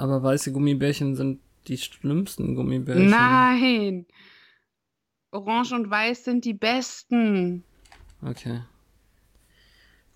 Aber 0.00 0.22
weiße 0.22 0.50
Gummibärchen 0.52 1.14
sind 1.14 1.40
die 1.68 1.76
schlimmsten 1.76 2.54
Gummibärchen. 2.54 3.10
Nein! 3.10 4.06
Orange 5.30 5.74
und 5.74 5.90
Weiß 5.90 6.24
sind 6.24 6.46
die 6.46 6.54
besten. 6.54 7.64
Okay. 8.22 8.62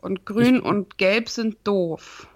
Und 0.01 0.25
Grün 0.25 0.56
ich 0.56 0.62
und 0.62 0.97
Gelb 0.97 1.28
sind 1.28 1.59
doof. 1.65 2.27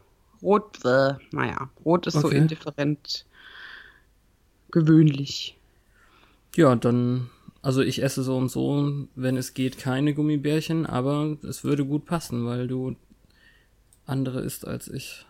Rot, 0.42 0.84
äh, 0.84 1.14
naja, 1.32 1.70
Rot 1.86 2.06
ist 2.06 2.16
okay. 2.16 2.28
so 2.28 2.36
indifferent 2.36 3.24
gewöhnlich. 4.70 5.56
Ja, 6.54 6.76
dann, 6.76 7.30
also 7.62 7.80
ich 7.80 8.02
esse 8.02 8.22
so 8.22 8.36
und 8.36 8.50
so, 8.50 9.08
wenn 9.14 9.38
es 9.38 9.54
geht, 9.54 9.78
keine 9.78 10.12
Gummibärchen, 10.12 10.84
aber 10.84 11.38
es 11.42 11.64
würde 11.64 11.86
gut 11.86 12.04
passen, 12.04 12.44
weil 12.44 12.68
du 12.68 12.94
andere 14.04 14.42
isst 14.42 14.66
als 14.66 14.88
ich. 14.88 15.24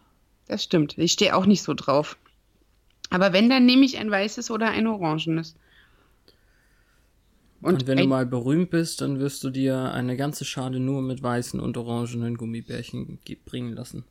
Das 0.48 0.64
stimmt. 0.64 0.96
Ich 0.98 1.12
stehe 1.12 1.36
auch 1.36 1.46
nicht 1.46 1.62
so 1.62 1.74
drauf. 1.74 2.16
Aber 3.10 3.32
wenn, 3.32 3.48
dann 3.48 3.66
nehme 3.66 3.84
ich 3.84 3.98
ein 3.98 4.10
weißes 4.10 4.50
oder 4.50 4.70
ein 4.70 4.86
orangenes. 4.86 5.54
Und, 7.60 7.74
und 7.74 7.86
wenn 7.86 7.98
du 7.98 8.06
mal 8.06 8.26
berühmt 8.26 8.70
bist, 8.70 9.00
dann 9.00 9.18
wirst 9.18 9.42
du 9.44 9.50
dir 9.50 9.92
eine 9.92 10.16
ganze 10.16 10.44
Schale 10.44 10.78
nur 10.78 11.02
mit 11.02 11.22
weißen 11.22 11.58
und 11.58 11.76
orangenen 11.76 12.36
Gummibärchen 12.36 13.18
bringen 13.44 13.72
lassen. 13.72 14.04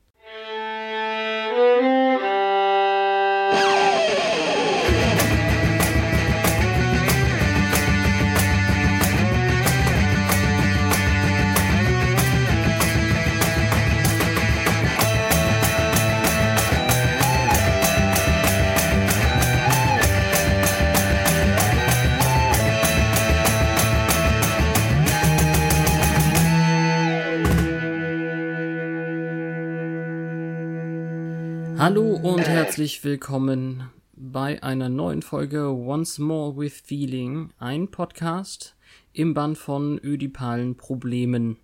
Hallo 31.90 32.20
und 32.22 32.46
herzlich 32.46 33.06
willkommen 33.06 33.90
bei 34.12 34.62
einer 34.62 34.90
neuen 34.90 35.22
Folge 35.22 35.70
Once 35.70 36.20
More 36.20 36.58
with 36.58 36.82
Feeling, 36.82 37.54
ein 37.60 37.90
Podcast 37.90 38.76
im 39.14 39.34
Band 39.34 39.58
von 39.58 39.98
ödipalen 40.04 40.76
Problemen. 40.76 41.56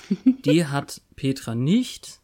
Die 0.44 0.66
hat 0.66 1.00
Petra 1.16 1.54
nicht. 1.54 2.20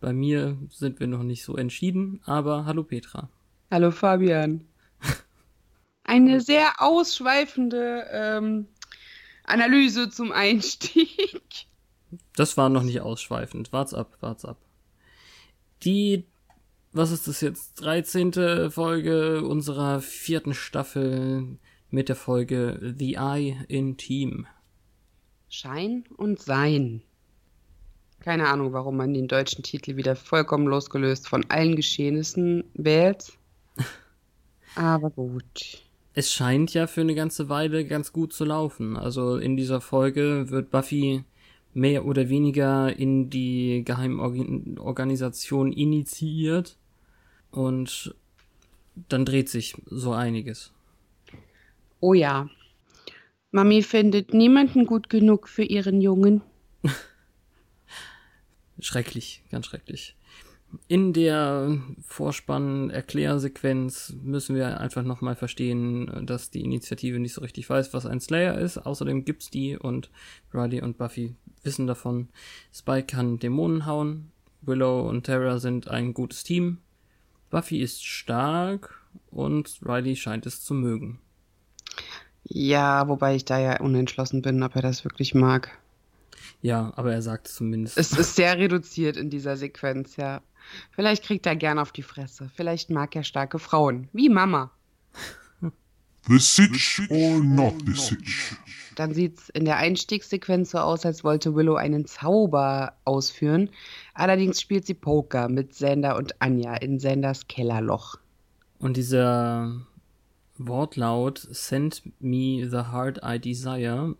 Bei 0.00 0.14
mir 0.14 0.56
sind 0.70 0.98
wir 0.98 1.08
noch 1.08 1.24
nicht 1.24 1.44
so 1.44 1.58
entschieden, 1.58 2.22
aber 2.24 2.64
hallo 2.64 2.84
Petra. 2.84 3.28
Hallo 3.70 3.90
Fabian. 3.90 4.66
Eine 6.04 6.40
sehr 6.40 6.80
ausschweifende 6.80 8.06
ähm, 8.10 8.66
Analyse 9.44 10.08
zum 10.08 10.32
Einstieg. 10.32 11.66
Das 12.34 12.56
war 12.56 12.70
noch 12.70 12.82
nicht 12.82 13.02
ausschweifend. 13.02 13.74
Wart's 13.74 13.92
ab, 13.92 14.16
wart's 14.20 14.46
ab. 14.46 14.56
Die 15.84 16.24
was 16.92 17.10
ist 17.10 17.28
das 17.28 17.40
jetzt? 17.40 17.80
13. 17.82 18.70
Folge 18.70 19.42
unserer 19.42 20.00
vierten 20.00 20.54
Staffel 20.54 21.58
mit 21.90 22.08
der 22.08 22.16
Folge 22.16 22.94
The 22.98 23.14
Eye 23.14 23.56
in 23.68 23.96
Team. 23.96 24.46
Schein 25.48 26.04
und 26.16 26.40
Sein. 26.40 27.02
Keine 28.20 28.48
Ahnung, 28.48 28.72
warum 28.72 28.96
man 28.96 29.14
den 29.14 29.28
deutschen 29.28 29.62
Titel 29.62 29.96
wieder 29.96 30.16
vollkommen 30.16 30.66
losgelöst 30.66 31.28
von 31.28 31.44
allen 31.48 31.76
Geschehnissen 31.76 32.64
wählt. 32.74 33.32
Aber 34.74 35.10
gut. 35.10 35.82
Es 36.14 36.32
scheint 36.32 36.74
ja 36.74 36.86
für 36.86 37.02
eine 37.02 37.14
ganze 37.14 37.48
Weile 37.48 37.86
ganz 37.86 38.12
gut 38.12 38.32
zu 38.32 38.44
laufen. 38.44 38.96
Also 38.96 39.36
in 39.36 39.56
dieser 39.56 39.80
Folge 39.80 40.50
wird 40.50 40.70
Buffy 40.70 41.24
mehr 41.74 42.04
oder 42.04 42.28
weniger 42.28 42.96
in 42.96 43.30
die 43.30 43.82
Geheimorganisation 43.84 45.72
initiiert 45.72 46.76
und 47.50 48.14
dann 49.08 49.24
dreht 49.24 49.48
sich 49.48 49.74
so 49.86 50.12
einiges. 50.12 50.72
Oh 52.00 52.14
ja. 52.14 52.48
Mami 53.50 53.82
findet 53.82 54.34
niemanden 54.34 54.86
gut 54.86 55.08
genug 55.08 55.48
für 55.48 55.62
ihren 55.62 56.00
Jungen. 56.00 56.42
schrecklich, 58.80 59.42
ganz 59.50 59.66
schrecklich. 59.66 60.16
In 60.86 61.14
der 61.14 61.80
Vorspann-Erklärsequenz 62.02 64.16
müssen 64.22 64.54
wir 64.54 64.78
einfach 64.80 65.02
nochmal 65.02 65.34
verstehen, 65.34 66.26
dass 66.26 66.50
die 66.50 66.60
Initiative 66.60 67.18
nicht 67.18 67.32
so 67.32 67.40
richtig 67.40 67.70
weiß, 67.70 67.94
was 67.94 68.04
ein 68.04 68.20
Slayer 68.20 68.58
ist. 68.58 68.76
Außerdem 68.76 69.24
gibt's 69.24 69.48
die 69.48 69.78
und 69.78 70.10
Riley 70.52 70.82
und 70.82 70.98
Buffy 70.98 71.36
wissen 71.68 71.86
davon. 71.86 72.28
Spike 72.72 73.06
kann 73.06 73.38
Dämonen 73.38 73.84
hauen. 73.84 74.32
Willow 74.62 75.06
und 75.06 75.24
Terra 75.24 75.58
sind 75.58 75.88
ein 75.88 76.14
gutes 76.14 76.42
Team. 76.42 76.78
Buffy 77.50 77.82
ist 77.82 78.04
stark 78.04 79.02
und 79.30 79.78
Riley 79.82 80.16
scheint 80.16 80.46
es 80.46 80.64
zu 80.64 80.72
mögen. 80.72 81.20
Ja, 82.44 83.06
wobei 83.08 83.36
ich 83.36 83.44
da 83.44 83.58
ja 83.58 83.80
unentschlossen 83.80 84.40
bin, 84.40 84.62
ob 84.62 84.74
er 84.76 84.82
das 84.82 85.04
wirklich 85.04 85.34
mag. 85.34 85.78
Ja, 86.62 86.92
aber 86.96 87.12
er 87.12 87.22
sagt 87.22 87.48
es 87.48 87.54
zumindest. 87.54 87.98
Es 87.98 88.12
ist 88.12 88.34
sehr 88.34 88.56
reduziert 88.58 89.18
in 89.18 89.28
dieser 89.28 89.56
Sequenz, 89.56 90.16
ja. 90.16 90.40
Vielleicht 90.90 91.24
kriegt 91.24 91.46
er 91.46 91.56
gern 91.56 91.78
auf 91.78 91.92
die 91.92 92.02
Fresse. 92.02 92.50
Vielleicht 92.54 92.88
mag 92.88 93.14
er 93.14 93.24
starke 93.24 93.58
Frauen. 93.58 94.08
Wie 94.12 94.30
Mama. 94.30 94.70
The 96.26 96.38
Sitch 96.38 97.02
or 97.10 97.40
not 97.42 97.74
the 97.86 97.94
Sitch? 97.94 98.56
Dann 98.98 99.14
sieht 99.14 99.38
es 99.38 99.48
in 99.50 99.64
der 99.64 99.76
Einstiegssequenz 99.76 100.72
so 100.72 100.78
aus, 100.78 101.06
als 101.06 101.22
wollte 101.22 101.54
Willow 101.54 101.76
einen 101.76 102.04
Zauber 102.04 102.94
ausführen. 103.04 103.70
Allerdings 104.12 104.60
spielt 104.60 104.86
sie 104.86 104.94
Poker 104.94 105.48
mit 105.48 105.72
Sander 105.72 106.16
und 106.16 106.42
Anja 106.42 106.74
in 106.74 106.98
Sanders 106.98 107.46
Kellerloch. 107.46 108.16
Und 108.80 108.96
dieser 108.96 109.86
Wortlaut 110.56 111.38
Send 111.38 112.02
me 112.18 112.68
the 112.68 112.90
heart 112.90 113.20
I 113.24 113.38
desire 113.38 114.16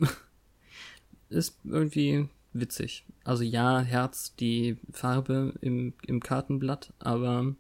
ist 1.29 1.59
irgendwie 1.65 2.29
witzig. 2.53 3.05
Also 3.25 3.43
ja, 3.43 3.81
Herz, 3.81 4.37
die 4.37 4.77
Farbe 4.93 5.55
im, 5.61 5.93
im 6.07 6.21
Kartenblatt, 6.21 6.93
aber 7.01 7.57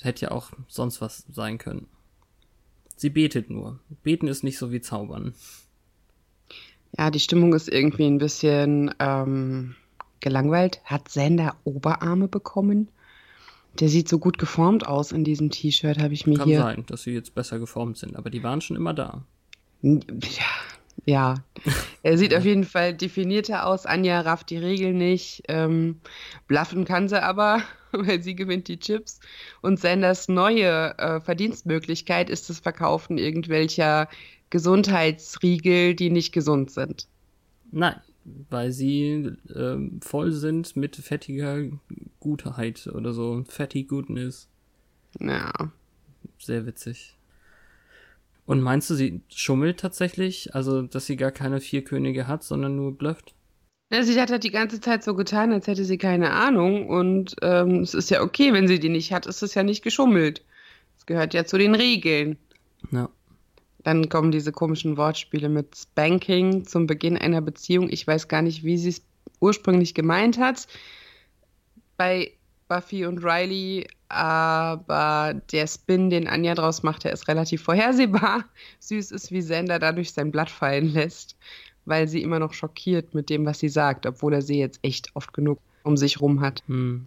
hätte 0.00 0.26
ja 0.26 0.30
auch 0.30 0.52
sonst 0.66 1.02
was 1.02 1.26
sein 1.30 1.58
können. 1.58 1.88
Sie 2.96 3.10
betet 3.10 3.50
nur. 3.50 3.80
Beten 4.02 4.28
ist 4.28 4.44
nicht 4.44 4.56
so 4.56 4.72
wie 4.72 4.80
Zaubern. 4.80 5.34
Ja, 6.96 7.10
die 7.10 7.20
Stimmung 7.20 7.54
ist 7.54 7.68
irgendwie 7.68 8.06
ein 8.06 8.18
bisschen 8.18 8.94
ähm, 8.98 9.74
gelangweilt. 10.20 10.80
Hat 10.84 11.08
Sander 11.08 11.56
Oberarme 11.64 12.28
bekommen? 12.28 12.88
Der 13.80 13.88
sieht 13.88 14.08
so 14.08 14.18
gut 14.18 14.38
geformt 14.38 14.86
aus 14.86 15.12
in 15.12 15.24
diesem 15.24 15.50
T-Shirt, 15.50 15.98
habe 15.98 16.14
ich 16.14 16.26
mir 16.26 16.38
Kann 16.38 16.48
hier. 16.48 16.60
Kann 16.60 16.76
sein, 16.76 16.86
dass 16.86 17.02
sie 17.02 17.12
jetzt 17.12 17.34
besser 17.34 17.58
geformt 17.58 17.98
sind, 17.98 18.16
aber 18.16 18.30
die 18.30 18.42
waren 18.42 18.60
schon 18.60 18.76
immer 18.76 18.94
da. 18.94 19.22
Ja, 19.82 19.96
ja. 21.04 21.34
er 22.02 22.18
sieht 22.18 22.34
auf 22.34 22.44
jeden 22.44 22.64
Fall 22.64 22.94
definierter 22.94 23.66
aus. 23.66 23.86
Anja 23.86 24.20
rafft 24.20 24.50
die 24.50 24.56
Regel 24.56 24.94
nicht. 24.94 25.42
Ähm, 25.48 26.00
bluffen 26.48 26.84
kann 26.84 27.08
sie 27.08 27.22
aber, 27.22 27.62
weil 27.92 28.22
sie 28.22 28.34
gewinnt 28.34 28.68
die 28.68 28.78
Chips. 28.78 29.20
Und 29.60 29.78
Sanders 29.78 30.28
neue 30.28 30.98
äh, 30.98 31.20
Verdienstmöglichkeit 31.20 32.30
ist 32.30 32.48
das 32.48 32.60
Verkaufen 32.60 33.18
irgendwelcher 33.18 34.08
Gesundheitsriegel, 34.50 35.94
die 35.94 36.10
nicht 36.10 36.32
gesund 36.32 36.70
sind. 36.70 37.08
Nein, 37.72 38.00
weil 38.48 38.72
sie 38.72 39.32
äh, 39.48 39.76
voll 40.00 40.32
sind 40.32 40.76
mit 40.76 40.96
fettiger 40.96 41.62
Gutheit 42.20 42.86
oder 42.88 43.12
so. 43.12 43.44
Fatty 43.48 43.84
Goodness. 43.84 44.48
Ja. 45.20 45.52
Sehr 46.38 46.66
witzig. 46.66 47.16
Und 48.44 48.60
meinst 48.60 48.88
du, 48.90 48.94
sie 48.94 49.20
schummelt 49.28 49.80
tatsächlich? 49.80 50.54
Also, 50.54 50.82
dass 50.82 51.06
sie 51.06 51.16
gar 51.16 51.32
keine 51.32 51.60
vier 51.60 51.82
Könige 51.82 52.28
hat, 52.28 52.44
sondern 52.44 52.76
nur 52.76 52.96
blufft? 52.96 53.34
Ja, 53.92 54.02
sie 54.02 54.20
hat 54.20 54.30
halt 54.30 54.44
die 54.44 54.50
ganze 54.50 54.80
Zeit 54.80 55.04
so 55.04 55.14
getan, 55.14 55.52
als 55.52 55.66
hätte 55.66 55.84
sie 55.84 55.98
keine 55.98 56.30
Ahnung. 56.30 56.88
Und 56.88 57.36
ähm, 57.42 57.80
es 57.80 57.94
ist 57.94 58.10
ja 58.10 58.22
okay, 58.22 58.52
wenn 58.52 58.68
sie 58.68 58.80
die 58.80 58.88
nicht 58.88 59.12
hat, 59.12 59.26
ist 59.26 59.42
es 59.42 59.54
ja 59.54 59.62
nicht 59.62 59.82
geschummelt. 59.82 60.44
gehört 61.06 61.34
ja 61.34 61.44
zu 61.44 61.58
den 61.58 61.74
Regeln. 61.74 62.36
Ja. 62.90 63.08
Dann 63.86 64.08
kommen 64.08 64.32
diese 64.32 64.50
komischen 64.50 64.96
Wortspiele 64.96 65.48
mit 65.48 65.76
Spanking 65.76 66.64
zum 66.64 66.88
Beginn 66.88 67.16
einer 67.16 67.40
Beziehung. 67.40 67.88
Ich 67.88 68.04
weiß 68.04 68.26
gar 68.26 68.42
nicht, 68.42 68.64
wie 68.64 68.76
sie 68.78 68.88
es 68.88 69.02
ursprünglich 69.38 69.94
gemeint 69.94 70.38
hat. 70.38 70.66
Bei 71.96 72.32
Buffy 72.66 73.06
und 73.06 73.18
Riley, 73.18 73.86
aber 74.08 75.40
der 75.52 75.68
Spin, 75.68 76.10
den 76.10 76.26
Anja 76.26 76.56
draus 76.56 76.82
macht, 76.82 77.04
der 77.04 77.12
ist 77.12 77.28
relativ 77.28 77.62
vorhersehbar. 77.62 78.46
Süß 78.80 79.12
ist, 79.12 79.30
wie 79.30 79.40
Sender 79.40 79.78
dadurch 79.78 80.12
sein 80.12 80.32
Blatt 80.32 80.50
fallen 80.50 80.92
lässt, 80.92 81.36
weil 81.84 82.08
sie 82.08 82.22
immer 82.22 82.40
noch 82.40 82.54
schockiert 82.54 83.14
mit 83.14 83.30
dem, 83.30 83.46
was 83.46 83.60
sie 83.60 83.68
sagt, 83.68 84.04
obwohl 84.04 84.34
er 84.34 84.42
sie 84.42 84.58
jetzt 84.58 84.80
echt 84.82 85.14
oft 85.14 85.32
genug 85.32 85.60
um 85.84 85.96
sich 85.96 86.20
rum 86.20 86.40
hat. 86.40 86.64
Hm. 86.66 87.06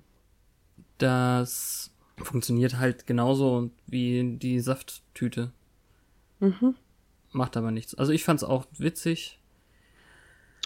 Das 0.97 1.91
funktioniert 2.15 2.77
halt 2.77 3.05
genauso 3.05 3.69
wie 3.85 4.37
die 4.37 4.61
Safttüte. 4.61 5.51
Mhm. 6.39 6.75
Macht 7.31 7.57
aber 7.57 7.71
nichts. 7.71 7.95
Also 7.95 8.12
ich 8.12 8.24
fand's 8.24 8.44
auch 8.44 8.65
witzig. 8.77 9.39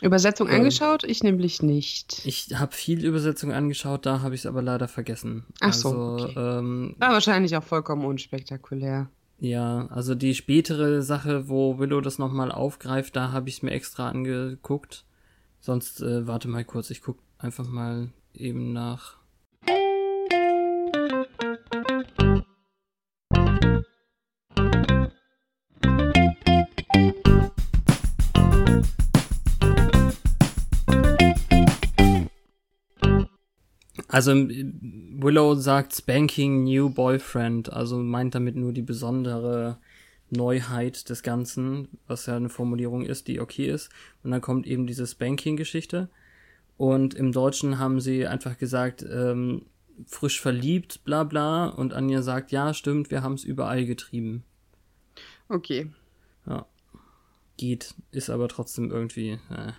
Übersetzung 0.02 0.50
ähm, 0.50 0.56
angeschaut? 0.56 1.04
Ich 1.04 1.24
nämlich 1.24 1.62
nicht. 1.62 2.26
Ich 2.26 2.56
habe 2.56 2.74
viel 2.74 3.06
Übersetzung 3.06 3.52
angeschaut, 3.54 4.06
da 4.06 4.22
habe 4.22 4.36
ich 4.36 4.42
es 4.42 4.46
aber 4.46 4.62
leider 4.62 4.88
vergessen. 4.88 5.46
Ach 5.62 5.74
so. 5.74 5.90
Also, 5.90 6.26
okay. 6.26 6.34
ähm, 6.38 6.96
War 7.00 7.12
wahrscheinlich 7.12 7.56
auch 7.56 7.64
vollkommen 7.64 8.06
unspektakulär. 8.06 9.10
Ja, 9.40 9.88
also 9.88 10.16
die 10.16 10.36
spätere 10.36 11.02
Sache, 11.02 11.50
wo 11.50 11.78
Willow 11.80 12.02
das 12.02 12.18
nochmal 12.18 12.52
aufgreift, 12.52 13.16
da 13.16 13.32
habe 13.32 13.50
ich 13.50 13.56
es 13.56 13.62
mir 13.62 13.72
extra 13.72 14.10
angeguckt. 14.10 15.06
Sonst, 15.60 16.02
äh, 16.02 16.28
warte 16.28 16.48
mal 16.48 16.66
kurz, 16.66 16.90
ich 16.90 17.02
guck 17.02 17.18
einfach 17.38 17.68
mal 17.68 18.10
eben 18.34 18.74
nach. 18.74 19.18
Also 34.14 34.34
Willow 34.36 35.56
sagt 35.56 35.96
Spanking 35.96 36.66
New 36.66 36.92
Boyfriend, 36.92 37.74
also 37.74 37.98
meint 37.98 38.36
damit 38.36 38.56
nur 38.56 38.72
die 38.72 38.84
besondere 38.84 39.80
Neuheit 40.30 41.10
des 41.10 41.24
Ganzen, 41.24 41.88
was 42.06 42.28
ja 42.28 42.36
eine 42.36 42.50
Formulierung 42.50 43.02
ist, 43.04 43.28
die 43.28 43.40
okay 43.40 43.66
ist. 43.66 43.90
Und 44.22 44.30
dann 44.30 44.40
kommt 44.40 44.68
eben 44.68 44.86
diese 44.86 45.08
Spanking-Geschichte. 45.08 46.10
Und 46.78 47.16
im 47.16 47.32
Deutschen 47.32 47.80
haben 47.80 48.00
sie 48.00 48.28
einfach 48.28 48.60
gesagt, 48.60 49.04
ähm, 49.04 49.64
frisch 50.06 50.40
verliebt, 50.40 51.04
bla 51.06 51.24
bla. 51.24 51.66
Und 51.66 51.96
Anja 51.96 52.22
sagt, 52.22 52.52
ja, 52.52 52.76
stimmt, 52.76 53.10
wir 53.10 53.24
haben 53.24 53.34
es 53.34 53.44
überall 53.44 53.84
getrieben. 53.84 54.44
Okay. 55.50 55.90
Ja. 56.46 56.68
Geht, 57.58 57.96
ist 58.12 58.30
aber 58.30 58.48
trotzdem 58.48 58.92
irgendwie. 58.92 59.40
Äh. 59.50 59.72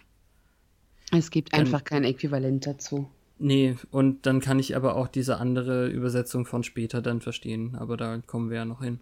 Es 1.16 1.30
gibt 1.30 1.54
einfach 1.54 1.84
kein 1.84 2.02
Äquivalent 2.02 2.66
dazu. 2.66 3.08
Nee, 3.38 3.76
und 3.90 4.26
dann 4.26 4.40
kann 4.40 4.58
ich 4.58 4.76
aber 4.76 4.96
auch 4.96 5.08
diese 5.08 5.38
andere 5.38 5.88
Übersetzung 5.88 6.46
von 6.46 6.62
später 6.62 7.02
dann 7.02 7.20
verstehen, 7.20 7.74
aber 7.74 7.96
da 7.96 8.18
kommen 8.18 8.48
wir 8.48 8.58
ja 8.58 8.64
noch 8.64 8.82
hin. 8.82 9.00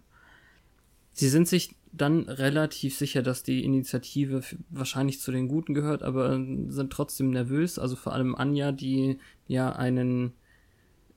Sie 1.11 1.29
sind 1.29 1.47
sich 1.47 1.75
dann 1.91 2.27
relativ 2.27 2.97
sicher, 2.97 3.21
dass 3.21 3.43
die 3.43 3.63
Initiative 3.63 4.41
wahrscheinlich 4.69 5.21
zu 5.21 5.31
den 5.31 5.47
Guten 5.47 5.75
gehört, 5.75 6.01
aber 6.01 6.33
sind 6.33 6.91
trotzdem 6.91 7.29
nervös, 7.29 7.77
also 7.77 7.95
vor 7.95 8.13
allem 8.13 8.33
Anja, 8.33 8.71
die 8.71 9.19
ja 9.47 9.71
einen 9.71 10.33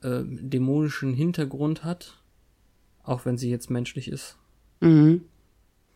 äh, 0.03 0.21
dämonischen 0.23 1.15
Hintergrund 1.15 1.83
hat, 1.83 2.21
auch 3.01 3.25
wenn 3.25 3.37
sie 3.37 3.49
jetzt 3.49 3.71
menschlich 3.71 4.07
ist. 4.07 4.37
Mhm. 4.81 5.23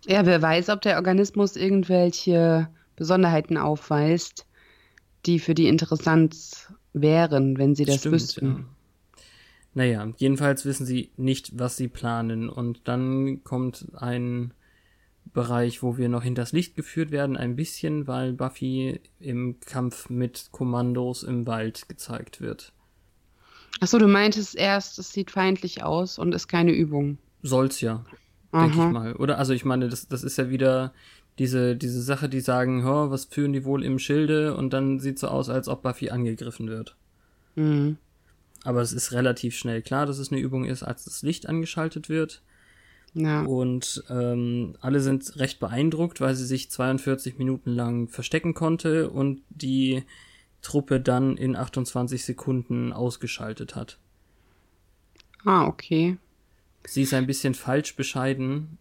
Ja, 0.08 0.26
wer 0.26 0.42
weiß, 0.42 0.70
ob 0.70 0.82
der 0.82 0.96
Organismus 0.96 1.56
irgendwelche 1.56 2.70
Besonderheiten 2.96 3.58
aufweist, 3.58 4.48
die 5.28 5.38
für 5.38 5.54
die 5.54 5.68
interessant 5.68 6.74
wären, 6.94 7.58
wenn 7.58 7.76
sie 7.76 7.86
das 7.86 8.00
Stimmt, 8.00 8.16
wüssten. 8.16 8.48
Ja. 8.48 8.66
Naja, 9.74 10.14
jedenfalls 10.18 10.66
wissen 10.66 10.86
sie 10.86 11.12
nicht, 11.18 11.58
was 11.58 11.78
sie 11.78 11.88
planen. 11.88 12.50
Und 12.50 12.82
dann 12.88 13.44
kommt 13.44 13.88
ein 13.96 14.54
Bereich, 15.34 15.82
wo 15.82 15.98
wir 15.98 16.10
noch 16.10 16.24
hinters 16.24 16.52
Licht 16.52 16.76
geführt 16.76 17.12
werden, 17.12 17.38
ein 17.38 17.56
bisschen, 17.56 18.08
weil 18.08 18.34
Buffy 18.34 19.00
im 19.20 19.60
Kampf 19.62 20.10
mit 20.10 20.50
Kommandos 20.52 21.24
im 21.24 21.48
Wald 21.48 21.88
gezeigt 21.88 22.42
wird. 22.42 22.74
Achso, 23.80 23.98
du 23.98 24.08
meintest 24.08 24.56
erst, 24.56 25.00
es 25.00 25.14
sieht 25.14 25.32
feindlich 25.32 25.84
aus 25.84 26.20
und 26.20 26.36
ist 26.36 26.48
keine 26.48 26.72
Übung. 26.72 27.18
Soll's 27.42 27.80
ja, 27.82 28.04
denke 28.54 28.72
ich 28.72 28.92
mal. 28.92 29.16
Oder? 29.16 29.38
Also 29.40 29.54
ich 29.54 29.64
meine, 29.64 29.88
das, 29.88 30.08
das 30.08 30.24
ist 30.24 30.38
ja 30.38 30.50
wieder 30.50 30.94
diese, 31.40 31.76
diese 31.76 32.02
Sache, 32.02 32.30
die 32.30 32.42
sagen, 32.42 32.86
oh, 32.86 33.10
was 33.10 33.26
führen 33.26 33.54
die 33.54 33.66
wohl 33.66 33.84
im 33.84 34.00
Schilde? 34.00 34.56
Und 34.56 34.74
dann 34.74 35.00
sieht 35.00 35.20
so 35.20 35.28
aus, 35.28 35.50
als 35.50 35.68
ob 35.68 35.82
Buffy 35.82 36.10
angegriffen 36.10 36.68
wird. 36.68 36.96
Mhm. 37.56 37.98
Aber 38.64 38.82
es 38.82 38.94
ist 38.94 39.12
relativ 39.12 39.56
schnell 39.56 39.82
klar, 39.82 40.06
dass 40.06 40.20
es 40.20 40.32
eine 40.32 40.42
Übung 40.42 40.66
ist, 40.66 40.84
als 40.84 41.06
das 41.06 41.24
Licht 41.24 41.48
angeschaltet 41.48 42.10
wird. 42.10 42.42
Ja. 43.14 43.42
Und 43.44 44.04
ähm, 44.10 44.76
alle 44.82 45.00
sind 45.00 45.38
recht 45.38 45.60
beeindruckt, 45.60 46.22
weil 46.22 46.36
sie 46.36 46.46
sich 46.46 46.70
42 46.70 47.38
Minuten 47.38 47.72
lang 47.72 48.08
verstecken 48.08 48.54
konnte 48.54 49.10
und 49.10 49.42
die 49.50 50.04
Truppe 50.62 51.02
dann 51.02 51.38
in 51.38 51.56
28 51.56 52.24
Sekunden 52.24 52.94
ausgeschaltet 52.94 53.76
hat. 53.76 53.98
Ah, 55.44 55.66
okay. 55.66 56.18
Sie 56.86 57.02
ist 57.02 57.14
ein 57.14 57.28
bisschen 57.28 57.54
falsch 57.54 57.96
bescheiden 57.96 58.78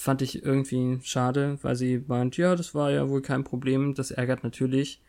fand 0.00 0.22
ich 0.22 0.42
irgendwie 0.42 0.98
schade, 1.02 1.58
weil 1.62 1.76
sie 1.76 2.02
meint, 2.06 2.36
ja, 2.38 2.56
das 2.56 2.74
war 2.74 2.90
ja 2.90 3.08
wohl 3.08 3.20
kein 3.20 3.44
Problem. 3.44 3.94
Das 3.94 4.10
ärgert 4.10 4.42
natürlich 4.42 5.02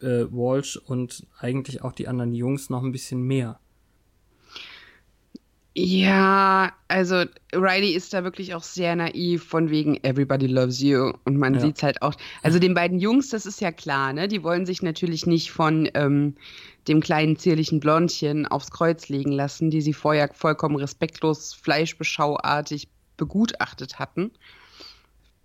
äh, 0.00 0.26
Walsh 0.30 0.76
und 0.76 1.26
eigentlich 1.38 1.82
auch 1.82 1.92
die 1.92 2.08
anderen 2.08 2.34
Jungs 2.34 2.68
noch 2.68 2.82
ein 2.82 2.92
bisschen 2.92 3.22
mehr. 3.22 3.60
Ja, 5.74 6.72
also 6.88 7.24
Riley 7.54 7.92
ist 7.92 8.12
da 8.12 8.24
wirklich 8.24 8.54
auch 8.54 8.62
sehr 8.62 8.94
naiv 8.94 9.44
von 9.44 9.70
wegen 9.70 9.96
Everybody 10.04 10.46
loves 10.46 10.82
you 10.82 11.12
und 11.24 11.38
man 11.38 11.54
ja. 11.54 11.60
sieht's 11.60 11.82
halt 11.82 12.02
auch. 12.02 12.14
Also 12.42 12.58
den 12.58 12.74
beiden 12.74 12.98
Jungs, 12.98 13.30
das 13.30 13.46
ist 13.46 13.62
ja 13.62 13.72
klar, 13.72 14.12
ne? 14.12 14.28
Die 14.28 14.42
wollen 14.42 14.66
sich 14.66 14.82
natürlich 14.82 15.24
nicht 15.24 15.50
von 15.50 15.88
ähm, 15.94 16.34
dem 16.88 17.00
kleinen 17.00 17.38
zierlichen 17.38 17.80
Blondchen 17.80 18.46
aufs 18.46 18.70
Kreuz 18.70 19.08
legen 19.08 19.32
lassen, 19.32 19.70
die 19.70 19.80
sie 19.80 19.94
vorher 19.94 20.28
vollkommen 20.34 20.76
respektlos 20.76 21.54
fleischbeschauartig 21.54 22.88
begutachtet 23.22 24.00
hatten 24.00 24.32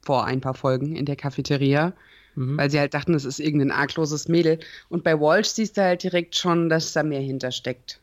vor 0.01 0.25
ein 0.25 0.41
paar 0.41 0.55
Folgen 0.55 0.95
in 0.95 1.05
der 1.05 1.15
Cafeteria, 1.15 1.93
mhm. 2.33 2.57
weil 2.57 2.71
sie 2.71 2.79
halt 2.79 2.95
dachten, 2.95 3.13
es 3.13 3.23
ist 3.23 3.39
irgendein 3.39 3.69
argloses 3.69 4.27
Mädel. 4.27 4.59
Und 4.89 5.03
bei 5.03 5.19
Walsh 5.19 5.49
siehst 5.49 5.77
du 5.77 5.83
halt 5.83 6.01
direkt 6.01 6.35
schon, 6.35 6.69
dass 6.69 6.93
da 6.93 7.03
mehr 7.03 7.21
hintersteckt. 7.21 7.99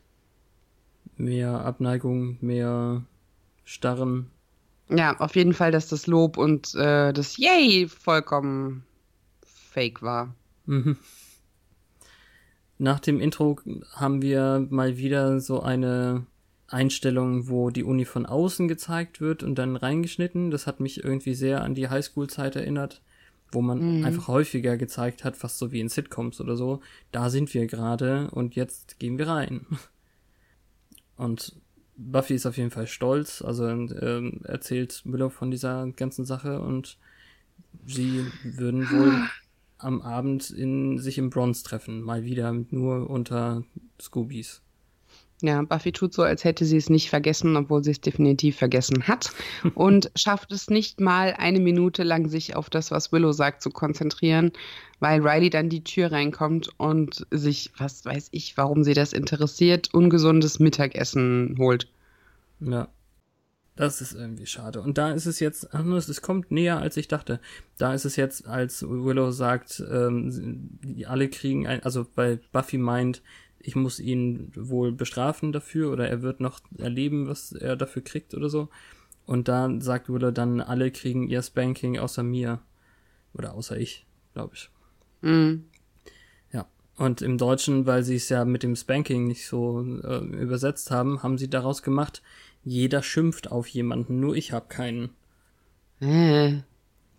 Mehr 1.17 1.65
Abneigung, 1.65 2.37
mehr 2.39 3.03
Starren. 3.65 4.31
Ja, 4.89 5.17
auf 5.19 5.35
jeden 5.35 5.53
Fall, 5.53 5.71
dass 5.71 5.89
das 5.89 6.07
Lob 6.07 6.37
und 6.37 6.73
äh, 6.75 7.11
das 7.11 7.35
Yay 7.35 7.89
vollkommen 7.89 8.85
fake 9.43 10.01
war. 10.01 10.33
Mhm. 10.67 10.95
Nach 12.77 13.01
dem 13.01 13.19
Intro 13.19 13.59
haben 13.93 14.21
wir 14.21 14.65
mal 14.69 14.95
wieder 14.97 15.41
so 15.41 15.61
eine 15.61 16.25
Einstellungen, 16.67 17.47
wo 17.47 17.69
die 17.69 17.83
Uni 17.83 18.05
von 18.05 18.25
außen 18.25 18.67
gezeigt 18.67 19.21
wird 19.21 19.43
und 19.43 19.55
dann 19.55 19.75
reingeschnitten. 19.75 20.51
Das 20.51 20.67
hat 20.67 20.79
mich 20.79 21.03
irgendwie 21.03 21.35
sehr 21.35 21.63
an 21.63 21.75
die 21.75 21.89
Highschool-Zeit 21.89 22.55
erinnert, 22.55 23.01
wo 23.51 23.61
man 23.61 23.99
mhm. 23.99 24.05
einfach 24.05 24.27
häufiger 24.27 24.77
gezeigt 24.77 25.23
hat, 25.23 25.37
fast 25.37 25.59
so 25.59 25.71
wie 25.71 25.79
in 25.79 25.89
Sitcoms 25.89 26.41
oder 26.41 26.55
so. 26.55 26.81
Da 27.11 27.29
sind 27.29 27.53
wir 27.53 27.67
gerade 27.67 28.29
und 28.31 28.55
jetzt 28.55 28.99
gehen 28.99 29.17
wir 29.17 29.27
rein. 29.27 29.65
Und 31.17 31.55
Buffy 31.95 32.35
ist 32.35 32.45
auf 32.45 32.57
jeden 32.57 32.71
Fall 32.71 32.87
stolz, 32.87 33.41
also 33.41 33.67
ähm, 33.69 34.41
erzählt 34.43 35.01
Willow 35.05 35.29
von 35.29 35.49
dieser 35.49 35.87
ganzen 35.93 36.25
Sache 36.25 36.59
und 36.59 36.97
sie 37.85 38.25
würden 38.43 38.89
wohl 38.91 39.13
am 39.77 40.01
Abend 40.01 40.49
in, 40.49 40.99
sich 40.99 41.17
im 41.17 41.29
Bronze 41.29 41.63
treffen, 41.63 42.01
mal 42.01 42.25
wieder 42.25 42.51
nur 42.69 43.09
unter 43.09 43.63
Scoobies. 44.01 44.61
Ja, 45.41 45.61
Buffy 45.63 45.91
tut 45.91 46.13
so, 46.13 46.23
als 46.23 46.45
hätte 46.45 46.63
sie 46.63 46.77
es 46.77 46.89
nicht 46.89 47.09
vergessen, 47.09 47.57
obwohl 47.57 47.83
sie 47.83 47.91
es 47.91 47.99
definitiv 47.99 48.55
vergessen 48.57 49.07
hat 49.07 49.31
und 49.75 50.09
schafft 50.15 50.51
es 50.53 50.69
nicht 50.69 51.01
mal 51.01 51.33
eine 51.37 51.59
Minute 51.59 52.03
lang, 52.03 52.29
sich 52.29 52.55
auf 52.55 52.69
das, 52.69 52.89
was 52.89 53.11
Willow 53.11 53.33
sagt, 53.33 53.61
zu 53.61 53.69
konzentrieren, 53.69 54.51
weil 54.99 55.27
Riley 55.27 55.49
dann 55.49 55.69
die 55.69 55.83
Tür 55.83 56.11
reinkommt 56.11 56.69
und 56.77 57.27
sich, 57.31 57.71
was 57.77 58.05
weiß 58.05 58.29
ich, 58.31 58.55
warum 58.57 58.83
sie 58.83 58.93
das 58.93 59.11
interessiert, 59.11 59.93
ungesundes 59.93 60.59
Mittagessen 60.59 61.55
holt. 61.59 61.89
Ja. 62.61 62.87
Das 63.75 63.99
ist 63.99 64.13
irgendwie 64.13 64.45
schade. 64.45 64.81
Und 64.81 64.97
da 64.97 65.11
ist 65.11 65.25
es 65.25 65.41
jetzt, 65.41 65.67
es 65.73 66.21
kommt 66.21 66.49
näher, 66.49 66.77
als 66.77 66.95
ich 66.95 67.09
dachte. 67.09 67.41
Da 67.77 67.93
ist 67.93 68.05
es 68.05 68.15
jetzt, 68.15 68.47
als 68.47 68.87
Willow 68.87 69.31
sagt, 69.31 69.83
ähm, 69.91 70.79
alle 71.05 71.27
kriegen 71.27 71.67
ein, 71.67 71.83
also 71.83 72.07
weil 72.15 72.39
Buffy 72.53 72.77
meint, 72.77 73.21
ich 73.65 73.75
muss 73.75 73.99
ihn 73.99 74.51
wohl 74.55 74.91
bestrafen 74.91 75.51
dafür 75.51 75.91
oder 75.91 76.07
er 76.07 76.21
wird 76.21 76.39
noch 76.39 76.59
erleben, 76.77 77.27
was 77.27 77.51
er 77.51 77.75
dafür 77.75 78.03
kriegt 78.03 78.35
oder 78.35 78.47
so. 78.47 78.69
Und 79.25 79.47
da 79.47 79.69
sagt 79.79 80.07
wurde 80.07 80.31
dann, 80.31 80.61
alle 80.61 80.91
kriegen 80.91 81.27
ihr 81.27 81.41
Spanking 81.41 81.97
außer 81.97 82.21
mir. 82.21 82.61
Oder 83.33 83.55
außer 83.55 83.75
ich, 83.75 84.05
glaube 84.33 84.53
ich. 84.53 84.69
Mhm. 85.21 85.65
Ja. 86.53 86.67
Und 86.95 87.23
im 87.23 87.39
Deutschen, 87.39 87.87
weil 87.87 88.03
sie 88.03 88.17
es 88.17 88.29
ja 88.29 88.45
mit 88.45 88.61
dem 88.61 88.75
Spanking 88.75 89.25
nicht 89.25 89.47
so 89.47 89.83
äh, 90.03 90.19
übersetzt 90.19 90.91
haben, 90.91 91.23
haben 91.23 91.39
sie 91.39 91.49
daraus 91.49 91.81
gemacht, 91.81 92.21
jeder 92.63 93.01
schimpft 93.01 93.51
auf 93.51 93.67
jemanden, 93.67 94.19
nur 94.19 94.35
ich 94.35 94.51
habe 94.51 94.67
keinen. 94.67 95.09
Äh, 95.99 96.61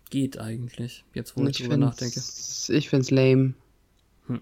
Geht 0.09 0.39
eigentlich, 0.39 1.03
jetzt 1.13 1.35
wo 1.35 1.43
ich, 1.43 1.49
ich 1.49 1.57
drüber 1.57 1.75
nachdenke. 1.75 2.21
ich 2.69 2.89
find's 2.89 3.11
lame. 3.11 3.53
Hm. 4.27 4.41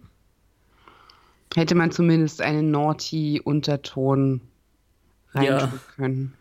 Hätte 1.55 1.75
man 1.75 1.91
zumindest 1.91 2.41
einen 2.41 2.69
naughty 2.71 3.41
Unterton 3.43 4.41
Ja. 5.33 5.41
reintun 5.57 5.79
können. 5.95 6.33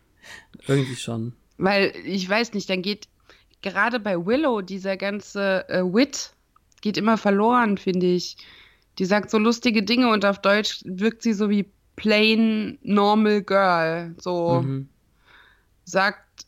Irgendwie 0.67 0.97
schon. 0.97 1.35
Weil 1.59 1.93
ich 2.05 2.29
weiß 2.29 2.53
nicht, 2.55 2.69
dann 2.69 2.83
geht 2.83 3.09
gerade 3.63 4.01
bei 4.01 4.27
Willow 4.27 4.61
dieser 4.61 4.97
ganze 4.97 5.69
äh, 5.69 5.83
Wit 5.83 6.33
geht 6.81 6.97
immer 6.97 7.17
verloren, 7.17 7.79
finde 7.79 8.07
ich. 8.07 8.37
Die 8.99 9.05
sagt 9.05 9.31
so 9.31 9.39
lustige 9.39 9.83
Dinge 9.83 10.11
und 10.13 10.25
auf 10.25 10.41
Deutsch 10.41 10.83
wirkt 10.85 11.23
sie 11.23 11.33
so 11.33 11.49
wie 11.51 11.67
plain 11.97 12.79
normal 12.83 13.43
girl. 13.43 14.15
So 14.19 14.63
Mhm. 14.63 14.89
sagt 15.85 16.47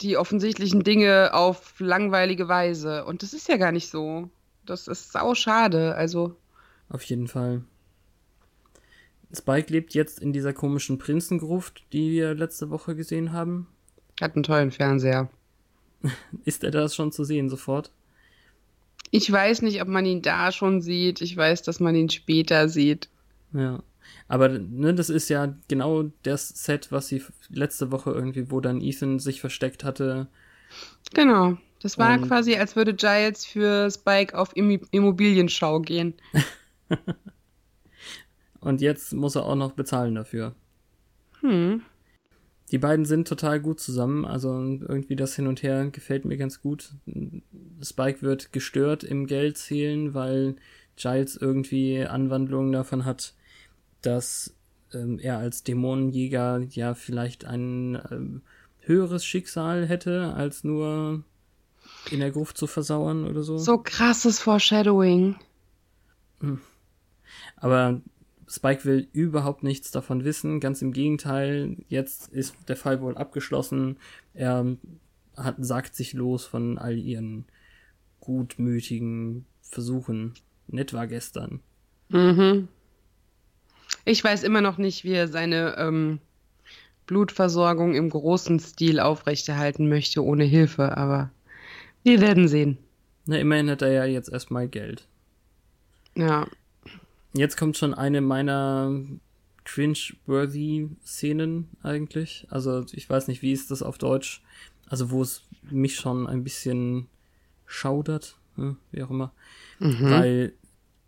die 0.00 0.16
offensichtlichen 0.16 0.82
Dinge 0.84 1.30
auf 1.34 1.74
langweilige 1.80 2.48
Weise. 2.48 3.04
Und 3.04 3.22
das 3.22 3.32
ist 3.32 3.48
ja 3.48 3.56
gar 3.56 3.72
nicht 3.72 3.90
so. 3.90 4.28
Das 4.64 4.86
ist 4.88 5.12
sau 5.12 5.34
schade. 5.34 5.94
Also, 5.94 6.36
Auf 6.88 7.02
jeden 7.04 7.28
Fall. 7.28 7.62
Spike 9.36 9.72
lebt 9.72 9.94
jetzt 9.94 10.20
in 10.20 10.32
dieser 10.32 10.52
komischen 10.52 10.98
Prinzengruft, 10.98 11.82
die 11.92 12.10
wir 12.12 12.34
letzte 12.34 12.70
Woche 12.70 12.94
gesehen 12.96 13.32
haben. 13.32 13.66
hat 14.20 14.34
einen 14.34 14.42
tollen 14.42 14.70
Fernseher. 14.70 15.28
Ist 16.44 16.64
er 16.64 16.70
das 16.70 16.94
schon 16.94 17.12
zu 17.12 17.24
sehen 17.24 17.48
sofort? 17.48 17.90
Ich 19.10 19.30
weiß 19.30 19.62
nicht, 19.62 19.80
ob 19.82 19.88
man 19.88 20.04
ihn 20.06 20.22
da 20.22 20.52
schon 20.52 20.80
sieht. 20.82 21.20
Ich 21.20 21.36
weiß, 21.36 21.62
dass 21.62 21.80
man 21.80 21.94
ihn 21.94 22.10
später 22.10 22.68
sieht. 22.68 23.08
Ja. 23.52 23.82
Aber 24.28 24.48
ne, 24.48 24.94
das 24.94 25.08
ist 25.10 25.28
ja 25.30 25.54
genau 25.68 26.10
das 26.22 26.48
Set, 26.48 26.92
was 26.92 27.08
sie 27.08 27.22
letzte 27.48 27.90
Woche 27.90 28.10
irgendwie, 28.10 28.50
wo 28.50 28.60
dann 28.60 28.80
Ethan 28.82 29.18
sich 29.18 29.40
versteckt 29.40 29.84
hatte. 29.84 30.28
Genau. 31.14 31.56
Das 31.80 31.96
war 31.96 32.18
Und- 32.18 32.28
quasi, 32.28 32.56
als 32.56 32.76
würde 32.76 32.92
Giles 32.94 33.46
für 33.46 33.90
Spike 33.90 34.36
auf 34.36 34.54
Immobilienschau 34.54 35.80
gehen. 35.80 36.14
Und 38.68 38.82
jetzt 38.82 39.14
muss 39.14 39.34
er 39.34 39.46
auch 39.46 39.54
noch 39.54 39.72
bezahlen 39.72 40.14
dafür. 40.14 40.54
Hm. 41.40 41.80
Die 42.70 42.76
beiden 42.76 43.06
sind 43.06 43.26
total 43.26 43.60
gut 43.60 43.80
zusammen, 43.80 44.26
also 44.26 44.50
irgendwie 44.50 45.16
das 45.16 45.34
Hin 45.34 45.46
und 45.46 45.62
Her 45.62 45.88
gefällt 45.88 46.26
mir 46.26 46.36
ganz 46.36 46.60
gut. 46.60 46.92
Spike 47.82 48.20
wird 48.20 48.52
gestört 48.52 49.04
im 49.04 49.26
Geldzählen, 49.26 50.12
weil 50.12 50.56
Giles 50.96 51.34
irgendwie 51.34 52.04
Anwandlungen 52.04 52.70
davon 52.70 53.06
hat, 53.06 53.32
dass 54.02 54.54
ähm, 54.92 55.18
er 55.18 55.38
als 55.38 55.62
Dämonenjäger 55.62 56.60
ja 56.68 56.92
vielleicht 56.92 57.46
ein 57.46 57.98
ähm, 58.10 58.42
höheres 58.80 59.24
Schicksal 59.24 59.86
hätte, 59.86 60.34
als 60.34 60.62
nur 60.62 61.24
in 62.10 62.20
der 62.20 62.32
Gruft 62.32 62.58
zu 62.58 62.66
versauern 62.66 63.24
oder 63.26 63.42
so. 63.44 63.56
So 63.56 63.78
krasses 63.78 64.40
Foreshadowing. 64.40 65.36
Aber 67.56 68.02
Spike 68.48 68.84
will 68.84 69.08
überhaupt 69.12 69.62
nichts 69.62 69.90
davon 69.90 70.24
wissen. 70.24 70.60
Ganz 70.60 70.80
im 70.80 70.92
Gegenteil, 70.92 71.76
jetzt 71.88 72.28
ist 72.28 72.54
der 72.68 72.76
Fall 72.76 73.00
wohl 73.00 73.16
abgeschlossen. 73.16 73.98
Er 74.34 74.76
hat, 75.36 75.56
sagt 75.58 75.94
sich 75.94 76.14
los 76.14 76.46
von 76.46 76.78
all 76.78 76.96
ihren 76.96 77.44
gutmütigen 78.20 79.44
Versuchen. 79.60 80.34
Nett 80.66 80.92
war 80.92 81.06
gestern. 81.06 81.60
Mhm. 82.08 82.68
Ich 84.04 84.24
weiß 84.24 84.42
immer 84.42 84.62
noch 84.62 84.78
nicht, 84.78 85.04
wie 85.04 85.12
er 85.12 85.28
seine 85.28 85.76
ähm, 85.76 86.18
Blutversorgung 87.06 87.94
im 87.94 88.08
großen 88.08 88.60
Stil 88.60 89.00
aufrechterhalten 89.00 89.88
möchte, 89.88 90.24
ohne 90.24 90.44
Hilfe, 90.44 90.96
aber 90.96 91.30
wir 92.02 92.20
werden 92.20 92.48
sehen. 92.48 92.78
Na, 93.26 93.38
immerhin 93.38 93.68
hat 93.70 93.82
er 93.82 93.92
ja 93.92 94.04
jetzt 94.04 94.30
erstmal 94.30 94.68
Geld. 94.68 95.06
Ja. 96.14 96.46
Jetzt 97.32 97.56
kommt 97.56 97.76
schon 97.76 97.94
eine 97.94 98.20
meiner 98.20 98.92
cringe-worthy 99.64 100.88
Szenen 101.04 101.68
eigentlich. 101.82 102.46
Also 102.50 102.86
ich 102.92 103.08
weiß 103.08 103.28
nicht, 103.28 103.42
wie 103.42 103.52
ist 103.52 103.70
das 103.70 103.82
auf 103.82 103.98
Deutsch? 103.98 104.42
Also 104.86 105.10
wo 105.10 105.22
es 105.22 105.42
mich 105.70 105.96
schon 105.96 106.26
ein 106.26 106.42
bisschen 106.42 107.06
schaudert, 107.66 108.36
hm, 108.56 108.78
wie 108.90 109.02
auch 109.02 109.10
immer. 109.10 109.32
Weil 110.10 110.52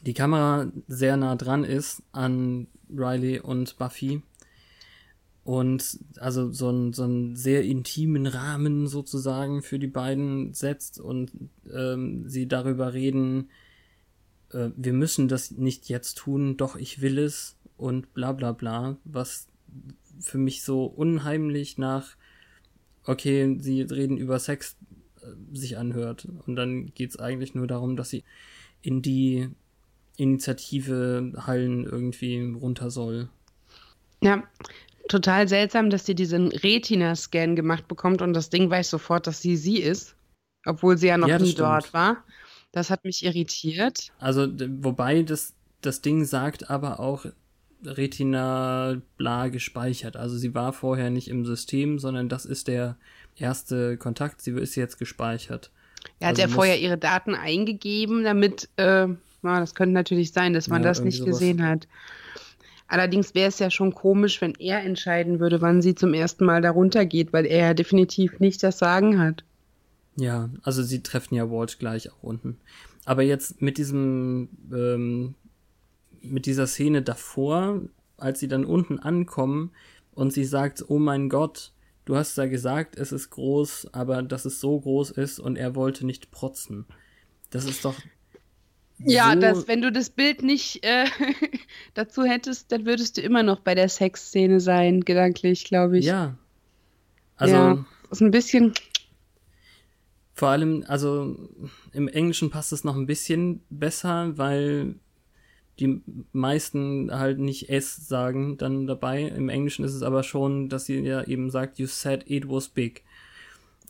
die 0.02 0.14
Kamera 0.14 0.70
sehr 0.88 1.16
nah 1.16 1.36
dran 1.36 1.64
ist 1.64 2.02
an 2.12 2.66
Riley 2.90 3.40
und 3.40 3.78
Buffy. 3.78 4.22
Und 5.42 5.98
also 6.18 6.52
so 6.52 6.68
einen 6.68 6.92
so 6.92 7.04
einen 7.04 7.34
sehr 7.34 7.64
intimen 7.64 8.26
Rahmen 8.26 8.86
sozusagen 8.86 9.62
für 9.62 9.78
die 9.78 9.86
beiden 9.86 10.52
setzt 10.52 11.00
und 11.00 11.32
ähm, 11.74 12.28
sie 12.28 12.46
darüber 12.46 12.92
reden, 12.92 13.48
äh, 14.52 14.70
wir 14.76 14.92
müssen 14.92 15.28
das 15.28 15.50
nicht 15.52 15.88
jetzt 15.88 16.18
tun, 16.18 16.56
doch 16.56 16.76
ich 16.76 17.00
will 17.00 17.18
es 17.18 17.56
und 17.76 18.12
bla 18.14 18.32
bla 18.32 18.52
bla, 18.52 18.96
was 19.04 19.48
für 20.20 20.38
mich 20.38 20.62
so 20.62 20.84
unheimlich 20.84 21.78
nach, 21.78 22.16
okay, 23.04 23.56
sie 23.60 23.82
reden 23.82 24.16
über 24.18 24.38
Sex 24.38 24.76
äh, 25.22 25.56
sich 25.56 25.78
anhört. 25.78 26.26
Und 26.46 26.56
dann 26.56 26.92
geht's 26.94 27.18
eigentlich 27.18 27.54
nur 27.54 27.66
darum, 27.66 27.96
dass 27.96 28.10
sie 28.10 28.24
in 28.82 29.02
die 29.02 29.48
Initiative 30.16 31.32
Hallen 31.46 31.84
irgendwie 31.84 32.40
runter 32.52 32.90
soll. 32.90 33.28
Ja, 34.22 34.42
total 35.08 35.48
seltsam, 35.48 35.90
dass 35.90 36.06
sie 36.06 36.14
diesen 36.14 36.48
Retina-Scan 36.48 37.54
gemacht 37.56 37.88
bekommt 37.88 38.22
und 38.22 38.32
das 38.34 38.50
Ding 38.50 38.70
weiß 38.70 38.90
sofort, 38.90 39.26
dass 39.26 39.40
sie 39.42 39.56
sie 39.56 39.78
ist, 39.78 40.14
obwohl 40.66 40.98
sie 40.98 41.08
ja 41.08 41.18
noch 41.18 41.28
Ja, 41.28 41.38
nie 41.38 41.52
stimmt. 41.52 41.60
dort 41.60 41.94
war. 41.94 42.24
Das 42.72 42.90
hat 42.90 43.04
mich 43.04 43.24
irritiert. 43.24 44.12
Also, 44.18 44.46
wobei 44.82 45.22
das, 45.22 45.54
das 45.80 46.02
Ding 46.02 46.24
sagt 46.24 46.70
aber 46.70 47.00
auch 47.00 47.26
Retina 47.84 49.00
bla 49.16 49.48
gespeichert. 49.48 50.16
Also 50.16 50.36
sie 50.36 50.54
war 50.54 50.72
vorher 50.72 51.10
nicht 51.10 51.28
im 51.28 51.44
System, 51.46 51.98
sondern 51.98 52.28
das 52.28 52.44
ist 52.44 52.68
der 52.68 52.96
erste 53.36 53.96
Kontakt. 53.96 54.42
Sie 54.42 54.52
ist 54.52 54.74
jetzt 54.76 54.98
gespeichert. 54.98 55.70
Er 56.18 56.28
hat 56.28 56.34
Also 56.38 56.42
ja 56.42 56.48
vorher 56.48 56.78
ihre 56.80 56.98
Daten 56.98 57.34
eingegeben, 57.34 58.22
damit, 58.24 58.68
äh, 58.76 59.06
na, 59.42 59.60
das 59.60 59.74
könnte 59.74 59.94
natürlich 59.94 60.32
sein, 60.32 60.52
dass 60.52 60.68
man 60.68 60.82
Ja, 60.82 60.88
das 60.88 61.00
nicht 61.02 61.18
sowas. 61.18 61.30
gesehen 61.38 61.66
hat. 61.66 61.88
Allerdings 62.86 63.34
wäre 63.34 63.48
es 63.48 63.58
ja 63.60 63.70
schon 63.70 63.94
komisch, 63.94 64.40
wenn 64.40 64.54
er 64.56 64.82
entscheiden 64.82 65.38
würde, 65.40 65.60
wann 65.60 65.80
sie 65.80 65.94
zum 65.94 66.12
ersten 66.12 66.44
Mal 66.44 66.60
darunter 66.60 67.06
geht, 67.06 67.32
weil 67.32 67.46
er 67.46 67.68
ja 67.68 67.74
definitiv 67.74 68.40
nicht 68.40 68.62
das 68.62 68.78
Sagen 68.78 69.18
hat. 69.20 69.44
Ja, 70.16 70.50
also 70.62 70.82
sie 70.82 71.02
treffen 71.02 71.34
ja 71.34 71.50
Walt 71.50 71.78
gleich 71.78 72.10
auch 72.10 72.22
unten. 72.22 72.58
Aber 73.04 73.22
jetzt 73.22 73.62
mit 73.62 73.78
diesem, 73.78 74.48
ähm, 74.72 75.34
mit 76.20 76.46
dieser 76.46 76.66
Szene 76.66 77.02
davor, 77.02 77.82
als 78.16 78.40
sie 78.40 78.48
dann 78.48 78.64
unten 78.64 78.98
ankommen 78.98 79.72
und 80.12 80.32
sie 80.32 80.44
sagt, 80.44 80.84
oh 80.88 80.98
mein 80.98 81.28
Gott, 81.28 81.72
du 82.04 82.16
hast 82.16 82.36
ja 82.36 82.46
gesagt, 82.46 82.96
es 82.96 83.12
ist 83.12 83.30
groß, 83.30 83.88
aber 83.92 84.22
dass 84.22 84.44
es 84.44 84.60
so 84.60 84.80
groß 84.80 85.12
ist 85.12 85.38
und 85.38 85.56
er 85.56 85.74
wollte 85.74 86.04
nicht 86.04 86.30
protzen. 86.30 86.86
Das 87.50 87.64
ist 87.64 87.84
doch. 87.84 87.94
Ja, 88.98 89.32
so, 89.32 89.40
das, 89.40 89.68
wenn 89.68 89.80
du 89.80 89.90
das 89.90 90.10
Bild 90.10 90.42
nicht 90.42 90.84
äh, 90.84 91.06
dazu 91.94 92.24
hättest, 92.24 92.70
dann 92.70 92.84
würdest 92.84 93.16
du 93.16 93.22
immer 93.22 93.42
noch 93.42 93.60
bei 93.60 93.74
der 93.74 93.88
Sexszene 93.88 94.60
sein, 94.60 95.00
gedanklich, 95.00 95.64
glaube 95.64 95.98
ich. 95.98 96.04
Ja. 96.04 96.36
Also. 97.36 97.54
Ja. 97.54 97.84
Ist 98.10 98.20
ein 98.20 98.30
bisschen. 98.30 98.74
Vor 100.40 100.48
allem, 100.48 100.84
also 100.88 101.36
im 101.92 102.08
Englischen 102.08 102.48
passt 102.48 102.72
es 102.72 102.82
noch 102.82 102.96
ein 102.96 103.04
bisschen 103.04 103.60
besser, 103.68 104.38
weil 104.38 104.94
die 105.78 106.00
meisten 106.32 107.10
halt 107.12 107.38
nicht 107.38 107.68
S 107.68 108.08
sagen 108.08 108.56
dann 108.56 108.86
dabei. 108.86 109.24
Im 109.24 109.50
Englischen 109.50 109.84
ist 109.84 109.92
es 109.92 110.00
aber 110.02 110.22
schon, 110.22 110.70
dass 110.70 110.86
sie 110.86 111.00
ja 111.00 111.22
eben 111.24 111.50
sagt, 111.50 111.78
you 111.78 111.86
said 111.86 112.24
it 112.26 112.48
was 112.48 112.70
big. 112.70 113.04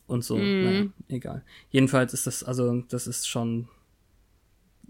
Und 0.07 0.25
so, 0.25 0.39
Mhm. 0.39 0.59
naja, 0.61 0.85
egal. 1.07 1.43
Jedenfalls 1.69 2.13
ist 2.13 2.27
das, 2.27 2.43
also, 2.43 2.83
das 2.89 3.07
ist 3.07 3.29
schon 3.29 3.69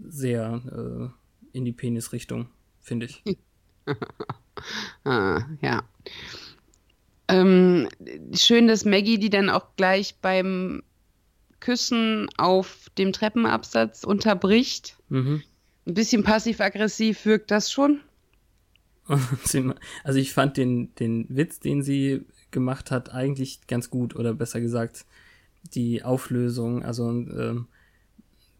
sehr 0.04 1.12
äh, 1.52 1.56
in 1.56 1.64
die 1.64 1.70
Penisrichtung, 1.70 2.48
finde 2.80 3.06
ich. 3.06 3.22
Ah, 5.04 5.44
ja. 5.60 5.84
Ähm, 7.28 7.88
schön, 8.34 8.66
dass 8.66 8.84
Maggie 8.84 9.18
die 9.18 9.30
dann 9.30 9.48
auch 9.48 9.76
gleich 9.76 10.16
beim 10.20 10.82
Küssen 11.62 12.28
auf 12.36 12.90
dem 12.98 13.12
Treppenabsatz 13.12 14.04
unterbricht. 14.04 14.96
Mhm. 15.08 15.42
Ein 15.86 15.94
bisschen 15.94 16.22
passiv-aggressiv 16.22 17.24
wirkt 17.24 17.50
das 17.50 17.72
schon. 17.72 18.00
also 20.04 20.18
ich 20.18 20.32
fand 20.32 20.56
den, 20.56 20.94
den 20.96 21.26
Witz, 21.28 21.60
den 21.60 21.82
sie 21.82 22.26
gemacht 22.50 22.90
hat, 22.90 23.12
eigentlich 23.12 23.66
ganz 23.66 23.90
gut, 23.90 24.14
oder 24.14 24.34
besser 24.34 24.60
gesagt, 24.60 25.06
die 25.74 26.02
Auflösung. 26.02 26.84
Also 26.84 27.08
ähm, 27.08 27.66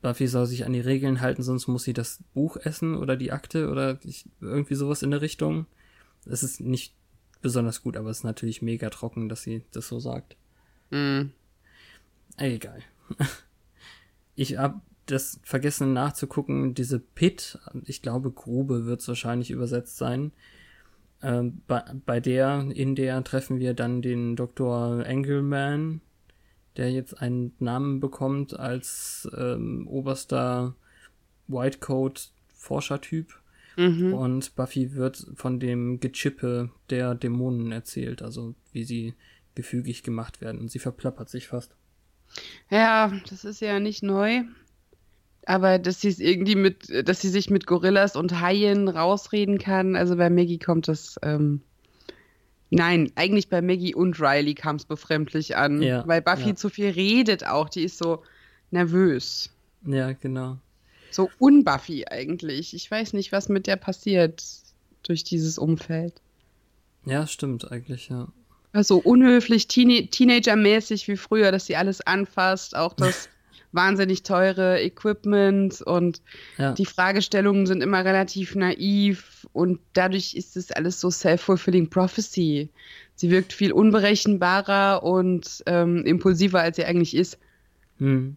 Buffy 0.00 0.26
soll 0.26 0.46
sich 0.46 0.64
an 0.64 0.72
die 0.72 0.80
Regeln 0.80 1.20
halten, 1.20 1.42
sonst 1.42 1.68
muss 1.68 1.84
sie 1.84 1.92
das 1.92 2.20
Buch 2.34 2.56
essen 2.56 2.96
oder 2.96 3.16
die 3.16 3.32
Akte 3.32 3.70
oder 3.70 3.98
ich, 4.04 4.24
irgendwie 4.40 4.74
sowas 4.74 5.02
in 5.02 5.10
der 5.10 5.20
Richtung. 5.20 5.66
Es 6.24 6.42
ist 6.42 6.60
nicht 6.60 6.94
besonders 7.40 7.82
gut, 7.82 7.96
aber 7.96 8.10
es 8.10 8.18
ist 8.18 8.24
natürlich 8.24 8.62
mega 8.62 8.90
trocken, 8.90 9.28
dass 9.28 9.42
sie 9.42 9.62
das 9.72 9.88
so 9.88 9.98
sagt. 10.00 10.36
Mm. 10.90 11.30
Egal. 12.36 12.80
Ich 14.34 14.56
hab 14.56 14.80
das 15.06 15.40
vergessen 15.42 15.92
nachzugucken, 15.92 16.74
diese 16.74 16.98
Pit, 16.98 17.58
ich 17.84 18.02
glaube 18.02 18.30
Grube 18.30 18.86
wird 18.86 19.00
es 19.00 19.08
wahrscheinlich 19.08 19.50
übersetzt 19.50 19.98
sein. 19.98 20.32
Ähm, 21.22 21.62
bei, 21.66 21.84
bei 22.06 22.20
der, 22.20 22.66
in 22.74 22.94
der 22.94 23.22
treffen 23.22 23.60
wir 23.60 23.74
dann 23.74 24.02
den 24.02 24.36
Dr. 24.36 25.04
Engelman, 25.04 26.00
der 26.76 26.90
jetzt 26.90 27.20
einen 27.20 27.52
Namen 27.58 28.00
bekommt 28.00 28.58
als 28.58 29.28
ähm, 29.36 29.86
oberster 29.86 30.74
Whitecoat-Forschertyp. 31.48 33.34
Mhm. 33.76 34.14
Und 34.14 34.54
Buffy 34.56 34.94
wird 34.94 35.26
von 35.34 35.58
dem 35.60 36.00
Gechippe 36.00 36.70
der 36.90 37.14
Dämonen 37.14 37.72
erzählt, 37.72 38.22
also 38.22 38.54
wie 38.72 38.84
sie 38.84 39.14
gefügig 39.54 40.02
gemacht 40.02 40.40
werden. 40.40 40.60
Und 40.60 40.70
sie 40.70 40.78
verplappert 40.78 41.28
sich 41.28 41.48
fast. 41.48 41.74
Ja, 42.70 43.12
das 43.28 43.44
ist 43.44 43.60
ja 43.60 43.80
nicht 43.80 44.02
neu. 44.02 44.42
Aber 45.44 45.78
dass 45.78 46.00
sie 46.00 46.08
es 46.08 46.20
irgendwie 46.20 46.54
mit, 46.54 47.08
dass 47.08 47.20
sie 47.20 47.28
sich 47.28 47.50
mit 47.50 47.66
Gorillas 47.66 48.14
und 48.14 48.40
Haien 48.40 48.88
rausreden 48.88 49.58
kann, 49.58 49.96
also 49.96 50.16
bei 50.16 50.30
Maggie 50.30 50.58
kommt 50.58 50.86
das, 50.86 51.18
ähm, 51.22 51.62
nein, 52.70 53.10
eigentlich 53.16 53.48
bei 53.48 53.60
Maggie 53.60 53.94
und 53.94 54.20
Riley 54.20 54.54
kam 54.54 54.76
es 54.76 54.84
befremdlich 54.84 55.56
an, 55.56 55.82
Ja, 55.82 56.06
weil 56.06 56.22
Buffy 56.22 56.50
ja. 56.50 56.54
zu 56.54 56.68
viel 56.68 56.90
redet 56.90 57.44
auch, 57.44 57.68
die 57.68 57.82
ist 57.82 57.98
so 57.98 58.22
nervös. 58.70 59.50
Ja, 59.84 60.12
genau. 60.12 60.58
So 61.10 61.28
unbuffy 61.38 62.06
eigentlich. 62.06 62.72
Ich 62.72 62.90
weiß 62.90 63.12
nicht, 63.12 63.32
was 63.32 63.48
mit 63.48 63.66
der 63.66 63.76
passiert 63.76 64.44
durch 65.02 65.24
dieses 65.24 65.58
Umfeld. 65.58 66.14
Ja, 67.04 67.26
stimmt 67.26 67.70
eigentlich, 67.70 68.08
ja. 68.08 68.28
Also 68.72 68.98
unhöflich, 68.98 69.68
Teenie 69.68 70.08
Teenager-mäßig 70.08 71.06
wie 71.08 71.16
früher, 71.16 71.52
dass 71.52 71.66
sie 71.66 71.76
alles 71.76 72.00
anfasst, 72.00 72.74
auch 72.74 72.94
das 72.94 73.28
wahnsinnig 73.72 74.22
teure 74.22 74.80
Equipment 74.82 75.82
und 75.82 76.22
Ja, 76.58 76.72
die 76.72 76.86
Fragestellungen 76.86 77.66
sind 77.66 77.82
immer 77.82 78.04
relativ 78.04 78.54
naiv 78.54 79.46
und 79.52 79.80
dadurch 79.92 80.34
ist 80.34 80.56
es 80.56 80.72
alles 80.72 81.00
so 81.00 81.10
self-fulfilling 81.10 81.90
prophecy. 81.90 82.70
Sie 83.14 83.30
wirkt 83.30 83.52
viel 83.52 83.72
unberechenbarer 83.72 85.02
und 85.02 85.62
ähm, 85.66 86.04
impulsiver, 86.06 86.60
als 86.60 86.76
sie 86.76 86.84
eigentlich 86.84 87.14
ist. 87.14 87.38
hm. 87.98 88.36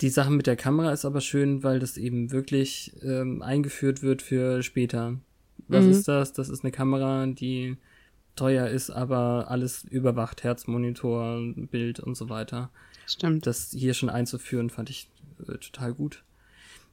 Die 0.00 0.10
Sache 0.10 0.30
mit 0.30 0.46
der 0.46 0.54
Kamera 0.56 0.92
ist 0.92 1.04
aber 1.04 1.20
schön, 1.20 1.64
weil 1.64 1.80
das 1.80 1.96
eben 1.96 2.30
wirklich 2.30 2.92
ähm, 3.02 3.42
eingeführt 3.42 4.02
wird 4.02 4.22
für 4.22 4.62
später. 4.62 5.18
Was 5.66 5.86
Mhm. 5.86 5.90
ist 5.92 6.06
das? 6.08 6.32
Das 6.32 6.48
ist 6.48 6.62
eine 6.62 6.70
Kamera, 6.70 7.26
die 7.26 7.76
teuer 8.38 8.68
ist, 8.68 8.90
aber 8.90 9.46
alles 9.50 9.84
überwacht, 9.84 10.42
Herzmonitor, 10.44 11.40
Bild 11.70 12.00
und 12.00 12.16
so 12.16 12.28
weiter. 12.28 12.70
Stimmt. 13.06 13.46
das 13.46 13.70
hier 13.70 13.94
schon 13.94 14.10
einzuführen, 14.10 14.68
fand 14.70 14.90
ich 14.90 15.08
äh, 15.46 15.56
total 15.58 15.94
gut. 15.94 16.24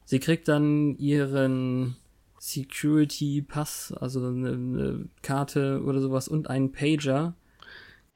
Sie 0.06 0.20
kriegt 0.20 0.48
dann 0.48 0.98
ihren 0.98 1.96
Security-Pass, 2.40 3.94
also 4.00 4.26
eine, 4.28 4.50
eine 4.52 5.06
Karte 5.22 5.82
oder 5.84 6.00
sowas 6.02 6.28
und 6.28 6.50
einen 6.50 6.72
Pager. 6.72 7.34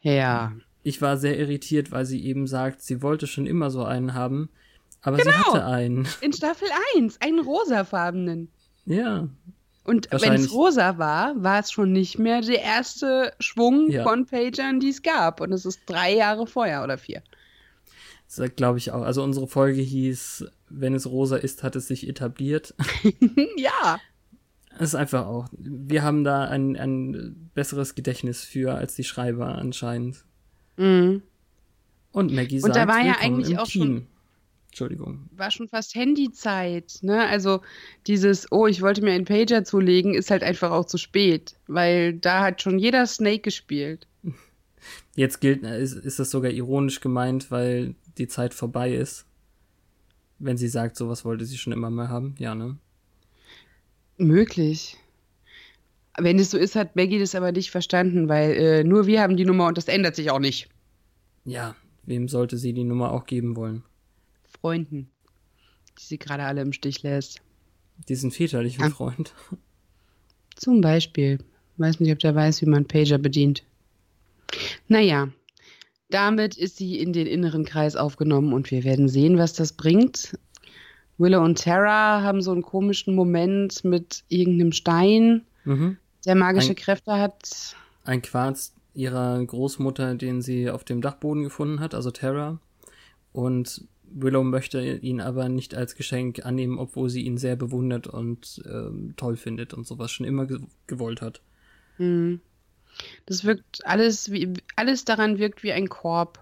Ja. 0.02 0.54
Ich 0.84 1.02
war 1.02 1.18
sehr 1.18 1.38
irritiert, 1.38 1.92
weil 1.92 2.06
sie 2.06 2.24
eben 2.26 2.48
sagt, 2.48 2.82
sie 2.82 3.02
wollte 3.02 3.28
schon 3.28 3.46
immer 3.46 3.70
so 3.70 3.84
einen 3.84 4.14
haben, 4.14 4.50
aber 5.02 5.18
sie 5.18 5.24
Genau. 5.24 5.54
hatte 5.54 5.66
einen. 5.66 6.08
In 6.22 6.32
Staffel 6.34 6.68
1, 6.96 7.20
einen 7.22 7.40
rosafarbenen. 7.40 8.50
Ja, 8.86 9.28
Und 9.90 10.08
wenn 10.12 10.34
es 10.34 10.54
rosa 10.54 10.98
war, 10.98 11.34
war 11.42 11.60
es 11.60 11.72
schon 11.72 11.92
nicht 11.92 12.20
mehr 12.20 12.42
der 12.42 12.62
erste 12.62 13.34
Schwung 13.40 13.90
Ja. 13.90 14.04
von 14.04 14.26
Pagern, 14.26 14.80
die 14.80 14.90
es 14.90 15.02
gab. 15.02 15.42
Und 15.42 15.52
es 15.52 15.66
ist 15.66 15.82
drei 15.88 16.14
Jahre 16.16 16.48
vorher 16.48 16.84
oder 16.84 16.98
vier. 16.98 17.22
das 18.36 18.56
glaube 18.56 18.78
ich 18.78 18.92
auch. 18.92 19.02
Also 19.02 19.24
unsere 19.24 19.48
Folge 19.48 19.82
hieß, 19.82 20.46
wenn 20.70 20.94
es 20.94 21.08
rosa 21.08 21.36
ist, 21.38 21.64
hat 21.64 21.76
es 21.76 21.88
sich 21.88 22.08
etabliert. 22.08 22.74
ja. 23.58 24.00
Es 24.78 24.90
ist 24.90 24.96
einfach 24.96 25.26
auch. 25.26 25.48
Wir 25.58 26.04
haben 26.04 26.24
da 26.24 26.46
ein, 26.46 26.78
ein 26.78 27.50
besseres 27.54 27.96
Gedächtnis 27.96 28.44
für 28.44 28.76
als 28.76 28.94
die 28.96 29.04
Schreiber 29.04 29.56
anscheinend. 29.56 30.24
Mhm. 30.78 31.24
Und 32.12 32.32
Maggie 32.34 32.58
Und 32.62 32.74
sagt, 32.74 32.76
da 32.76 32.88
war 32.88 33.02
ja 33.04 33.16
eigentlich 33.20 33.58
auch 33.58 33.68
Team. 33.68 33.82
schon- 33.84 34.08
Entschuldigung. 34.70 35.28
War 35.36 35.50
schon 35.50 35.68
fast 35.68 35.96
Handyzeit. 35.96 37.00
Ne? 37.02 37.28
Also 37.28 37.62
dieses, 38.06 38.52
oh, 38.52 38.68
ich 38.68 38.82
wollte 38.82 39.02
mir 39.02 39.12
einen 39.12 39.26
Pager 39.26 39.64
zulegen, 39.64 40.14
ist 40.14 40.30
halt 40.30 40.44
einfach 40.44 40.72
auch 40.72 40.86
zu 40.86 40.98
spät. 40.98 41.56
Weil 41.68 42.14
da 42.14 42.42
hat 42.42 42.62
schon 42.62 42.78
jeder 42.78 43.06
Snake 43.08 43.40
gespielt. 43.40 44.08
Jetzt 45.16 45.42
gilt, 45.42 45.64
ist, 45.64 45.94
ist 45.94 46.20
das 46.20 46.30
sogar 46.30 46.52
ironisch 46.52 47.02
gemeint, 47.02 47.50
weil 47.50 47.96
die 48.18 48.28
Zeit 48.28 48.54
vorbei 48.54 48.94
ist. 48.94 49.26
Wenn 50.38 50.58
sie 50.58 50.70
sagt, 50.70 50.96
sowas 50.96 51.26
wollte 51.26 51.46
sie 51.46 51.58
schon 51.58 51.74
immer 51.74 51.90
mal 51.90 52.10
haben. 52.10 52.36
Ja, 52.38 52.54
ne? 52.56 52.78
Möglich. 54.18 54.98
Wenn 56.18 56.38
es 56.38 56.52
so 56.52 56.58
ist, 56.58 56.76
hat 56.76 56.96
Maggie 56.96 57.20
das 57.20 57.36
aber 57.36 57.52
nicht 57.52 57.72
verstanden, 57.72 58.30
weil 58.30 58.52
äh, 58.52 58.84
nur 58.84 59.08
wir 59.08 59.22
haben 59.22 59.36
die 59.36 59.46
Nummer 59.46 59.68
und 59.68 59.78
das 59.78 59.88
ändert 59.88 60.16
sich 60.16 60.32
auch 60.32 60.40
nicht. 60.40 60.70
Ja, 61.44 61.76
wem 62.04 62.28
sollte 62.28 62.58
sie 62.58 62.74
die 62.74 62.84
Nummer 62.84 63.12
auch 63.12 63.26
geben 63.26 63.56
wollen? 63.56 63.84
Freunden, 64.62 65.10
die 65.98 66.04
sie 66.04 66.18
gerade 66.18 66.44
alle 66.44 66.62
im 66.62 66.74
Stich 66.74 67.04
lässt. 67.04 67.42
Diesen 68.08 68.32
väterlichen 68.32 68.84
Ah. 68.84 68.90
Freund. 68.90 69.34
Zum 70.56 70.82
Beispiel. 70.82 71.40
Weiß 71.78 72.00
nicht, 72.00 72.12
ob 72.12 72.20
der 72.20 72.36
weiß, 72.36 72.62
wie 72.62 72.66
man 72.66 72.86
Pager 72.86 73.18
bedient. 73.18 73.64
Naja, 74.88 75.30
damit 76.10 76.58
ist 76.58 76.78
sie 76.78 77.00
in 77.00 77.14
den 77.14 77.28
inneren 77.28 77.64
Kreis 77.66 77.96
aufgenommen 77.96 78.52
und 78.54 78.70
wir 78.72 78.84
werden 78.84 79.08
sehen, 79.08 79.38
was 79.38 79.54
das 79.54 79.74
bringt. 79.74 80.38
Willow 81.18 81.44
und 81.44 81.62
Tara 81.62 82.22
haben 82.22 82.42
so 82.42 82.52
einen 82.52 82.62
komischen 82.62 83.14
Moment 83.16 83.84
mit 83.84 84.24
irgendeinem 84.30 84.72
Stein, 84.72 85.46
Mhm. 85.66 85.98
der 86.26 86.36
magische 86.36 86.70
Ein- 86.70 86.76
Kräfte 86.76 87.14
hat. 87.18 87.76
Ein 88.04 88.22
Quarz 88.22 88.74
ihrer 88.94 89.44
Großmutter, 89.46 90.16
den 90.16 90.42
sie 90.42 90.70
auf 90.70 90.84
dem 90.84 91.02
Dachboden 91.02 91.44
gefunden 91.44 91.80
hat, 91.80 91.94
also 91.94 92.12
Terra. 92.12 92.60
Und 93.32 93.86
Willow 94.14 94.44
möchte 94.44 94.82
ihn 94.82 95.22
aber 95.22 95.50
nicht 95.50 95.76
als 95.76 95.96
Geschenk 95.96 96.46
annehmen, 96.46 96.80
obwohl 96.80 97.10
sie 97.10 97.22
ihn 97.22 97.38
sehr 97.38 97.56
bewundert 97.56 98.08
und 98.08 98.62
ähm, 98.66 99.14
toll 99.18 99.38
findet 99.38 99.74
und 99.74 99.88
sowas 99.88 100.12
schon 100.12 100.26
immer 100.26 100.46
ge 100.46 100.60
gewollt 100.88 101.22
hat. 101.22 101.42
Hm. 101.98 102.40
Das 103.26 103.44
wirkt 103.44 103.86
alles 103.86 104.32
wie 104.32 104.54
alles 104.76 105.06
daran 105.06 105.38
wirkt 105.38 105.64
wie 105.64 105.72
ein 105.72 105.90
Korb. 105.90 106.40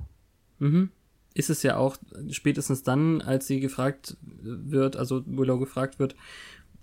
Mhm. 0.59 0.91
Ist 1.33 1.49
es 1.49 1.61
ja 1.61 1.77
auch 1.77 1.97
spätestens 2.31 2.81
dann, 2.81 3.21
als 3.21 3.45
sie 3.45 3.59
gefragt 3.59 4.17
wird, 4.41 4.95
also 4.95 5.23
Willow 5.27 5.59
gefragt 5.59 5.99
wird, 5.99 6.15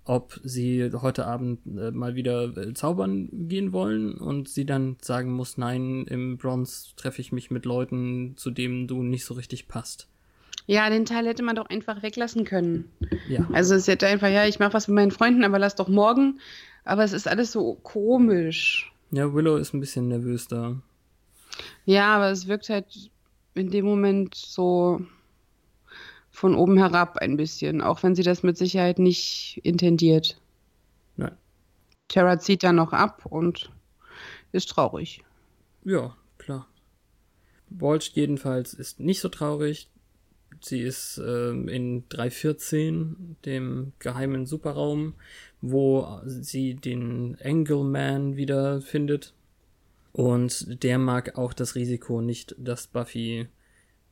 ob 0.05 0.39
sie 0.45 0.91
heute 0.93 1.27
Abend 1.27 1.61
äh, 1.67 1.91
mal 1.91 2.15
wieder 2.15 2.57
äh, 2.57 2.75
zaubern 2.75 3.29
gehen 3.33 3.73
wollen 3.73 4.15
und 4.15 4.49
sie 4.49 4.67
dann 4.67 4.97
sagen 5.01 5.33
muss, 5.33 5.57
nein, 5.57 6.05
im 6.05 6.37
Bronze 6.37 6.95
treffe 6.97 7.21
ich 7.21 7.33
mich 7.33 7.51
mit 7.51 7.65
Leuten, 7.65 8.37
zu 8.37 8.51
denen 8.51 8.87
du 8.87 9.03
nicht 9.03 9.25
so 9.25 9.35
richtig 9.35 9.67
passt. 9.67 10.09
Ja, 10.67 10.89
den 10.89 11.05
Teil 11.05 11.27
hätte 11.27 11.43
man 11.43 11.57
doch 11.57 11.67
einfach 11.67 12.03
weglassen 12.03 12.45
können. 12.45 12.91
Ja. 13.29 13.47
Also 13.53 13.75
es 13.75 13.87
hätte 13.87 14.07
einfach, 14.07 14.29
ja, 14.29 14.47
ich 14.47 14.59
mache 14.59 14.73
was 14.73 14.89
mit 14.89 14.95
meinen 14.95 15.11
Freunden, 15.11 15.45
aber 15.45 15.59
lass 15.59 15.75
doch 15.75 15.89
morgen. 15.89 16.41
Aber 16.85 17.05
es 17.05 17.13
ist 17.13 17.29
alles 17.29 17.53
so 17.53 17.75
komisch. 17.83 18.93
Ja, 19.11 19.33
Willow 19.33 19.57
ist 19.57 19.75
ein 19.75 19.81
bisschen 19.81 20.09
nervös 20.09 20.49
da. 20.49 20.77
Ja, 21.85 22.17
aber 22.17 22.31
es 22.31 22.47
wirkt 22.47 22.69
halt 22.69 23.11
in 23.55 23.71
dem 23.71 23.85
Moment 23.85 24.35
so 24.35 25.01
von 26.31 26.55
oben 26.55 26.79
herab 26.79 27.19
ein 27.19 27.37
bisschen, 27.37 27.81
auch 27.81 28.03
wenn 28.03 28.15
sie 28.15 28.23
das 28.23 28.43
mit 28.43 28.59
Sicherheit 28.59 28.99
nicht 28.99 29.61
intendiert. 29.63 30.41
Nein. 31.17 31.37
Tara 32.09 32.39
zieht 32.41 32.65
dann 32.65 32.77
noch 32.77 32.93
ab 32.93 33.25
und 33.27 33.71
ist 34.51 34.71
traurig. 34.71 35.23
Ja, 35.85 36.17
klar. 36.39 36.67
Walsh 37.69 38.11
jedenfalls 38.15 38.75
ist 38.75 38.99
nicht 38.99 39.21
so 39.21 39.29
traurig. 39.29 39.89
Sie 40.65 40.81
ist 40.81 41.21
ähm, 41.23 41.69
in 41.69 42.09
314, 42.09 43.37
dem 43.45 43.93
geheimen 43.99 44.47
Superraum, 44.47 45.13
wo 45.61 46.21
sie 46.25 46.75
den 46.75 47.35
Engelman 47.39 48.37
wieder 48.37 48.81
findet. 48.81 49.35
Und 50.13 50.83
der 50.83 50.99
mag 50.99 51.37
auch 51.37 51.53
das 51.53 51.75
Risiko 51.75 52.23
nicht, 52.23 52.55
dass 52.59 52.87
Buffy 52.87 53.47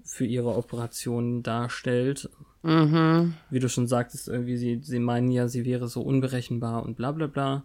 für 0.05 0.27
ihre 0.27 0.55
Operation 0.55 1.43
darstellt. 1.43 2.29
Mhm. 2.63 3.33
Wie 3.49 3.59
du 3.59 3.71
schon 3.71 3.87
sagtest, 3.87 4.29
irgendwie, 4.29 4.59
sie, 4.59 4.81
sie 4.83 4.99
meinen 4.99 5.31
ja, 5.31 5.49
sie 5.49 5.65
wäre 5.65 5.89
so 5.89 6.03
unberechenbar 6.03 6.83
und 6.83 6.99
bla 6.99 7.13
bla 7.13 7.29
bla. 7.29 7.65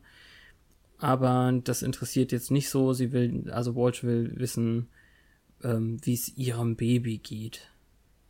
Aber 0.97 1.60
das 1.62 1.82
interessiert 1.82 2.32
jetzt 2.32 2.52
nicht 2.52 2.69
so. 2.69 2.93
Sie 2.93 3.12
will, 3.12 3.52
also 3.52 3.76
Walsh 3.76 4.06
will 4.06 4.32
wissen, 4.38 4.88
ähm, 5.62 5.97
wie 6.04 6.13
es 6.13 6.38
ihrem 6.38 6.78
Baby 6.78 7.17
geht. 7.17 7.69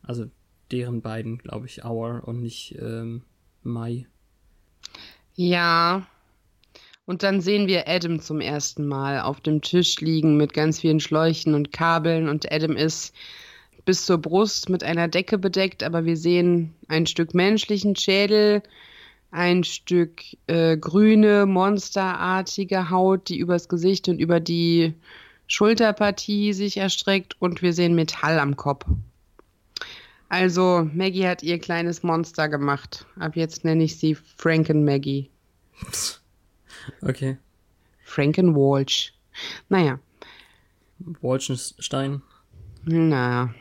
Also 0.02 0.30
deren 0.70 1.02
beiden, 1.02 1.38
glaube 1.38 1.66
ich, 1.66 1.84
Hour 1.84 2.22
und 2.26 2.40
nicht 2.40 2.76
ähm, 2.80 3.22
Mai. 3.62 4.06
Ja. 5.34 6.06
Und 7.06 7.22
dann 7.22 7.40
sehen 7.40 7.68
wir 7.68 7.88
Adam 7.88 8.20
zum 8.20 8.40
ersten 8.40 8.86
Mal 8.86 9.20
auf 9.22 9.40
dem 9.40 9.62
Tisch 9.62 10.00
liegen 10.00 10.36
mit 10.36 10.52
ganz 10.52 10.80
vielen 10.80 11.00
Schläuchen 11.00 11.54
und 11.54 11.72
Kabeln 11.72 12.28
und 12.28 12.52
Adam 12.52 12.76
ist 12.76 13.14
bis 13.86 14.04
zur 14.04 14.18
Brust 14.18 14.68
mit 14.68 14.84
einer 14.84 15.08
Decke 15.08 15.38
bedeckt, 15.38 15.82
aber 15.82 16.04
wir 16.04 16.18
sehen 16.18 16.74
ein 16.88 17.06
Stück 17.06 17.32
menschlichen 17.32 17.96
Schädel, 17.96 18.62
ein 19.30 19.64
Stück 19.64 20.20
äh, 20.46 20.76
grüne, 20.76 21.46
monsterartige 21.46 22.90
Haut, 22.90 23.30
die 23.30 23.38
übers 23.38 23.70
Gesicht 23.70 24.08
und 24.08 24.18
über 24.18 24.40
die 24.40 24.92
Schulterpartie 25.46 26.52
sich 26.52 26.76
erstreckt 26.76 27.36
und 27.40 27.62
wir 27.62 27.72
sehen 27.72 27.94
Metall 27.94 28.38
am 28.38 28.56
Kopf. 28.56 28.84
Also, 30.28 30.88
Maggie 30.92 31.26
hat 31.26 31.42
ihr 31.42 31.58
kleines 31.58 32.02
Monster 32.02 32.48
gemacht. 32.48 33.06
Ab 33.18 33.36
jetzt 33.36 33.64
nenne 33.64 33.84
ich 33.84 33.98
sie 33.98 34.14
Franken 34.14 34.84
Maggie. 34.84 35.30
Okay. 37.02 37.36
Franken 38.02 38.54
Walsh. 38.54 39.12
Naja. 39.68 39.98
Walchenstein. 41.20 42.22
Naja. 42.84 43.54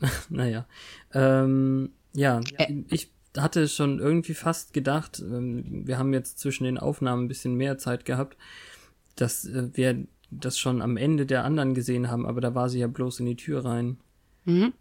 naja. 0.28 0.66
Ähm, 1.14 1.90
ja, 2.12 2.40
äh. 2.58 2.82
ich 2.88 3.12
hatte 3.36 3.68
schon 3.68 4.00
irgendwie 4.00 4.34
fast 4.34 4.72
gedacht, 4.72 5.20
ähm, 5.20 5.86
wir 5.86 5.98
haben 5.98 6.12
jetzt 6.12 6.38
zwischen 6.38 6.64
den 6.64 6.78
Aufnahmen 6.78 7.24
ein 7.24 7.28
bisschen 7.28 7.54
mehr 7.54 7.78
Zeit 7.78 8.04
gehabt, 8.04 8.36
dass 9.14 9.44
äh, 9.44 9.68
wir 9.74 10.04
das 10.30 10.58
schon 10.58 10.82
am 10.82 10.96
Ende 10.96 11.26
der 11.26 11.44
anderen 11.44 11.74
gesehen 11.74 12.10
haben, 12.10 12.26
aber 12.26 12.40
da 12.40 12.54
war 12.54 12.68
sie 12.68 12.80
ja 12.80 12.86
bloß 12.86 13.20
in 13.20 13.26
die 13.26 13.36
Tür 13.36 13.64
rein. 13.64 13.98
Mhm. 14.44 14.72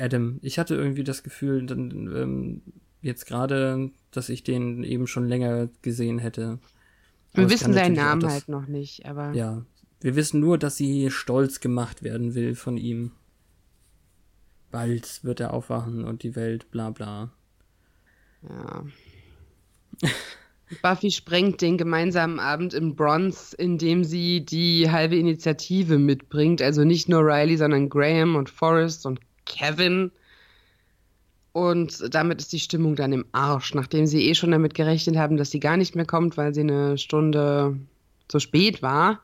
Adam, 0.00 0.38
ich 0.42 0.58
hatte 0.58 0.74
irgendwie 0.74 1.04
das 1.04 1.22
Gefühl, 1.22 1.66
dann, 1.66 1.90
ähm, 2.14 2.62
jetzt 3.00 3.26
gerade, 3.26 3.90
dass 4.10 4.28
ich 4.28 4.44
den 4.44 4.84
eben 4.84 5.06
schon 5.06 5.26
länger 5.26 5.68
gesehen 5.82 6.18
hätte. 6.18 6.58
Aber 7.32 7.42
wir 7.42 7.50
wissen 7.50 7.72
seinen 7.72 7.94
Namen 7.96 8.20
das, 8.20 8.32
halt 8.32 8.48
noch 8.48 8.66
nicht, 8.66 9.06
aber. 9.06 9.32
Ja. 9.32 9.64
Wir 10.00 10.16
wissen 10.16 10.40
nur, 10.40 10.58
dass 10.58 10.76
sie 10.76 11.10
stolz 11.10 11.60
gemacht 11.60 12.02
werden 12.02 12.34
will 12.34 12.54
von 12.54 12.76
ihm. 12.76 13.12
Bald 14.70 15.22
wird 15.22 15.40
er 15.40 15.52
aufwachen 15.52 16.04
und 16.04 16.22
die 16.22 16.34
Welt, 16.34 16.70
bla 16.70 16.90
bla. 16.90 17.30
Ja. 18.42 18.84
Buffy 20.82 21.10
sprengt 21.10 21.60
den 21.60 21.76
gemeinsamen 21.76 22.40
Abend 22.40 22.72
im 22.72 22.96
Bronze, 22.96 23.54
indem 23.56 24.04
sie 24.04 24.44
die 24.44 24.90
halbe 24.90 25.16
Initiative 25.16 25.98
mitbringt. 25.98 26.62
Also 26.62 26.84
nicht 26.84 27.08
nur 27.08 27.20
Riley, 27.22 27.58
sondern 27.58 27.90
Graham 27.90 28.36
und 28.36 28.48
Forrest 28.48 29.04
und 29.04 29.20
Kevin. 29.46 30.10
Und 31.52 32.14
damit 32.14 32.40
ist 32.40 32.52
die 32.52 32.60
Stimmung 32.60 32.96
dann 32.96 33.12
im 33.12 33.26
Arsch, 33.32 33.74
nachdem 33.74 34.06
sie 34.06 34.28
eh 34.28 34.34
schon 34.34 34.52
damit 34.52 34.74
gerechnet 34.74 35.16
haben, 35.16 35.36
dass 35.36 35.50
sie 35.50 35.60
gar 35.60 35.76
nicht 35.76 35.94
mehr 35.94 36.06
kommt, 36.06 36.36
weil 36.36 36.54
sie 36.54 36.62
eine 36.62 36.96
Stunde 36.96 37.78
zu 38.28 38.38
spät 38.40 38.80
war. 38.82 39.20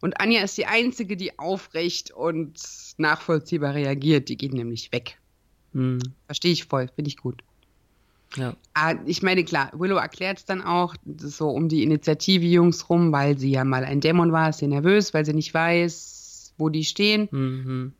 Und 0.00 0.20
Anja 0.20 0.42
ist 0.42 0.58
die 0.58 0.66
Einzige, 0.66 1.16
die 1.16 1.38
aufrecht 1.38 2.10
und 2.10 2.60
nachvollziehbar 2.98 3.74
reagiert. 3.74 4.28
Die 4.28 4.36
geht 4.36 4.52
nämlich 4.52 4.92
weg. 4.92 5.18
Hm. 5.72 5.98
Verstehe 6.26 6.52
ich 6.52 6.64
voll, 6.64 6.88
finde 6.94 7.08
ich 7.08 7.16
gut. 7.16 7.42
Ja. 8.36 8.56
Ah, 8.74 8.94
ich 9.06 9.22
meine, 9.22 9.44
klar, 9.44 9.70
Willow 9.74 9.96
erklärt 9.96 10.38
es 10.38 10.44
dann 10.44 10.60
auch 10.60 10.94
so 11.18 11.50
um 11.50 11.68
die 11.68 11.82
Initiative-Jungs 11.84 12.90
rum, 12.90 13.12
weil 13.12 13.38
sie 13.38 13.50
ja 13.50 13.64
mal 13.64 13.84
ein 13.84 14.00
Dämon 14.00 14.32
war, 14.32 14.50
ist 14.50 14.58
sie 14.58 14.66
nervös, 14.66 15.14
weil 15.14 15.24
sie 15.24 15.34
nicht 15.34 15.54
weiß, 15.54 16.54
wo 16.58 16.68
die 16.68 16.84
stehen. 16.84 17.28
Mhm. 17.30 17.92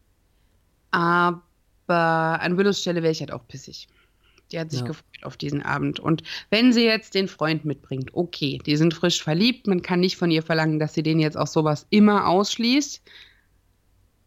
Aber 0.94 1.40
an 2.40 2.56
Willows 2.56 2.80
Stelle 2.80 3.02
wäre 3.02 3.10
ich 3.10 3.18
halt 3.18 3.32
auch 3.32 3.48
pissig. 3.48 3.88
Die 4.52 4.60
hat 4.60 4.70
sich 4.70 4.82
ja. 4.82 4.86
gefreut 4.86 5.24
auf 5.24 5.36
diesen 5.36 5.60
Abend. 5.60 5.98
Und 5.98 6.22
wenn 6.50 6.72
sie 6.72 6.84
jetzt 6.84 7.16
den 7.16 7.26
Freund 7.26 7.64
mitbringt, 7.64 8.14
okay, 8.14 8.60
die 8.64 8.76
sind 8.76 8.94
frisch 8.94 9.20
verliebt, 9.20 9.66
man 9.66 9.82
kann 9.82 9.98
nicht 9.98 10.16
von 10.16 10.30
ihr 10.30 10.44
verlangen, 10.44 10.78
dass 10.78 10.94
sie 10.94 11.02
den 11.02 11.18
jetzt 11.18 11.36
auch 11.36 11.48
sowas 11.48 11.88
immer 11.90 12.28
ausschließt. 12.28 13.02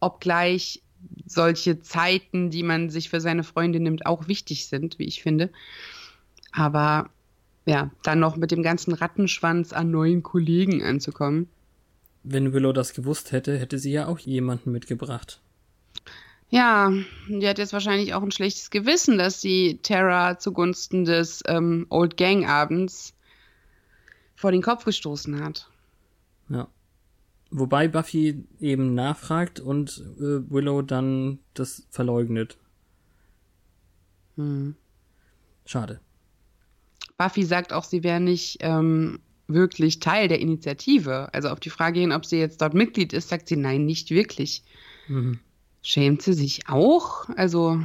Obgleich 0.01 0.81
solche 1.25 1.79
Zeiten, 1.79 2.49
die 2.49 2.63
man 2.63 2.89
sich 2.89 3.09
für 3.09 3.21
seine 3.21 3.45
Freundin 3.45 3.83
nimmt, 3.83 4.05
auch 4.05 4.27
wichtig 4.27 4.67
sind, 4.67 4.99
wie 4.99 5.05
ich 5.05 5.21
finde. 5.23 5.49
Aber 6.51 7.09
ja, 7.65 7.91
dann 8.03 8.19
noch 8.19 8.35
mit 8.35 8.51
dem 8.51 8.61
ganzen 8.61 8.93
Rattenschwanz 8.93 9.71
an 9.71 9.89
neuen 9.89 10.21
Kollegen 10.21 10.83
anzukommen. 10.83 11.47
Wenn 12.23 12.51
Willow 12.51 12.73
das 12.73 12.93
gewusst 12.93 13.31
hätte, 13.31 13.57
hätte 13.57 13.79
sie 13.79 13.91
ja 13.93 14.07
auch 14.07 14.19
jemanden 14.19 14.73
mitgebracht. 14.73 15.39
Ja, 16.49 16.91
die 17.27 17.47
hat 17.47 17.57
jetzt 17.57 17.73
wahrscheinlich 17.73 18.13
auch 18.13 18.23
ein 18.23 18.31
schlechtes 18.31 18.69
Gewissen, 18.69 19.17
dass 19.17 19.41
sie 19.41 19.79
Terra 19.83 20.39
zugunsten 20.39 21.03
des 21.03 21.43
ähm, 21.45 21.85
Old 21.89 22.15
Gang 22.15 22.47
Abends 22.47 23.13
vor 24.35 24.51
den 24.51 24.61
Kopf 24.61 24.85
gestoßen 24.85 25.43
hat. 25.43 25.69
Ja. 26.49 26.67
Wobei 27.49 27.87
Buffy 27.87 28.43
eben 28.59 28.93
nachfragt 28.93 29.59
und 29.59 30.03
äh, 30.17 30.49
Willow 30.49 30.81
dann 30.81 31.39
das 31.53 31.87
verleugnet. 31.89 32.57
Hm. 34.35 34.75
Schade. 35.65 35.99
Buffy 37.17 37.43
sagt 37.43 37.73
auch, 37.73 37.83
sie 37.83 38.03
wäre 38.03 38.19
nicht 38.19 38.57
ähm, 38.61 39.19
wirklich 39.47 39.99
Teil 39.99 40.27
der 40.27 40.39
Initiative. 40.39 41.33
Also 41.33 41.49
auf 41.49 41.59
die 41.59 41.69
Frage 41.69 41.99
hin, 41.99 42.11
ob 42.11 42.25
sie 42.25 42.37
jetzt 42.37 42.61
dort 42.61 42.73
Mitglied 42.73 43.11
ist, 43.11 43.29
sagt 43.29 43.47
sie 43.47 43.55
nein, 43.55 43.85
nicht 43.85 44.11
wirklich. 44.11 44.63
Mhm. 45.07 45.39
Schämt 45.87 46.21
sie 46.21 46.33
sich 46.33 46.67
auch? 46.67 47.29
Also. 47.37 47.79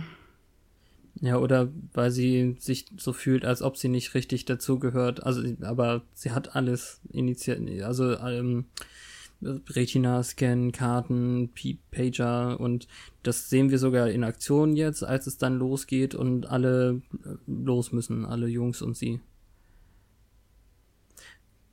Ja, 1.20 1.36
oder 1.38 1.68
weil 1.92 2.10
sie 2.10 2.56
sich 2.58 2.86
so 2.96 3.12
fühlt, 3.12 3.44
als 3.44 3.62
ob 3.62 3.76
sie 3.76 3.86
nicht 3.86 4.14
richtig 4.14 4.44
dazugehört. 4.44 5.22
Also, 5.22 5.44
aber 5.60 6.02
sie 6.12 6.32
hat 6.32 6.56
alles 6.56 7.00
initiiert, 7.12 7.60
also 7.84 8.18
ähm, 8.18 8.64
Retina-Scan, 9.40 10.72
Karten, 10.72 11.50
Pager 11.92 12.58
und 12.58 12.88
das 13.22 13.48
sehen 13.48 13.70
wir 13.70 13.78
sogar 13.78 14.10
in 14.10 14.24
Aktion 14.24 14.74
jetzt, 14.74 15.04
als 15.04 15.28
es 15.28 15.38
dann 15.38 15.56
losgeht 15.56 16.16
und 16.16 16.46
alle 16.46 17.02
äh, 17.24 17.36
los 17.46 17.92
müssen, 17.92 18.24
alle 18.24 18.48
Jungs 18.48 18.82
und 18.82 18.96
sie. 18.96 19.20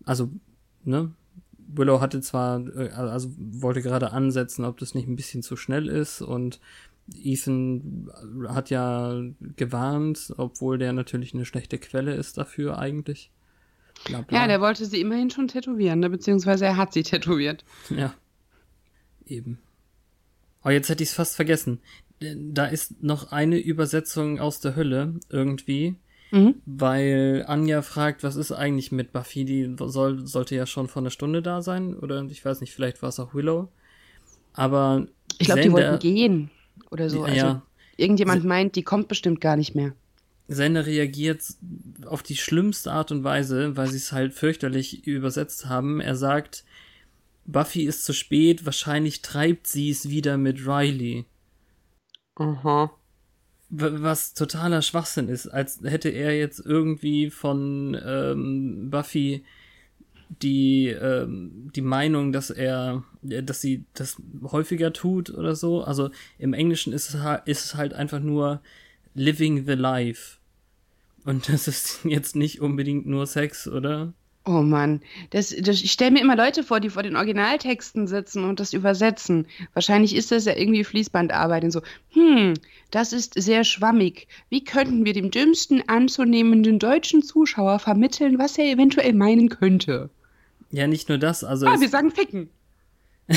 Also, 0.06 0.30
ne? 0.84 1.12
Willow 1.72 2.02
hatte 2.02 2.22
zwar, 2.22 2.66
äh, 2.76 2.90
also 2.90 3.30
wollte 3.38 3.82
gerade 3.82 4.12
ansetzen, 4.12 4.66
ob 4.66 4.78
das 4.78 4.96
nicht 4.96 5.08
ein 5.08 5.16
bisschen 5.16 5.44
zu 5.44 5.56
schnell 5.56 5.88
ist 5.88 6.22
und 6.22 6.60
Ethan 7.16 8.12
hat 8.48 8.70
ja 8.70 9.22
gewarnt, 9.56 10.34
obwohl 10.38 10.78
der 10.78 10.94
natürlich 10.94 11.34
eine 11.34 11.46
schlechte 11.46 11.78
Quelle 11.78 12.14
ist 12.14 12.38
dafür 12.38 12.78
eigentlich. 12.78 13.32
Bla, 14.06 14.22
bla. 14.22 14.42
Ja, 14.42 14.48
der 14.48 14.62
wollte 14.62 14.86
sie 14.86 15.02
immerhin 15.02 15.30
schon 15.30 15.48
tätowieren, 15.48 16.00
ne? 16.00 16.10
beziehungsweise 16.10 16.66
er 16.66 16.78
hat 16.78 16.94
sie 16.94 17.04
tätowiert. 17.04 17.66
Ja. 17.90 18.14
Eben. 19.26 19.60
Aber 20.62 20.74
jetzt 20.74 20.90
hätte 20.90 21.04
ich 21.04 21.10
es 21.10 21.16
fast 21.16 21.36
vergessen. 21.36 21.80
Da 22.20 22.66
ist 22.66 23.02
noch 23.02 23.32
eine 23.32 23.58
Übersetzung 23.58 24.40
aus 24.40 24.60
der 24.60 24.76
Hölle 24.76 25.16
irgendwie. 25.30 25.96
Mhm. 26.32 26.56
Weil 26.66 27.44
Anja 27.48 27.82
fragt, 27.82 28.24
was 28.24 28.36
ist 28.36 28.52
eigentlich 28.52 28.92
mit 28.92 29.12
Buffy? 29.12 29.46
Die 29.46 29.76
soll, 29.80 30.28
sollte 30.28 30.56
ja 30.56 30.66
schon 30.66 30.88
vor 30.88 31.02
einer 31.02 31.10
Stunde 31.10 31.42
da 31.42 31.62
sein. 31.62 31.96
Oder 31.96 32.24
ich 32.30 32.44
weiß 32.44 32.62
nicht, 32.62 32.74
vielleicht 32.74 33.02
war 33.02 33.10
es 33.10 33.20
auch 33.20 33.34
Willow. 33.34 33.70
Aber. 34.54 35.08
Ich 35.38 35.48
glaube, 35.48 35.62
die 35.62 35.72
wollten 35.72 36.00
gehen. 36.00 36.52
Oder 36.92 37.10
so. 37.10 37.24
Also 37.24 37.36
ja. 37.36 37.62
irgendjemand 37.98 38.44
meint, 38.44 38.76
die 38.76 38.84
kommt 38.84 39.08
bestimmt 39.08 39.42
gar 39.42 39.58
nicht 39.58 39.76
mehr. 39.76 39.94
Sender 40.48 40.86
reagiert 40.88 41.44
auf 42.06 42.24
die 42.24 42.36
schlimmste 42.36 42.92
Art 42.92 43.12
und 43.12 43.24
Weise, 43.24 43.78
weil 43.78 43.88
sie 43.88 43.98
es 43.98 44.12
halt 44.12 44.34
fürchterlich 44.34 45.06
übersetzt 45.06 45.68
haben. 45.68 46.02
Er 46.02 46.16
sagt, 46.16 46.64
Buffy 47.46 47.84
ist 47.84 48.04
zu 48.04 48.14
spät, 48.14 48.66
wahrscheinlich 48.66 49.22
treibt 49.22 49.68
sie 49.68 49.92
es 49.92 50.10
wieder 50.10 50.38
mit 50.38 50.66
Riley. 50.66 51.26
Aha. 52.36 52.92
Was 53.70 54.34
totaler 54.34 54.82
Schwachsinn 54.82 55.30
ist, 55.30 55.48
als 55.48 55.80
hätte 55.84 56.10
er 56.10 56.36
jetzt 56.38 56.60
irgendwie 56.66 57.30
von 57.30 57.96
ähm, 58.04 58.90
Buffy 58.90 59.44
die, 60.42 60.88
ähm, 60.88 61.72
die 61.76 61.82
Meinung, 61.82 62.32
dass 62.32 62.50
er, 62.50 63.04
dass 63.22 63.62
sie 63.62 63.86
das 63.94 64.22
häufiger 64.44 64.94
tut 64.94 65.30
oder 65.32 65.56
so. 65.56 65.84
Also 65.84 66.12
im 66.38 66.54
Englischen 66.54 66.94
ist 66.94 67.14
es, 67.14 67.16
ist 67.46 67.66
es 67.66 67.76
halt 67.76 67.94
einfach 67.94 68.20
nur 68.20 68.62
living 69.16 69.66
the 69.66 69.74
life. 69.74 70.38
Und 71.26 71.50
das 71.54 71.68
ist 71.68 72.06
jetzt 72.06 72.36
nicht 72.36 72.62
unbedingt 72.62 73.06
nur 73.06 73.28
Sex, 73.28 73.68
oder? 73.68 74.14
Oh 74.50 74.64
Mann, 74.64 75.02
das, 75.30 75.56
das, 75.60 75.84
ich 75.84 75.92
stelle 75.92 76.10
mir 76.10 76.22
immer 76.22 76.36
Leute 76.36 76.64
vor, 76.64 76.80
die 76.80 76.90
vor 76.90 77.04
den 77.04 77.16
Originaltexten 77.16 78.08
sitzen 78.08 78.46
und 78.46 78.60
das 78.60 78.74
übersetzen. 78.74 79.46
Wahrscheinlich 79.76 80.16
ist 80.16 80.32
das 80.32 80.46
ja 80.46 80.56
irgendwie 80.58 80.84
Fließbandarbeit 80.84 81.66
und 81.66 81.70
so. 81.70 81.84
Hm, 82.14 82.56
das 82.90 83.14
ist 83.14 83.40
sehr 83.40 83.64
schwammig. 83.64 84.28
Wie 84.50 84.64
könnten 84.64 85.06
wir 85.06 85.14
dem 85.14 85.30
dümmsten 85.30 85.88
anzunehmenden 85.88 86.80
deutschen 86.80 87.22
Zuschauer 87.22 87.78
vermitteln, 87.78 88.40
was 88.40 88.58
er 88.58 88.66
eventuell 88.66 89.14
meinen 89.14 89.50
könnte? 89.50 90.10
Ja, 90.72 90.88
nicht 90.88 91.10
nur 91.10 91.20
das, 91.20 91.44
also. 91.44 91.68
Ah, 91.68 91.80
wir 91.80 91.90
sagen 91.90 92.10
ficken. 92.10 92.50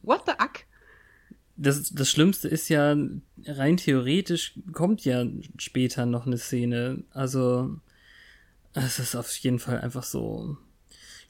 What 0.00 0.22
the 0.24 0.32
fuck? 0.38 0.64
Das, 1.58 1.90
das 1.92 2.10
Schlimmste 2.10 2.48
ist 2.48 2.70
ja, 2.70 2.96
rein 3.46 3.76
theoretisch 3.76 4.58
kommt 4.72 5.04
ja 5.04 5.26
später 5.58 6.06
noch 6.06 6.24
eine 6.26 6.38
Szene. 6.38 7.04
Also, 7.10 7.76
es 8.84 8.98
ist 8.98 9.14
auf 9.14 9.34
jeden 9.38 9.58
Fall 9.58 9.80
einfach 9.80 10.04
so 10.04 10.56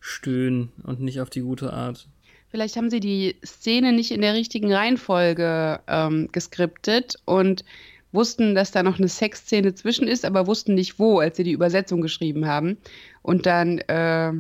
stöhnen 0.01 0.73
und 0.83 1.01
nicht 1.01 1.21
auf 1.21 1.31
die 1.31 1.41
gute 1.41 1.73
Art. 1.73 2.09
Vielleicht 2.49 2.77
haben 2.77 2.91
sie 2.91 3.01
die 3.01 3.37
Szene 3.45 3.93
nicht 3.93 4.13
in 4.13 4.21
der 4.21 4.35
richtigen 4.35 4.73
Reihenfolge 4.73 5.81
ähm, 5.87 6.29
geskriptet 6.33 7.17
und 7.25 7.65
wussten, 8.13 8.55
dass 8.55 8.71
da 8.71 8.83
noch 8.83 8.99
eine 8.99 9.09
Sexszene 9.09 9.75
zwischen 9.75 10.09
ist, 10.09 10.25
aber 10.25 10.47
wussten 10.47 10.75
nicht 10.75 10.99
wo, 10.99 11.19
als 11.19 11.37
sie 11.37 11.45
die 11.45 11.53
Übersetzung 11.53 12.01
geschrieben 12.01 12.47
haben. 12.47 12.79
Und 13.23 13.47
dann 13.47 13.79
äh, 13.79 14.33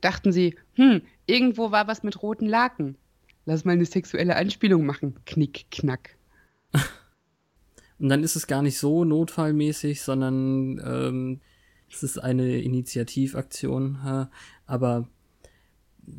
dachten 0.00 0.32
sie, 0.32 0.56
hm, 0.74 1.02
irgendwo 1.26 1.70
war 1.70 1.88
was 1.88 2.02
mit 2.02 2.22
roten 2.22 2.46
Laken. 2.46 2.96
Lass 3.44 3.64
mal 3.64 3.72
eine 3.72 3.86
sexuelle 3.86 4.36
Anspielung 4.36 4.86
machen. 4.86 5.16
Knick, 5.26 5.66
knack. 5.70 6.16
Und 7.98 8.08
dann 8.08 8.22
ist 8.22 8.36
es 8.36 8.46
gar 8.46 8.62
nicht 8.62 8.78
so 8.78 9.04
notfallmäßig, 9.04 10.02
sondern 10.02 10.80
ähm, 10.84 11.40
es 11.92 12.02
ist 12.02 12.18
eine 12.18 12.60
Initiativaktion. 12.60 14.28
Aber 14.66 15.08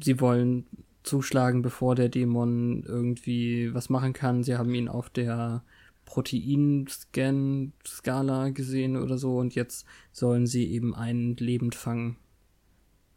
sie 0.02 0.22
wollen 0.22 0.66
zuschlagen, 1.04 1.62
bevor 1.62 1.94
der 1.96 2.10
Dämon 2.10 2.84
irgendwie 2.88 3.74
was 3.74 3.90
machen 3.90 4.14
kann. 4.14 4.44
Sie 4.44 4.56
haben 4.56 4.74
ihn 4.74 4.88
auf 4.88 5.10
der 5.10 5.64
Proteinscan-Skala 6.06 8.50
gesehen 8.50 8.98
oder 8.98 9.18
so 9.18 9.38
und 9.38 9.56
jetzt 9.56 9.88
sollen 10.12 10.46
sie 10.48 10.70
eben 10.72 10.94
einen 10.96 11.36
lebend 11.38 11.76
fangen. 11.76 12.18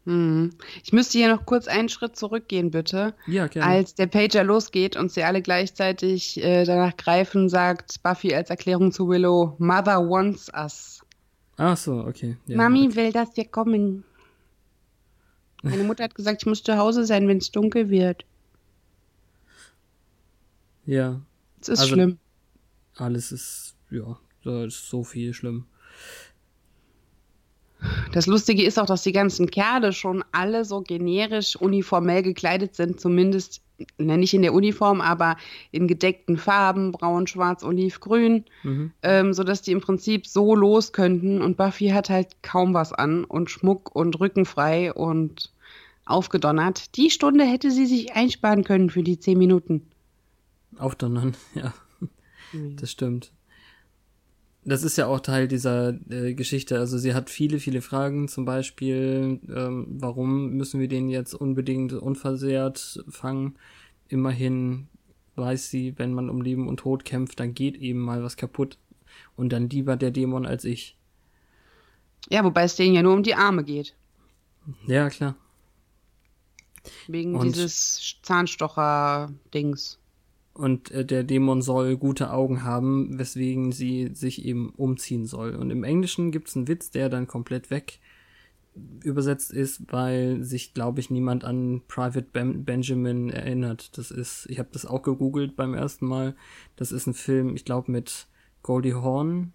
Hm. 0.05 0.51
Ich 0.83 0.93
müsste 0.93 1.17
hier 1.17 1.27
noch 1.27 1.45
kurz 1.45 1.67
einen 1.67 1.89
Schritt 1.89 2.15
zurückgehen, 2.15 2.71
bitte. 2.71 3.13
Ja, 3.27 3.47
gerne. 3.47 3.69
Als 3.69 3.93
der 3.93 4.07
Pager 4.07 4.45
losgeht 4.45 4.95
und 4.95 5.11
sie 5.11 5.23
alle 5.23 5.41
gleichzeitig 5.41 6.41
äh, 6.41 6.63
danach 6.63 6.95
greifen, 6.95 7.49
sagt 7.49 8.01
Buffy 8.03 8.33
als 8.33 8.49
Erklärung 8.49 8.93
zu 8.93 9.09
Willow, 9.09 9.57
Mother 9.59 10.09
wants 10.09 10.49
us. 10.53 11.01
Ach 11.57 11.75
so, 11.75 12.05
okay. 12.05 12.37
Ja, 12.45 12.57
Mami 12.57 12.87
okay. 12.87 12.95
will, 12.95 13.11
dass 13.11 13.35
wir 13.35 13.45
kommen. 13.45 14.03
Meine 15.63 15.83
Mutter 15.83 16.03
hat 16.03 16.15
gesagt, 16.15 16.43
ich 16.43 16.45
muss 16.45 16.63
zu 16.63 16.77
Hause 16.77 17.05
sein, 17.05 17.27
wenn 17.27 17.37
es 17.37 17.51
dunkel 17.51 17.89
wird. 17.89 18.25
Ja. 20.85 21.21
Es 21.59 21.69
ist 21.69 21.79
also, 21.79 21.95
schlimm. 21.95 22.19
Alles 22.95 23.31
ist, 23.31 23.75
ja, 23.89 24.17
da 24.43 24.65
ist 24.65 24.87
so 24.87 25.03
viel 25.03 25.33
schlimm. 25.33 25.65
Das 28.11 28.27
Lustige 28.27 28.63
ist 28.63 28.79
auch, 28.79 28.85
dass 28.85 29.03
die 29.03 29.11
ganzen 29.11 29.49
Kerle 29.49 29.93
schon 29.93 30.23
alle 30.31 30.63
so 30.63 30.81
generisch 30.81 31.55
uniformell 31.55 32.23
gekleidet 32.23 32.75
sind, 32.75 32.99
zumindest 32.99 33.61
nicht 33.97 34.33
in 34.33 34.41
der 34.41 34.53
Uniform, 34.53 35.01
aber 35.01 35.37
in 35.71 35.87
gedeckten 35.87 36.37
Farben, 36.37 36.91
braun, 36.91 37.27
schwarz, 37.27 37.63
oliv, 37.63 37.99
grün, 37.99 38.45
mhm. 38.63 38.91
ähm, 39.03 39.33
sodass 39.33 39.61
die 39.61 39.71
im 39.71 39.81
Prinzip 39.81 40.27
so 40.27 40.55
los 40.55 40.93
könnten. 40.93 41.41
Und 41.41 41.57
Buffy 41.57 41.89
hat 41.89 42.09
halt 42.09 42.41
kaum 42.41 42.73
was 42.73 42.93
an 42.93 43.23
und 43.23 43.49
Schmuck 43.49 43.95
und 43.95 44.19
rückenfrei 44.19 44.93
und 44.93 45.51
aufgedonnert. 46.05 46.95
Die 46.95 47.09
Stunde 47.09 47.43
hätte 47.43 47.71
sie 47.71 47.85
sich 47.85 48.15
einsparen 48.15 48.63
können 48.63 48.89
für 48.89 49.03
die 49.03 49.19
zehn 49.19 49.37
Minuten. 49.37 49.87
Aufdonnern, 50.77 51.35
ja. 51.53 51.73
Mhm. 52.53 52.77
Das 52.77 52.91
stimmt 52.91 53.31
das 54.67 54.83
ist 54.83 54.97
ja 54.97 55.07
auch 55.07 55.21
Teil 55.21 55.47
dieser 55.47 55.93
äh, 56.09 56.33
Geschichte. 56.33 56.77
Also 56.77 56.97
sie 56.97 57.13
hat 57.13 57.29
viele, 57.29 57.59
viele 57.59 57.81
Fragen, 57.81 58.27
zum 58.27 58.43
Beispiel, 58.43 59.39
ähm, 59.47 59.87
warum 59.89 60.49
müssen 60.51 60.81
wir 60.81 60.89
den 60.89 61.07
jetzt 61.07 61.33
unbedingt 61.33 61.93
unversehrt 61.93 63.01
fangen? 63.07 63.55
Immerhin 64.09 64.89
weiß 65.35 65.69
sie, 65.69 65.97
wenn 65.97 66.13
man 66.13 66.29
um 66.29 66.41
Leben 66.41 66.67
und 66.67 66.81
Tod 66.81 67.05
kämpft, 67.05 67.39
dann 67.39 67.53
geht 67.53 67.77
eben 67.77 67.99
mal 67.99 68.23
was 68.23 68.35
kaputt. 68.35 68.77
Und 69.37 69.53
dann 69.53 69.69
lieber 69.69 69.95
der 69.95 70.11
Dämon 70.11 70.45
als 70.45 70.65
ich. 70.65 70.97
Ja, 72.29 72.43
wobei 72.43 72.63
es 72.63 72.75
denen 72.75 72.93
ja 72.93 73.01
nur 73.01 73.13
um 73.13 73.23
die 73.23 73.35
Arme 73.35 73.63
geht. 73.63 73.95
Ja, 74.85 75.09
klar. 75.09 75.35
Wegen 77.07 77.35
und 77.35 77.47
dieses 77.47 78.17
Zahnstocher-Dings. 78.21 79.97
Und 80.57 80.89
äh, 80.89 81.05
der 81.05 81.23
Dämon 81.23 81.61
soll 81.61 81.97
gute 81.97 82.33
Augen 82.33 82.63
haben, 82.63 83.19
weswegen 83.19 83.71
sie 83.71 84.09
sich 84.13 84.43
eben 84.43 84.71
umziehen 84.71 85.27
soll. 85.27 85.55
Und 85.55 85.69
im 85.69 85.83
Englischen 85.83 86.31
gibt 86.31 86.49
es 86.49 86.55
einen 86.55 86.67
Witz, 86.67 86.89
der 86.89 87.09
dann 87.09 87.27
komplett 87.27 87.69
weg 87.69 87.99
übersetzt 89.03 89.51
ist, 89.51 89.91
weil 89.91 90.43
sich, 90.43 90.73
glaube 90.73 90.99
ich, 90.99 91.09
niemand 91.09 91.43
an 91.43 91.81
Private 91.87 92.27
ben 92.33 92.65
Benjamin 92.65 93.29
erinnert. 93.29 93.97
Das 93.99 94.09
ist, 94.09 94.47
ich 94.49 94.57
habe 94.57 94.69
das 94.71 94.85
auch 94.85 95.03
gegoogelt 95.03 95.55
beim 95.55 95.75
ersten 95.75 96.07
Mal. 96.07 96.35
Das 96.75 96.91
ist 96.91 97.05
ein 97.05 97.13
Film, 97.13 97.55
ich 97.55 97.65
glaube, 97.65 97.91
mit 97.91 98.27
Goldie 98.63 98.95
Horn, 98.95 99.53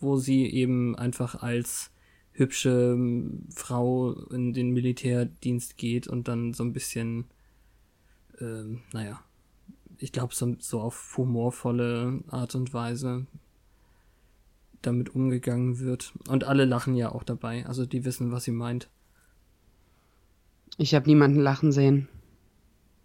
wo 0.00 0.16
sie 0.16 0.46
eben 0.46 0.96
einfach 0.96 1.42
als 1.42 1.90
hübsche 2.32 2.92
ähm, 2.94 3.46
Frau 3.50 4.12
in 4.30 4.52
den 4.52 4.70
Militärdienst 4.70 5.76
geht 5.76 6.06
und 6.06 6.28
dann 6.28 6.54
so 6.54 6.62
ein 6.62 6.72
bisschen, 6.72 7.24
ähm, 8.40 8.82
naja, 8.92 9.20
ich 9.98 10.12
glaube, 10.12 10.34
so, 10.34 10.56
so 10.58 10.80
auf 10.80 11.14
humorvolle 11.16 12.22
Art 12.28 12.54
und 12.54 12.72
Weise 12.74 13.26
damit 14.82 15.14
umgegangen 15.14 15.78
wird. 15.80 16.12
Und 16.28 16.44
alle 16.44 16.64
lachen 16.64 16.94
ja 16.94 17.12
auch 17.12 17.22
dabei, 17.22 17.66
also 17.66 17.86
die 17.86 18.04
wissen, 18.04 18.30
was 18.32 18.44
sie 18.44 18.52
meint. 18.52 18.88
Ich 20.78 20.94
habe 20.94 21.08
niemanden 21.08 21.40
lachen 21.40 21.72
sehen. 21.72 22.08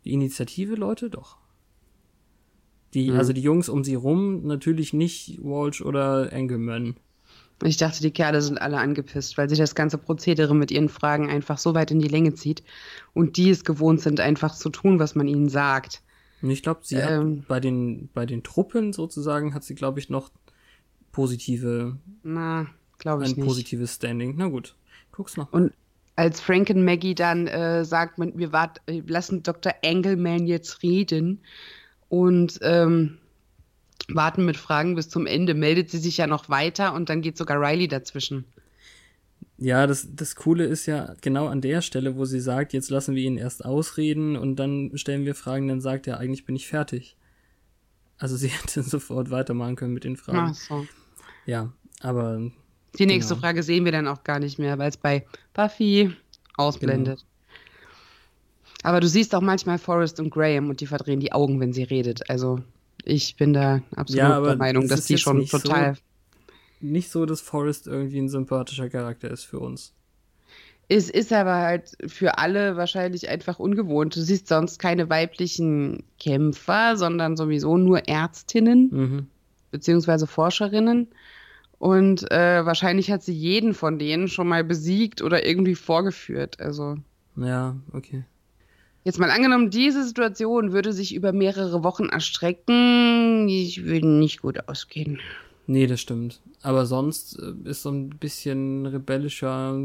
Die 0.03 0.13
Initiative, 0.13 0.75
Leute, 0.75 1.09
doch. 1.09 1.37
Die, 2.93 3.09
hm. 3.09 3.17
also 3.17 3.33
die 3.33 3.41
Jungs 3.41 3.69
um 3.69 3.83
sie 3.83 3.95
rum, 3.95 4.45
natürlich 4.45 4.93
nicht 4.93 5.39
Walsh 5.41 5.81
oder 5.81 6.33
Engelman. 6.33 6.95
Ich 7.63 7.77
dachte, 7.77 8.01
die 8.01 8.11
Kerle 8.11 8.41
sind 8.41 8.59
alle 8.59 8.79
angepisst, 8.79 9.37
weil 9.37 9.47
sich 9.47 9.59
das 9.59 9.75
ganze 9.75 9.99
Prozedere 9.99 10.55
mit 10.55 10.71
ihren 10.71 10.89
Fragen 10.89 11.29
einfach 11.29 11.59
so 11.59 11.75
weit 11.75 11.91
in 11.91 11.99
die 11.99 12.07
Länge 12.07 12.33
zieht 12.33 12.63
und 13.13 13.37
die 13.37 13.51
es 13.51 13.63
gewohnt 13.63 14.01
sind, 14.01 14.19
einfach 14.19 14.55
zu 14.55 14.69
tun, 14.69 14.97
was 14.99 15.13
man 15.13 15.27
ihnen 15.27 15.47
sagt. 15.47 16.01
Und 16.41 16.49
ich 16.49 16.63
glaube, 16.63 16.81
sie 16.83 16.95
ähm, 16.95 17.39
hat 17.39 17.47
bei 17.47 17.59
den, 17.59 18.09
bei 18.13 18.25
den 18.25 18.43
Truppen 18.43 18.93
sozusagen 18.93 19.53
hat 19.53 19.63
sie, 19.63 19.75
glaube 19.75 19.99
ich, 19.99 20.09
noch 20.09 20.31
positive. 21.11 21.97
Na, 22.23 22.67
glaube 22.97 23.23
ich 23.23 23.31
ein 23.31 23.35
nicht. 23.35 23.45
positives 23.45 23.95
Standing. 23.95 24.35
Na 24.37 24.47
gut, 24.47 24.75
guck's 25.11 25.37
noch. 25.37 25.51
Und 25.53 25.73
als 26.15 26.41
Frank 26.41 26.69
und 26.69 26.83
Maggie 26.83 27.15
dann 27.15 27.47
äh, 27.47 27.85
sagt, 27.85 28.17
wir 28.17 28.51
wart, 28.51 28.81
äh, 28.87 29.01
lassen 29.05 29.43
Dr. 29.43 29.73
Engelman 29.81 30.47
jetzt 30.47 30.83
reden 30.83 31.39
und 32.09 32.59
ähm, 32.61 33.17
warten 34.09 34.45
mit 34.45 34.57
Fragen 34.57 34.95
bis 34.95 35.09
zum 35.09 35.25
Ende, 35.25 35.53
meldet 35.53 35.89
sie 35.89 35.99
sich 35.99 36.17
ja 36.17 36.27
noch 36.27 36.49
weiter 36.49 36.93
und 36.93 37.09
dann 37.09 37.21
geht 37.21 37.37
sogar 37.37 37.59
Riley 37.59 37.87
dazwischen. 37.87 38.45
Ja, 39.63 39.85
das, 39.85 40.07
das 40.15 40.35
Coole 40.35 40.65
ist 40.65 40.87
ja 40.87 41.13
genau 41.21 41.45
an 41.45 41.61
der 41.61 41.83
Stelle, 41.83 42.17
wo 42.17 42.25
sie 42.25 42.39
sagt, 42.39 42.73
jetzt 42.73 42.89
lassen 42.89 43.13
wir 43.13 43.21
ihn 43.21 43.37
erst 43.37 43.63
ausreden 43.63 44.35
und 44.35 44.55
dann 44.55 44.91
stellen 44.95 45.23
wir 45.23 45.35
Fragen, 45.35 45.67
dann 45.67 45.81
sagt 45.81 46.07
er, 46.07 46.19
eigentlich 46.19 46.45
bin 46.45 46.55
ich 46.55 46.67
fertig. 46.67 47.15
Also 48.17 48.37
sie 48.37 48.47
hätte 48.49 48.81
sofort 48.81 49.29
weitermachen 49.29 49.75
können 49.75 49.93
mit 49.93 50.03
den 50.03 50.17
Fragen. 50.17 50.49
Ach 50.51 50.55
so. 50.55 50.87
Ja, 51.45 51.71
aber. 51.99 52.51
Die 52.97 53.05
nächste 53.05 53.35
genau. 53.35 53.41
Frage 53.41 53.61
sehen 53.61 53.85
wir 53.85 53.91
dann 53.91 54.07
auch 54.07 54.23
gar 54.23 54.39
nicht 54.39 54.57
mehr, 54.57 54.79
weil 54.79 54.89
es 54.89 54.97
bei 54.97 55.27
Buffy 55.53 56.11
ausblendet. 56.57 57.19
Genau. 57.19 58.89
Aber 58.89 58.99
du 58.99 59.07
siehst 59.07 59.35
auch 59.35 59.41
manchmal 59.41 59.77
Forrest 59.77 60.19
und 60.19 60.31
Graham 60.31 60.71
und 60.71 60.81
die 60.81 60.87
verdrehen 60.87 61.19
die 61.19 61.33
Augen, 61.33 61.59
wenn 61.59 61.71
sie 61.71 61.83
redet. 61.83 62.27
Also 62.31 62.61
ich 63.03 63.35
bin 63.35 63.53
da 63.53 63.83
absolut 63.95 64.23
ja, 64.23 64.41
der 64.41 64.55
Meinung, 64.55 64.87
dass 64.87 65.05
die 65.05 65.19
schon 65.19 65.45
total. 65.45 65.93
So 65.93 66.01
nicht 66.81 67.09
so, 67.11 67.25
dass 67.25 67.41
Forrest 67.41 67.87
irgendwie 67.87 68.19
ein 68.19 68.29
sympathischer 68.29 68.89
Charakter 68.89 69.29
ist 69.29 69.43
für 69.43 69.59
uns. 69.59 69.93
Es 70.93 71.09
ist 71.09 71.31
aber 71.31 71.55
halt 71.55 71.95
für 72.07 72.37
alle 72.37 72.75
wahrscheinlich 72.75 73.29
einfach 73.29 73.59
ungewohnt. 73.59 74.13
Du 74.15 74.19
siehst 74.19 74.49
sonst 74.49 74.77
keine 74.77 75.09
weiblichen 75.09 76.03
Kämpfer, 76.19 76.97
sondern 76.97 77.37
sowieso 77.37 77.77
nur 77.77 78.09
Ärztinnen 78.09 78.89
mhm. 78.91 79.27
beziehungsweise 79.71 80.27
Forscherinnen. 80.27 81.07
Und 81.79 82.29
äh, 82.29 82.65
wahrscheinlich 82.65 83.09
hat 83.09 83.23
sie 83.23 83.33
jeden 83.33 83.73
von 83.73 83.99
denen 83.99 84.27
schon 84.27 84.49
mal 84.49 84.65
besiegt 84.65 85.21
oder 85.21 85.45
irgendwie 85.45 85.75
vorgeführt. 85.75 86.59
Also. 86.59 86.97
Ja, 87.37 87.77
okay. 87.93 88.25
Jetzt 89.03 89.17
mal 89.17 89.31
angenommen, 89.31 89.71
diese 89.71 90.05
Situation 90.05 90.73
würde 90.73 90.93
sich 90.93 91.15
über 91.15 91.31
mehrere 91.31 91.83
Wochen 91.83 92.09
erstrecken. 92.09 93.47
Ich 93.47 93.85
würde 93.85 94.07
nicht 94.07 94.41
gut 94.41 94.67
ausgehen. 94.67 95.19
Nee, 95.67 95.87
das 95.87 96.01
stimmt. 96.01 96.41
Aber 96.61 96.85
sonst 96.85 97.39
äh, 97.39 97.53
ist 97.63 97.83
so 97.83 97.89
ein 97.89 98.09
bisschen 98.09 98.85
rebellischer 98.85 99.79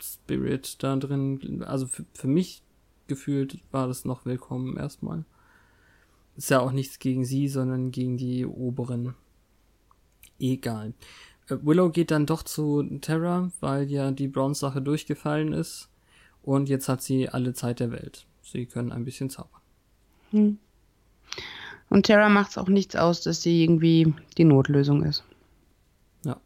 Spirit 0.00 0.82
da 0.82 0.96
drin. 0.96 1.62
Also 1.66 1.86
für, 1.86 2.04
für 2.14 2.28
mich 2.28 2.62
gefühlt 3.06 3.58
war 3.70 3.86
das 3.86 4.04
noch 4.04 4.24
willkommen 4.24 4.76
erstmal. 4.76 5.24
Ist 6.36 6.50
ja 6.50 6.60
auch 6.60 6.72
nichts 6.72 6.98
gegen 6.98 7.24
sie, 7.24 7.48
sondern 7.48 7.90
gegen 7.90 8.16
die 8.16 8.44
Oberen. 8.46 9.14
Egal. 10.38 10.94
Äh, 11.48 11.56
Willow 11.62 11.90
geht 11.90 12.10
dann 12.10 12.26
doch 12.26 12.42
zu 12.42 12.82
Terra, 13.00 13.50
weil 13.60 13.90
ja 13.90 14.10
die 14.10 14.28
Bronze-Sache 14.28 14.82
durchgefallen 14.82 15.52
ist. 15.52 15.88
Und 16.42 16.68
jetzt 16.68 16.88
hat 16.88 17.02
sie 17.02 17.28
alle 17.28 17.54
Zeit 17.54 17.80
der 17.80 17.90
Welt. 17.90 18.26
Sie 18.42 18.66
können 18.66 18.92
ein 18.92 19.04
bisschen 19.04 19.30
zaubern. 19.30 19.62
Hm. 20.30 20.58
Und 21.94 22.06
Terra 22.06 22.28
macht 22.28 22.50
es 22.50 22.58
auch 22.58 22.66
nichts 22.66 22.96
aus, 22.96 23.20
dass 23.20 23.40
sie 23.40 23.62
irgendwie 23.62 24.12
die 24.36 24.42
Notlösung 24.42 25.04
ist. 25.04 25.22
Ja. 26.24 26.40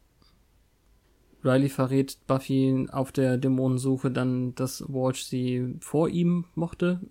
Riley 1.42 1.70
verrät 1.70 2.18
Buffy 2.26 2.86
auf 2.92 3.12
der 3.12 3.38
Dämonensuche 3.38 4.10
dann, 4.10 4.54
dass 4.56 4.84
Walsh 4.88 5.24
sie 5.24 5.74
vor 5.80 6.10
ihm 6.10 6.44
mochte. 6.54 7.00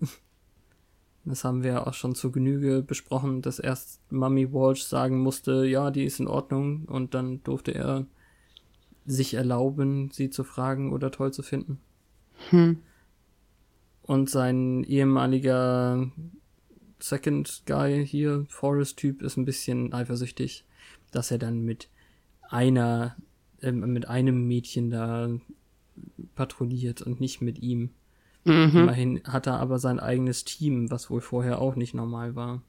Das 1.24 1.44
haben 1.44 1.62
wir 1.62 1.86
auch 1.86 1.92
schon 1.92 2.14
zu 2.14 2.30
Genüge 2.30 2.80
besprochen, 2.80 3.42
dass 3.42 3.58
erst 3.58 4.00
Mummy 4.10 4.50
Walsh 4.50 4.84
sagen 4.84 5.18
musste, 5.18 5.66
ja, 5.66 5.90
die 5.90 6.04
ist 6.04 6.20
in 6.20 6.28
Ordnung, 6.28 6.84
und 6.86 7.12
dann 7.12 7.42
durfte 7.42 7.74
er 7.74 8.06
sich 9.04 9.34
erlauben, 9.34 10.10
sie 10.10 10.30
zu 10.30 10.42
fragen 10.42 10.90
oder 10.90 11.10
toll 11.10 11.30
zu 11.32 11.42
finden. 11.42 11.80
Hm. 12.48 12.78
Und 14.04 14.30
sein 14.30 14.84
ehemaliger 14.84 16.08
Second 17.00 17.62
Guy 17.66 18.06
hier, 18.06 18.46
Forest-Typ, 18.48 19.22
ist 19.22 19.36
ein 19.36 19.44
bisschen 19.44 19.92
eifersüchtig, 19.92 20.64
dass 21.10 21.30
er 21.30 21.38
dann 21.38 21.64
mit 21.64 21.88
einer, 22.48 23.16
äh, 23.60 23.72
mit 23.72 24.08
einem 24.08 24.46
Mädchen 24.46 24.90
da 24.90 25.30
patrouilliert 26.34 27.02
und 27.02 27.20
nicht 27.20 27.40
mit 27.40 27.60
ihm. 27.60 27.90
Mhm. 28.44 28.70
Immerhin 28.74 29.22
hat 29.24 29.46
er 29.46 29.60
aber 29.60 29.78
sein 29.78 30.00
eigenes 30.00 30.44
Team, 30.44 30.90
was 30.90 31.10
wohl 31.10 31.20
vorher 31.20 31.60
auch 31.60 31.76
nicht 31.76 31.94
normal 31.94 32.34
war. 32.34 32.62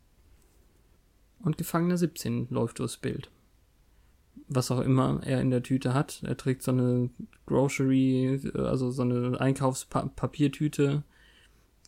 Und 1.42 1.58
Gefangener 1.58 1.98
17 1.98 2.48
läuft 2.50 2.80
durchs 2.80 2.98
Bild. 2.98 3.32
Was 4.48 4.72
auch 4.72 4.82
immer 4.82 5.22
er 5.24 5.42
in 5.42 5.52
der 5.52 5.64
Tüte 5.64 5.94
hat. 5.94 6.22
Er 6.24 6.36
trägt 6.36 6.64
so 6.64 6.72
eine 6.72 7.10
Grocery, 7.46 8.42
also 8.56 8.92
so 8.92 9.04
eine 9.04 9.40
Einkaufspapiertüte. 9.40 11.04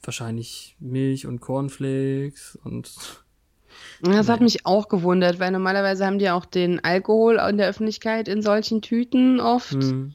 Wahrscheinlich 0.03 0.75
Milch 0.79 1.27
und 1.27 1.41
Cornflakes 1.41 2.57
und. 2.63 3.23
Das 4.01 4.29
hat 4.29 4.41
mich 4.41 4.65
auch 4.65 4.89
gewundert, 4.89 5.39
weil 5.39 5.51
normalerweise 5.51 6.05
haben 6.05 6.19
die 6.19 6.29
auch 6.29 6.45
den 6.45 6.83
Alkohol 6.83 7.39
in 7.49 7.57
der 7.57 7.67
Öffentlichkeit 7.69 8.27
in 8.27 8.41
solchen 8.41 8.81
Tüten 8.81 9.39
oft. 9.39 9.73
Hm. 9.73 10.13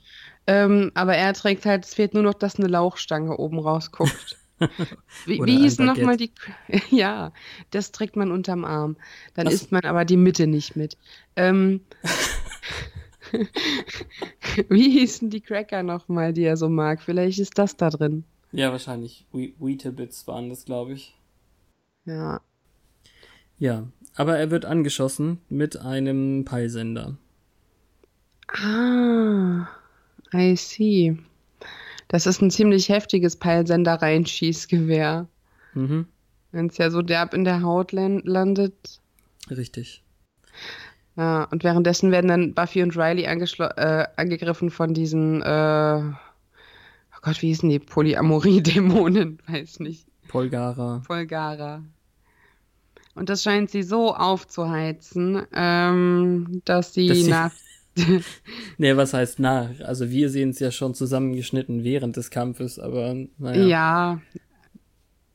Ähm, 0.49 0.93
aber 0.95 1.17
er 1.17 1.33
trägt 1.35 1.67
halt, 1.67 1.85
es 1.85 1.95
fehlt 1.95 2.15
nur 2.15 2.23
noch, 2.23 2.35
dass 2.35 2.57
eine 2.57 2.69
Lauchstange 2.69 3.37
oben 3.37 3.59
rausguckt. 3.59 4.39
Wie, 5.27 5.39
wie 5.45 5.59
hieß 5.59 5.81
nochmal 5.81 6.17
die? 6.17 6.31
ja, 6.91 7.33
das 7.71 7.93
trägt 7.93 8.17
man 8.17 8.33
unterm 8.33 8.65
Arm. 8.65 8.97
Dann 9.35 9.47
Was? 9.47 9.55
isst 9.55 9.73
man 9.73 9.85
aber 9.85 10.07
die 10.07 10.17
Mitte 10.17 10.47
nicht 10.47 10.77
mit. 10.77 10.97
Ähm, 11.37 11.83
wie 14.71 14.91
hießen 14.91 15.29
die 15.29 15.43
Cracker 15.43 15.83
nochmal, 15.83 16.33
die 16.33 16.45
er 16.45 16.57
so 16.57 16.71
mag? 16.71 17.03
Vielleicht 17.03 17.39
ist 17.39 17.59
das 17.59 17.77
da 17.77 17.91
drin. 17.91 18.25
Ja, 18.53 18.71
wahrscheinlich. 18.73 19.27
Weetabix 19.33 20.27
waren 20.27 20.49
das, 20.49 20.65
glaube 20.65 20.93
ich. 20.93 21.15
Ja. 22.05 22.41
Ja, 23.59 23.87
aber 24.15 24.39
er 24.39 24.51
wird 24.51 24.65
angeschossen 24.65 25.41
mit 25.49 25.77
einem 25.79 26.45
Peilsender. 26.45 27.17
Ah. 28.49 29.67
I 30.33 30.57
see. 30.57 31.17
Das 32.09 32.27
ist 32.27 32.41
ein 32.41 32.51
ziemlich 32.51 32.89
heftiges 32.89 33.37
Peilsendereien-Schießgewehr. 33.37 35.27
Mhm. 35.75 36.07
Wenn 36.53 36.67
es 36.67 36.79
ja 36.79 36.91
so 36.91 37.03
derb 37.03 37.35
in 37.35 37.45
der 37.45 37.63
Haut 37.63 37.93
landet. 37.93 39.01
Richtig. 39.51 40.03
Ja, 41.17 41.45
und 41.45 41.65
währenddessen 41.65 42.11
werden 42.11 42.29
dann 42.29 42.55
Buffy 42.55 42.83
und 42.83 42.97
Riley 42.97 43.25
äh, 43.25 44.07
angegriffen 44.17 44.71
von 44.71 44.95
diesen, 44.95 45.43
äh, 45.43 46.01
Gott, 47.27 47.43
wie 47.43 47.49
hießen 47.49 47.69
die? 47.69 47.81
Polyamorie-Dämonen, 47.81 49.39
weiß 49.49 49.81
nicht. 49.81 50.07
Polgara. 50.29 51.03
Polgara. 51.05 51.83
Und 53.17 53.29
das 53.31 53.43
scheint 53.43 53.69
sie 53.69 53.83
so 53.83 54.15
aufzuheizen, 54.15 55.43
ähm, 55.53 56.63
dass 56.65 56.95
sie, 56.95 57.09
dass 57.09 57.19
sie 57.19 57.31
nach 57.31 57.53
nee, 58.79 58.97
was 58.97 59.13
heißt 59.13 59.41
nach? 59.41 59.71
Also 59.81 60.09
wir 60.11 60.31
sehen 60.31 60.51
es 60.51 60.61
ja 60.61 60.71
schon 60.71 60.95
zusammengeschnitten 60.95 61.83
während 61.83 62.17
des 62.17 62.31
Kampfes, 62.31 62.79
aber 62.79 63.17
naja. 63.39 63.67
Ja, 63.67 64.21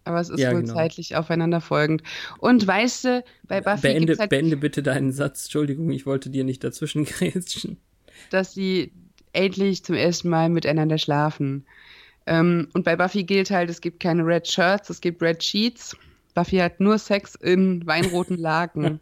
aber 0.05 0.21
es 0.21 0.29
ist 0.29 0.39
ja, 0.39 0.53
wohl 0.53 0.61
genau. 0.61 0.73
zeitlich 0.73 1.17
aufeinander 1.17 1.59
folgend. 1.59 2.03
Und 2.37 2.65
weißt 2.65 3.03
du, 3.03 3.23
bei 3.49 3.59
Buffy 3.59 3.81
beende, 3.81 4.17
halt, 4.17 4.29
beende 4.29 4.55
bitte 4.55 4.81
deinen 4.81 5.11
Satz. 5.11 5.45
Entschuldigung, 5.45 5.89
ich 5.89 6.05
wollte 6.05 6.29
dir 6.29 6.45
nicht 6.45 6.63
dazwischen 6.63 7.03
grätschen. 7.03 7.81
Dass 8.29 8.53
sie 8.53 8.93
endlich 9.33 9.83
zum 9.83 9.95
ersten 9.95 10.29
Mal 10.29 10.47
miteinander 10.49 10.97
schlafen. 10.97 11.65
Ähm, 12.31 12.69
und 12.73 12.85
bei 12.85 12.95
Buffy 12.95 13.25
gilt 13.25 13.51
halt, 13.51 13.69
es 13.69 13.81
gibt 13.81 13.99
keine 13.99 14.25
Red 14.25 14.47
Shirts, 14.47 14.89
es 14.89 15.01
gibt 15.01 15.21
Red 15.21 15.43
Sheets. 15.43 15.97
Buffy 16.33 16.57
hat 16.57 16.79
nur 16.79 16.97
Sex 16.97 17.35
in 17.35 17.85
weinroten 17.85 18.37
Laken. 18.37 19.01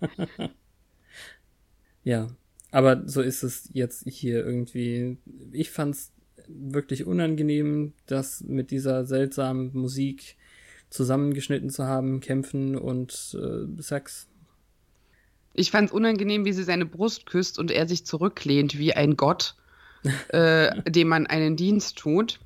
ja, 2.03 2.27
aber 2.71 3.07
so 3.07 3.21
ist 3.21 3.43
es 3.43 3.69
jetzt 3.71 4.09
hier 4.09 4.43
irgendwie. 4.43 5.17
Ich 5.51 5.69
fand's 5.69 6.11
wirklich 6.47 7.05
unangenehm, 7.05 7.93
das 8.07 8.41
mit 8.41 8.71
dieser 8.71 9.05
seltsamen 9.05 9.69
Musik 9.73 10.35
zusammengeschnitten 10.89 11.69
zu 11.69 11.85
haben, 11.85 12.21
Kämpfen 12.21 12.75
und 12.75 13.37
äh, 13.39 13.79
Sex. 13.79 14.27
Ich 15.53 15.69
fand's 15.69 15.91
unangenehm, 15.91 16.45
wie 16.45 16.53
sie 16.53 16.63
seine 16.63 16.87
Brust 16.87 17.27
küsst 17.27 17.59
und 17.59 17.69
er 17.69 17.87
sich 17.87 18.07
zurücklehnt 18.07 18.79
wie 18.79 18.93
ein 18.93 19.17
Gott, 19.17 19.55
äh, 20.29 20.81
dem 20.89 21.09
man 21.09 21.27
einen 21.27 21.55
Dienst 21.57 21.99
tut. 21.99 22.39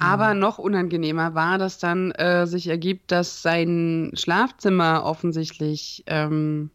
Aber 0.00 0.32
mhm. 0.34 0.40
noch 0.40 0.58
unangenehmer 0.58 1.34
war, 1.34 1.58
dass 1.58 1.78
dann 1.78 2.10
äh, 2.12 2.46
sich 2.46 2.66
ergibt, 2.66 3.12
dass 3.12 3.42
sein 3.42 4.10
Schlafzimmer 4.14 5.04
offensichtlich 5.04 6.02
ähm, 6.06 6.70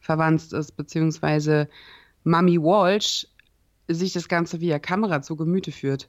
verwandt 0.00 0.52
ist, 0.52 0.76
beziehungsweise 0.76 1.68
Mami 2.24 2.58
Walsh 2.58 3.28
sich 3.88 4.14
das 4.14 4.28
Ganze 4.28 4.60
via 4.60 4.78
Kamera 4.78 5.20
zu 5.20 5.36
Gemüte 5.36 5.70
führt. 5.70 6.08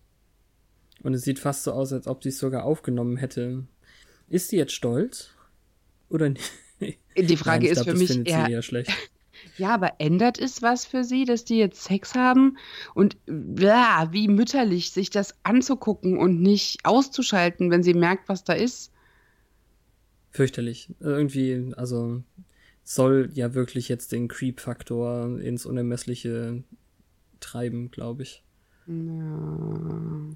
Und 1.04 1.14
es 1.14 1.24
sieht 1.24 1.40
fast 1.40 1.64
so 1.64 1.74
aus, 1.74 1.92
als 1.92 2.08
ob 2.08 2.24
sie 2.24 2.30
es 2.30 2.40
sogar 2.40 2.64
aufgenommen 2.64 3.18
hätte. 3.18 3.68
Ist 4.30 4.48
sie 4.48 4.58
jetzt 4.58 4.72
stolz? 4.72 5.32
Oder 6.10 6.30
nicht? 6.30 6.50
Die 7.18 7.38
Frage 7.38 7.66
Nein, 7.66 7.74
ist 7.74 7.84
glaub, 7.84 7.98
für 7.98 8.02
mich 8.02 8.26
eher, 8.26 8.48
eher 8.48 8.62
schlecht. 8.62 8.92
Ja, 9.58 9.74
aber 9.74 9.94
ändert 10.00 10.40
es 10.40 10.62
was 10.62 10.86
für 10.86 11.04
sie, 11.04 11.26
dass 11.26 11.46
die 11.46 11.58
jetzt 11.58 11.84
Sex 11.84 12.16
haben? 12.16 12.58
Und 12.94 13.18
ja, 13.28 14.08
wie 14.12 14.28
mütterlich, 14.28 14.92
sich 14.92 15.10
das 15.10 15.36
anzugucken 15.44 16.18
und 16.18 16.42
nicht 16.42 16.86
auszuschalten, 16.86 17.72
wenn 17.72 17.84
sie 17.84 17.94
merkt, 17.94 18.30
was 18.30 18.44
da 18.44 18.54
ist? 18.54 18.92
Fürchterlich. 20.32 20.90
Irgendwie, 21.00 21.74
also 21.78 22.24
soll 22.84 23.30
ja 23.34 23.54
wirklich 23.54 23.90
jetzt 23.90 24.12
den 24.12 24.28
Creep-Faktor 24.28 25.40
ins 25.40 25.66
Unermessliche 25.66 26.64
treiben, 27.40 27.92
glaube 27.92 28.24
ich. 28.24 28.44
Ja. 28.88 30.36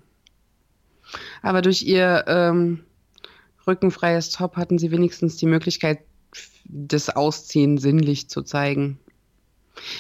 Aber 1.42 1.62
durch 1.62 1.84
ihr 1.84 2.26
ähm, 2.28 2.84
rückenfreies 3.66 4.30
Top 4.30 4.56
hatten 4.56 4.78
sie 4.78 4.92
wenigstens 4.92 5.38
die 5.38 5.46
Möglichkeit, 5.46 6.00
das 6.66 7.10
Ausziehen 7.10 7.78
sinnlich 7.78 8.30
zu 8.30 8.42
zeigen. 8.42 9.00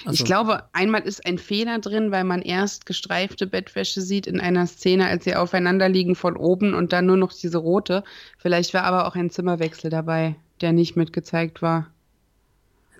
So. 0.05 0.11
Ich 0.11 0.25
glaube, 0.25 0.63
einmal 0.73 1.01
ist 1.01 1.25
ein 1.25 1.37
Fehler 1.37 1.79
drin, 1.79 2.11
weil 2.11 2.23
man 2.23 2.41
erst 2.41 2.85
gestreifte 2.85 3.47
Bettwäsche 3.47 4.01
sieht 4.01 4.27
in 4.27 4.39
einer 4.39 4.65
Szene, 4.65 5.07
als 5.07 5.23
sie 5.23 5.35
aufeinander 5.35 5.87
liegen 5.87 6.15
von 6.15 6.35
oben 6.35 6.73
und 6.73 6.93
dann 6.93 7.05
nur 7.05 7.17
noch 7.17 7.31
diese 7.31 7.59
rote. 7.59 8.03
Vielleicht 8.37 8.73
war 8.73 8.83
aber 8.83 9.07
auch 9.07 9.15
ein 9.15 9.29
Zimmerwechsel 9.29 9.91
dabei, 9.91 10.35
der 10.61 10.73
nicht 10.73 10.95
mitgezeigt 10.95 11.61
war. 11.61 11.87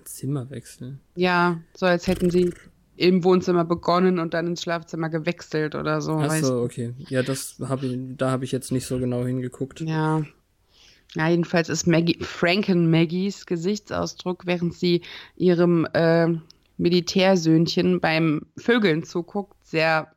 Zimmerwechsel. 0.04 0.98
Ja, 1.16 1.60
so 1.74 1.86
als 1.86 2.06
hätten 2.06 2.30
sie 2.30 2.52
im 2.96 3.22
Wohnzimmer 3.22 3.64
begonnen 3.64 4.18
und 4.18 4.34
dann 4.34 4.46
ins 4.46 4.62
Schlafzimmer 4.62 5.08
gewechselt 5.08 5.74
oder 5.74 6.00
so. 6.00 6.16
Ach 6.16 6.32
so, 6.32 6.62
okay. 6.62 6.94
Ja, 7.08 7.22
das 7.22 7.56
habe 7.60 7.86
ich, 7.86 7.98
da 8.16 8.30
habe 8.30 8.44
ich 8.44 8.52
jetzt 8.52 8.72
nicht 8.72 8.86
so 8.86 8.98
genau 8.98 9.24
hingeguckt. 9.24 9.80
Ja. 9.80 10.24
Ja, 11.14 11.28
jedenfalls 11.28 11.68
ist 11.68 11.86
Maggie, 11.86 12.18
Franken 12.20 12.90
Maggies 12.90 13.46
Gesichtsausdruck, 13.46 14.46
während 14.46 14.74
sie 14.74 15.02
ihrem 15.36 15.86
äh, 15.94 16.28
Militärsöhnchen 16.76 18.00
beim 18.00 18.46
Vögeln 18.56 19.02
zuguckt, 19.02 19.56
sehr 19.66 20.12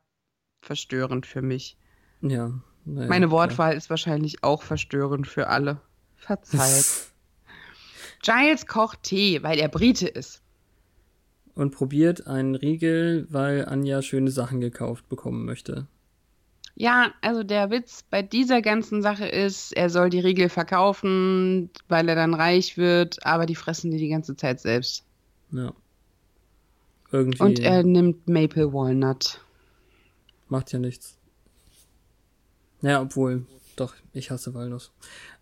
verstörend 0.60 1.26
für 1.26 1.42
mich. 1.42 1.76
Ja. 2.20 2.52
Naja, 2.84 3.08
Meine 3.08 3.30
Wortwahl 3.30 3.70
klar. 3.70 3.76
ist 3.78 3.90
wahrscheinlich 3.90 4.42
auch 4.44 4.62
verstörend 4.62 5.26
für 5.26 5.48
alle. 5.48 5.80
Verzeiht. 6.16 6.86
Giles 8.22 8.66
kocht 8.66 9.02
Tee, 9.02 9.42
weil 9.42 9.58
er 9.58 9.68
Brite 9.68 10.08
ist. 10.08 10.42
Und 11.54 11.72
probiert 11.72 12.26
einen 12.26 12.54
Riegel, 12.54 13.26
weil 13.30 13.66
Anja 13.66 14.02
schöne 14.02 14.30
Sachen 14.30 14.60
gekauft 14.60 15.08
bekommen 15.08 15.44
möchte. 15.44 15.86
Ja, 16.74 17.12
also 17.20 17.42
der 17.42 17.70
Witz 17.70 18.02
bei 18.08 18.22
dieser 18.22 18.62
ganzen 18.62 19.02
Sache 19.02 19.26
ist, 19.26 19.72
er 19.76 19.90
soll 19.90 20.10
die 20.10 20.20
Riegel 20.20 20.48
verkaufen, 20.48 21.70
weil 21.88 22.08
er 22.08 22.14
dann 22.14 22.34
reich 22.34 22.78
wird, 22.78 23.24
aber 23.26 23.46
die 23.46 23.54
fressen 23.54 23.90
die 23.90 23.98
die 23.98 24.08
ganze 24.08 24.36
Zeit 24.36 24.60
selbst. 24.60 25.04
Ja. 25.50 25.72
irgendwie. 27.10 27.42
Und 27.42 27.60
er 27.60 27.82
nimmt 27.82 28.26
Maple 28.26 28.72
Walnut. 28.72 29.40
Macht 30.48 30.72
ja 30.72 30.78
nichts. 30.78 31.18
Ja, 32.80 33.00
obwohl, 33.02 33.46
doch, 33.76 33.94
ich 34.12 34.30
hasse 34.30 34.54
Walnuss. 34.54 34.90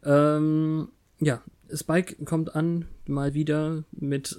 Ähm, 0.04 0.88
ja, 1.20 1.42
Spike 1.72 2.24
kommt 2.24 2.54
an, 2.54 2.86
mal 3.06 3.34
wieder 3.34 3.84
mit. 3.92 4.36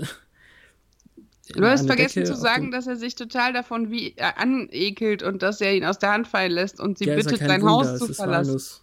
Du 1.54 1.66
hast 1.66 1.86
vergessen 1.88 2.24
Decke 2.24 2.34
zu 2.34 2.40
sagen, 2.40 2.72
dass 2.72 2.88
er 2.88 2.96
sich 2.96 3.16
total 3.16 3.54
davon 3.54 3.92
wie 3.92 4.14
äh, 4.18 4.32
anekelt 4.36 5.24
und 5.24 5.42
dass 5.42 5.62
er 5.62 5.76
ihn 5.76 5.86
aus 5.86 6.00
der 6.00 6.12
Hand 6.12 6.28
fallen 6.28 6.52
lässt 6.52 6.80
und 6.80 6.98
sie 6.98 7.06
Ja, 7.06 7.16
ist 7.16 7.26
bittet, 7.28 7.48
sein 7.48 7.62
Wunder, 7.62 7.92
Haus 7.92 8.00
zu 8.00 8.10
ist 8.10 8.18
verlassen. 8.18 8.50
Walnuss. 8.50 8.82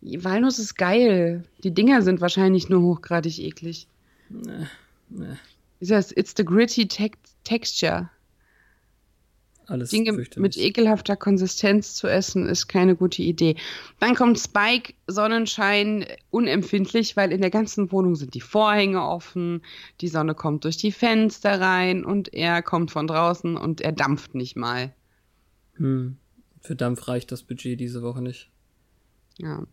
Walnuss 0.00 0.58
ist 0.58 0.76
geil. 0.76 1.44
Die 1.62 1.72
Dinger 1.72 2.02
sind 2.02 2.20
wahrscheinlich 2.20 2.68
nur 2.68 2.82
hochgradig 2.82 3.38
eklig. 3.38 3.86
Nee, 4.28 4.66
nee, 5.08 5.26
Wie 5.80 5.94
heißt 5.94 6.16
It's 6.16 6.34
the 6.36 6.44
gritty 6.44 6.86
tex 6.86 7.16
texture. 7.44 8.10
Alles 9.66 9.90
Dinge 9.90 10.12
mit 10.12 10.56
ekelhafter 10.56 11.16
Konsistenz 11.16 11.94
zu 11.94 12.08
essen, 12.08 12.46
ist 12.46 12.68
keine 12.68 12.96
gute 12.96 13.22
Idee. 13.22 13.56
Dann 14.00 14.14
kommt 14.14 14.38
Spike, 14.38 14.94
Sonnenschein, 15.06 16.06
unempfindlich, 16.30 17.16
weil 17.16 17.32
in 17.32 17.40
der 17.40 17.50
ganzen 17.50 17.90
Wohnung 17.92 18.16
sind 18.16 18.34
die 18.34 18.40
Vorhänge 18.40 19.02
offen, 19.02 19.62
die 20.00 20.08
Sonne 20.08 20.34
kommt 20.34 20.64
durch 20.64 20.76
die 20.76 20.92
Fenster 20.92 21.60
rein 21.60 22.04
und 22.04 22.32
er 22.34 22.62
kommt 22.62 22.90
von 22.90 23.06
draußen 23.06 23.56
und 23.56 23.80
er 23.80 23.92
dampft 23.92 24.34
nicht 24.34 24.56
mal. 24.56 24.92
Hm. 25.74 26.16
Für 26.60 26.76
Dampf 26.76 27.08
reicht 27.08 27.30
das 27.30 27.42
Budget 27.42 27.78
diese 27.78 28.02
Woche 28.02 28.22
nicht. 28.22 28.50
Ja. 29.38 29.64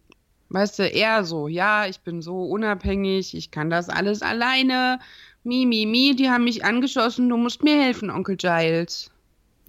Weißt 0.49 0.79
du, 0.79 0.83
eher 0.83 1.23
so, 1.23 1.47
ja, 1.47 1.85
ich 1.85 2.01
bin 2.01 2.21
so 2.21 2.43
unabhängig, 2.43 3.35
ich 3.35 3.51
kann 3.51 3.69
das 3.69 3.87
alles 3.87 4.21
alleine. 4.21 4.99
Mi, 5.43 5.65
mi, 5.65 5.85
mi, 5.85 6.13
die 6.15 6.29
haben 6.29 6.43
mich 6.43 6.65
angeschossen, 6.65 7.29
du 7.29 7.37
musst 7.37 7.63
mir 7.63 7.81
helfen, 7.81 8.09
Onkel 8.09 8.35
Giles. 8.35 9.09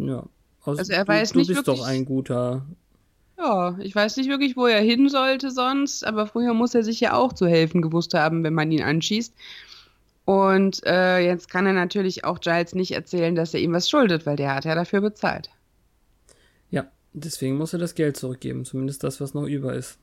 Ja. 0.09 0.24
Aus, 0.64 0.78
Also 0.78 0.92
er 0.92 1.05
du, 1.05 1.09
weiß 1.12 1.32
du 1.32 1.38
nicht 1.38 1.48
bist 1.48 1.59
wirklich- 1.66 1.78
doch 1.80 1.86
ein 1.86 2.05
guter. 2.05 2.64
Ja, 3.38 3.76
ich 3.80 3.94
weiß 3.94 4.16
nicht 4.18 4.28
wirklich, 4.28 4.57
wo 4.57 4.66
er 4.66 4.80
hin 4.80 5.09
sollte 5.09 5.50
sonst, 5.50 6.05
aber 6.07 6.26
früher 6.26 6.55
muss 6.55 6.74
er 6.74 6.84
sich 6.84 7.00
ja 7.00 7.14
auch 7.14 7.32
zu 7.32 7.46
helfen 7.46 7.82
gewusst 7.82 8.14
haben, 8.14 8.44
wenn 8.44 8.55
man 8.55 8.70
ihn 8.70 8.82
anschießt. 8.82 9.34
Und 10.24 10.86
äh, 10.86 11.18
jetzt 11.18 11.50
kann 11.50 11.66
er 11.66 11.72
natürlich 11.72 12.24
auch 12.24 12.38
Giles 12.38 12.74
nicht 12.76 12.92
erzählen, 12.92 13.34
dass 13.34 13.55
er 13.55 13.61
ihm 13.61 13.72
was 13.72 13.90
schuldet, 13.90 14.24
weil 14.26 14.36
der 14.36 14.55
hat 14.55 14.64
ja 14.64 14.76
dafür 14.76 15.00
bezahlt. 15.00 15.50
Ja, 16.70 16.86
deswegen 17.12 17.57
muss 17.57 17.72
er 17.72 17.80
das 17.80 17.96
Geld 17.96 18.16
zurückgeben. 18.16 18.64
Zumindest 18.64 19.03
das, 19.03 19.20
was 19.20 19.34
noch 19.34 19.46
über 19.46 19.74
ist. 19.74 19.98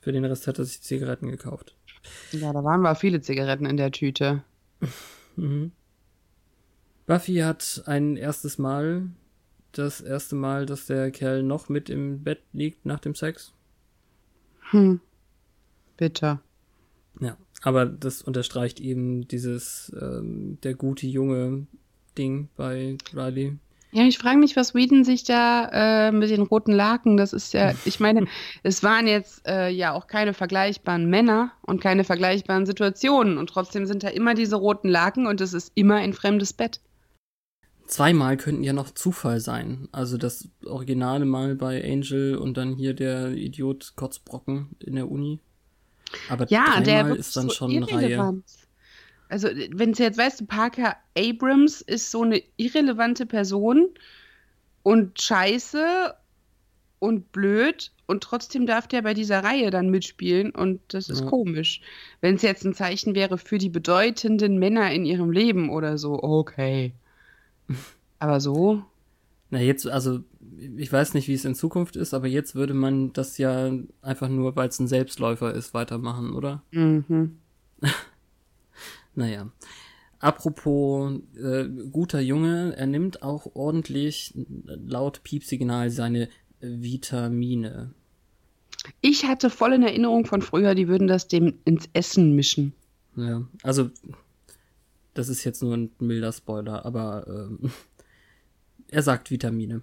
Für 0.00 0.12
den 0.12 0.24
Rest 0.24 0.46
hat 0.46 0.58
er 0.58 0.64
sich 0.64 0.80
Zigaretten 0.80 1.30
gekauft. 1.30 1.74
Ja, 2.32 2.52
da 2.54 2.64
waren 2.64 2.80
mal 2.80 2.94
viele 2.94 3.20
Zigaretten 3.20 3.66
in 3.66 3.76
der 3.76 3.90
Tüte. 3.90 4.42
Mhm. 5.36 5.72
Buffy 7.06 7.36
hat 7.36 7.82
ein 7.86 8.16
erstes 8.16 8.58
Mal, 8.58 9.08
das 9.72 10.00
erste 10.00 10.36
Mal, 10.36 10.66
dass 10.66 10.86
der 10.86 11.10
Kerl 11.10 11.42
noch 11.42 11.68
mit 11.68 11.90
im 11.90 12.22
Bett 12.22 12.40
liegt 12.52 12.86
nach 12.86 13.00
dem 13.00 13.14
Sex. 13.14 13.52
Hm. 14.70 15.00
Bitter. 15.96 16.40
Ja, 17.20 17.36
aber 17.62 17.86
das 17.86 18.22
unterstreicht 18.22 18.80
eben 18.80 19.28
dieses 19.28 19.92
ähm, 20.00 20.58
der 20.62 20.74
gute 20.74 21.06
Junge 21.06 21.66
Ding 22.16 22.48
bei 22.56 22.96
Riley. 23.12 23.58
Ja, 23.92 24.02
ich 24.02 24.18
frage 24.18 24.38
mich, 24.38 24.56
was 24.56 24.74
Whedon 24.74 25.04
sich 25.04 25.22
da 25.22 26.08
äh, 26.08 26.10
mit 26.10 26.28
den 26.28 26.42
roten 26.42 26.72
Laken, 26.72 27.16
das 27.16 27.32
ist 27.32 27.54
ja, 27.54 27.74
ich 27.84 28.00
meine, 28.00 28.26
es 28.64 28.82
waren 28.82 29.06
jetzt 29.06 29.46
äh, 29.46 29.68
ja 29.68 29.92
auch 29.92 30.08
keine 30.08 30.34
vergleichbaren 30.34 31.08
Männer 31.08 31.52
und 31.62 31.80
keine 31.80 32.02
vergleichbaren 32.02 32.66
Situationen 32.66 33.38
und 33.38 33.50
trotzdem 33.50 33.86
sind 33.86 34.02
da 34.02 34.08
immer 34.08 34.34
diese 34.34 34.56
roten 34.56 34.88
Laken 34.88 35.28
und 35.28 35.40
es 35.40 35.52
ist 35.52 35.70
immer 35.76 35.96
ein 35.96 36.12
fremdes 36.12 36.52
Bett. 36.52 36.80
Zweimal 37.94 38.36
könnten 38.36 38.64
ja 38.64 38.72
noch 38.72 38.90
Zufall 38.90 39.38
sein. 39.38 39.86
Also 39.92 40.18
das 40.18 40.48
originale 40.66 41.24
Mal 41.26 41.54
bei 41.54 41.80
Angel 41.84 42.36
und 42.36 42.56
dann 42.56 42.74
hier 42.74 42.92
der 42.92 43.30
Idiot 43.30 43.92
Kotzbrocken 43.94 44.70
in 44.80 44.96
der 44.96 45.08
Uni. 45.08 45.38
Aber 46.28 46.48
Ja, 46.48 46.80
der 46.80 47.02
dreimal 47.04 47.16
ist 47.16 47.36
dann 47.36 47.48
so 47.48 47.54
schon 47.54 47.70
eine 47.70 47.88
Reihe. 47.88 48.42
Also, 49.28 49.46
wenn 49.70 49.92
es 49.92 49.98
jetzt 49.98 50.18
weißt, 50.18 50.40
du, 50.40 50.46
Parker 50.46 50.96
Abrams 51.16 51.82
ist 51.82 52.10
so 52.10 52.22
eine 52.22 52.42
irrelevante 52.56 53.26
Person 53.26 53.90
und 54.82 55.20
scheiße 55.20 56.14
und 56.98 57.30
blöd 57.30 57.92
und 58.06 58.24
trotzdem 58.24 58.66
darf 58.66 58.88
der 58.88 59.02
bei 59.02 59.14
dieser 59.14 59.44
Reihe 59.44 59.70
dann 59.70 59.88
mitspielen 59.88 60.50
und 60.50 60.80
das 60.88 61.08
ist 61.08 61.20
Ja. 61.20 61.26
komisch. 61.26 61.80
Wenn 62.20 62.34
es 62.34 62.42
jetzt 62.42 62.64
ein 62.64 62.74
Zeichen 62.74 63.14
wäre 63.14 63.38
für 63.38 63.58
die 63.58 63.70
bedeutenden 63.70 64.58
Männer 64.58 64.90
in 64.90 65.04
ihrem 65.04 65.30
Leben 65.30 65.70
oder 65.70 65.96
so, 65.96 66.20
okay. 66.20 66.92
Aber 68.18 68.40
so, 68.40 68.82
Na 69.50 69.60
jetzt, 69.60 69.86
also 69.86 70.20
ich 70.76 70.92
weiß 70.92 71.14
nicht, 71.14 71.28
wie 71.28 71.34
es 71.34 71.44
in 71.44 71.54
Zukunft 71.54 71.96
ist, 71.96 72.14
aber 72.14 72.26
jetzt 72.26 72.54
würde 72.54 72.74
man 72.74 73.12
das 73.12 73.38
ja 73.38 73.70
einfach 74.02 74.28
nur, 74.28 74.56
weil 74.56 74.68
es 74.68 74.78
ein 74.78 74.88
Selbstläufer 74.88 75.52
ist, 75.52 75.74
weitermachen, 75.74 76.34
oder? 76.34 76.62
mhm. 76.70 77.38
Naja. 79.16 79.50
Apropos 80.18 81.20
äh, 81.36 81.68
guter 81.92 82.20
Junge, 82.20 82.74
er 82.76 82.86
nimmt 82.86 83.22
auch 83.22 83.54
ordentlich 83.54 84.32
laut 84.66 85.22
Piepsignal 85.22 85.90
seine 85.90 86.28
Vitamine. 86.60 87.92
Ich 89.00 89.26
hatte 89.26 89.50
voll 89.50 89.74
in 89.74 89.82
Erinnerung 89.82 90.24
von 90.24 90.42
früher, 90.42 90.74
die 90.74 90.88
würden 90.88 91.08
das 91.08 91.28
dem 91.28 91.54
ins 91.64 91.88
Essen 91.92 92.34
mischen. 92.34 92.72
Ja, 93.16 93.42
also 93.62 93.90
das 95.14 95.28
ist 95.28 95.44
jetzt 95.44 95.62
nur 95.62 95.76
ein 95.76 95.90
milder 95.98 96.32
Spoiler, 96.32 96.84
aber 96.84 97.26
ähm, 97.28 97.70
er 98.88 99.02
sagt 99.02 99.30
Vitamine. 99.30 99.82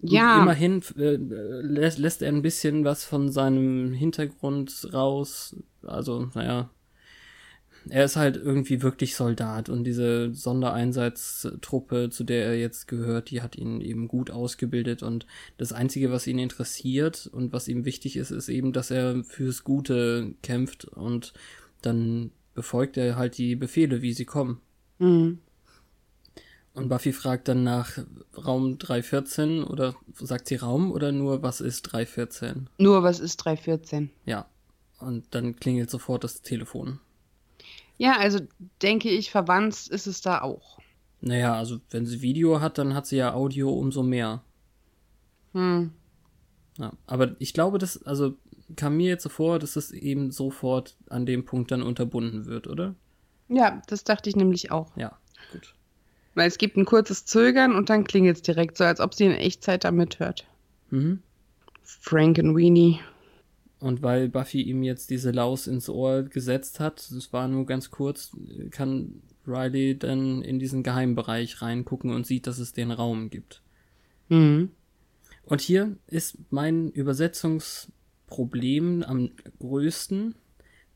Und 0.00 0.12
Ja. 0.12 0.40
Immerhin 0.40 0.82
äh, 0.96 1.16
lä 1.16 1.90
lässt 1.96 2.22
er 2.22 2.28
ein 2.28 2.42
bisschen 2.42 2.84
was 2.84 3.04
von 3.04 3.30
seinem 3.32 3.92
Hintergrund 3.92 4.88
raus. 4.92 5.56
Also, 5.82 6.28
naja. 6.34 6.70
Er 7.90 8.04
ist 8.04 8.16
halt 8.16 8.36
irgendwie 8.36 8.82
wirklich 8.82 9.16
Soldat 9.16 9.70
und 9.70 9.84
diese 9.84 10.34
Sondereinsatztruppe, 10.34 12.10
zu 12.10 12.24
der 12.24 12.46
er 12.46 12.58
jetzt 12.58 12.86
gehört, 12.86 13.30
die 13.30 13.40
hat 13.40 13.56
ihn 13.56 13.80
eben 13.80 14.08
gut 14.08 14.30
ausgebildet 14.30 15.02
und 15.02 15.26
das 15.56 15.72
Einzige, 15.72 16.10
was 16.10 16.26
ihn 16.26 16.38
interessiert 16.38 17.30
und 17.32 17.52
was 17.52 17.66
ihm 17.66 17.86
wichtig 17.86 18.16
ist, 18.16 18.30
ist 18.30 18.50
eben, 18.50 18.72
dass 18.72 18.90
er 18.90 19.24
fürs 19.24 19.64
Gute 19.64 20.34
kämpft 20.42 20.84
und 20.86 21.32
dann 21.80 22.32
befolgt 22.58 22.96
er 22.96 23.14
halt 23.14 23.38
die 23.38 23.54
Befehle, 23.54 24.02
wie 24.02 24.12
sie 24.12 24.24
kommen. 24.24 24.60
Mhm. 24.98 25.38
Und 26.74 26.88
Buffy 26.88 27.12
fragt 27.12 27.46
dann 27.46 27.62
nach 27.62 27.98
Raum 28.36 28.78
314 28.78 29.62
oder 29.62 29.94
sagt 30.14 30.48
sie 30.48 30.56
Raum 30.56 30.90
oder 30.90 31.12
nur 31.12 31.40
was 31.44 31.60
ist 31.60 31.82
314? 31.82 32.68
Nur 32.78 33.04
was 33.04 33.20
ist 33.20 33.36
314? 33.36 34.10
Ja. 34.24 34.48
Und 34.98 35.26
dann 35.30 35.54
klingelt 35.54 35.88
sofort 35.88 36.24
das 36.24 36.42
Telefon. 36.42 36.98
Ja, 37.96 38.16
also 38.16 38.40
denke 38.82 39.08
ich, 39.08 39.30
verwandt 39.30 39.86
ist 39.86 40.08
es 40.08 40.20
da 40.20 40.40
auch. 40.40 40.80
Naja, 41.20 41.54
also 41.54 41.78
wenn 41.90 42.06
sie 42.06 42.22
Video 42.22 42.60
hat, 42.60 42.76
dann 42.78 42.92
hat 42.92 43.06
sie 43.06 43.18
ja 43.18 43.34
Audio 43.34 43.72
umso 43.72 44.02
mehr. 44.02 44.42
Hm. 45.52 45.92
Ja, 46.76 46.92
aber 47.06 47.36
ich 47.38 47.54
glaube, 47.54 47.78
das, 47.78 48.02
also 48.02 48.34
kam 48.76 48.96
mir 48.96 49.08
jetzt 49.08 49.22
so 49.22 49.28
vor, 49.28 49.58
dass 49.58 49.76
es 49.76 49.92
eben 49.92 50.30
sofort 50.30 50.96
an 51.08 51.26
dem 51.26 51.44
Punkt 51.44 51.70
dann 51.70 51.82
unterbunden 51.82 52.46
wird, 52.46 52.66
oder? 52.66 52.94
Ja, 53.48 53.82
das 53.86 54.04
dachte 54.04 54.28
ich 54.28 54.36
nämlich 54.36 54.70
auch. 54.70 54.96
Ja, 54.96 55.18
gut. 55.52 55.74
Weil 56.34 56.48
es 56.48 56.58
gibt 56.58 56.76
ein 56.76 56.84
kurzes 56.84 57.24
Zögern 57.24 57.74
und 57.74 57.90
dann 57.90 58.04
klingelt 58.04 58.36
es 58.36 58.42
direkt 58.42 58.76
so, 58.76 58.84
als 58.84 59.00
ob 59.00 59.14
sie 59.14 59.24
in 59.24 59.32
Echtzeit 59.32 59.84
da 59.84 59.90
mithört. 59.90 60.46
Mhm. 60.90 61.22
Frank 61.82 62.38
und 62.38 62.56
Weenie. 62.56 63.00
Und 63.80 64.02
weil 64.02 64.28
Buffy 64.28 64.62
ihm 64.62 64.82
jetzt 64.82 65.10
diese 65.10 65.30
Laus 65.30 65.66
ins 65.66 65.88
Ohr 65.88 66.24
gesetzt 66.24 66.80
hat, 66.80 67.10
das 67.12 67.32
war 67.32 67.48
nur 67.48 67.64
ganz 67.64 67.90
kurz, 67.90 68.36
kann 68.70 69.22
Riley 69.46 69.98
dann 69.98 70.42
in 70.42 70.58
diesen 70.58 70.82
Geheimbereich 70.82 71.62
reingucken 71.62 72.10
und 72.10 72.26
sieht, 72.26 72.46
dass 72.46 72.58
es 72.58 72.72
den 72.72 72.90
Raum 72.90 73.30
gibt. 73.30 73.62
Mhm. 74.28 74.70
Und 75.44 75.60
hier 75.60 75.96
ist 76.06 76.36
mein 76.50 76.90
Übersetzungsproblem 78.28 79.02
am 79.02 79.30
größten, 79.58 80.34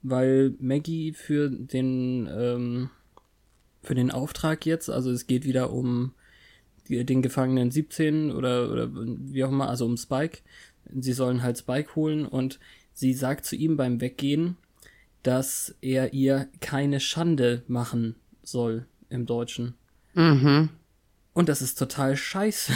weil 0.03 0.55
Maggie 0.59 1.13
für 1.13 1.51
den 1.51 2.29
ähm, 2.31 2.91
für 3.83 3.95
den 3.95 4.11
Auftrag 4.11 4.65
jetzt, 4.65 4.91
also 4.91 5.11
es 5.11 5.27
geht 5.27 5.45
wieder 5.45 5.73
um 5.73 6.13
die, 6.89 7.05
den 7.05 7.23
Gefangenen 7.23 7.71
17 7.71 8.31
oder 8.31 8.71
oder 8.71 8.89
wie 8.93 9.45
auch 9.45 9.51
immer, 9.51 9.69
also 9.69 9.87
um 9.87 9.97
Spike. 9.97 10.39
Sie 10.95 11.13
sollen 11.13 11.43
halt 11.43 11.59
Spike 11.59 11.95
holen 11.97 12.27
und 12.27 12.59
sie 12.93 13.15
sagt 13.15 13.45
zu 13.45 13.57
ihm 13.57 13.77
beim 13.77 14.01
Weggehen, 14.01 14.57
dass 15.23 15.75
er 15.81 16.13
ihr 16.13 16.49
keine 16.61 17.01
Schande 17.01 17.63
machen 17.69 18.17
soll 18.43 18.87
im 19.09 19.27
Deutschen. 19.27 19.75
Mhm. 20.15 20.71
Und 21.33 21.49
das 21.49 21.63
ist 21.63 21.79
total 21.79 22.17
scheiße. 22.17 22.73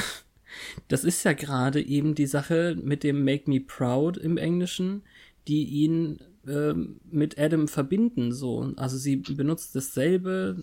Das 0.89 1.05
ist 1.05 1.25
ja 1.25 1.33
gerade 1.33 1.81
eben 1.81 2.15
die 2.15 2.27
Sache 2.27 2.77
mit 2.83 3.03
dem 3.03 3.25
Make 3.25 3.51
Me 3.51 3.61
Proud 3.61 4.17
im 4.17 4.37
Englischen, 4.37 5.03
die 5.49 5.65
ihn 5.65 6.19
ähm, 6.47 7.01
mit 7.11 7.39
Adam 7.39 7.69
verbinden, 7.69 8.33
so. 8.33 8.73
Also 8.77 8.97
sie 8.97 9.17
benutzt 9.17 9.75
dasselbe 9.75 10.63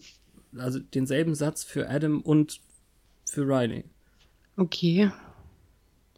also 0.58 0.80
denselben 0.80 1.36
Satz 1.36 1.64
für 1.64 1.90
Adam 1.90 2.22
und 2.22 2.60
für 3.26 3.42
Riley. 3.42 3.86
Okay. 4.58 5.12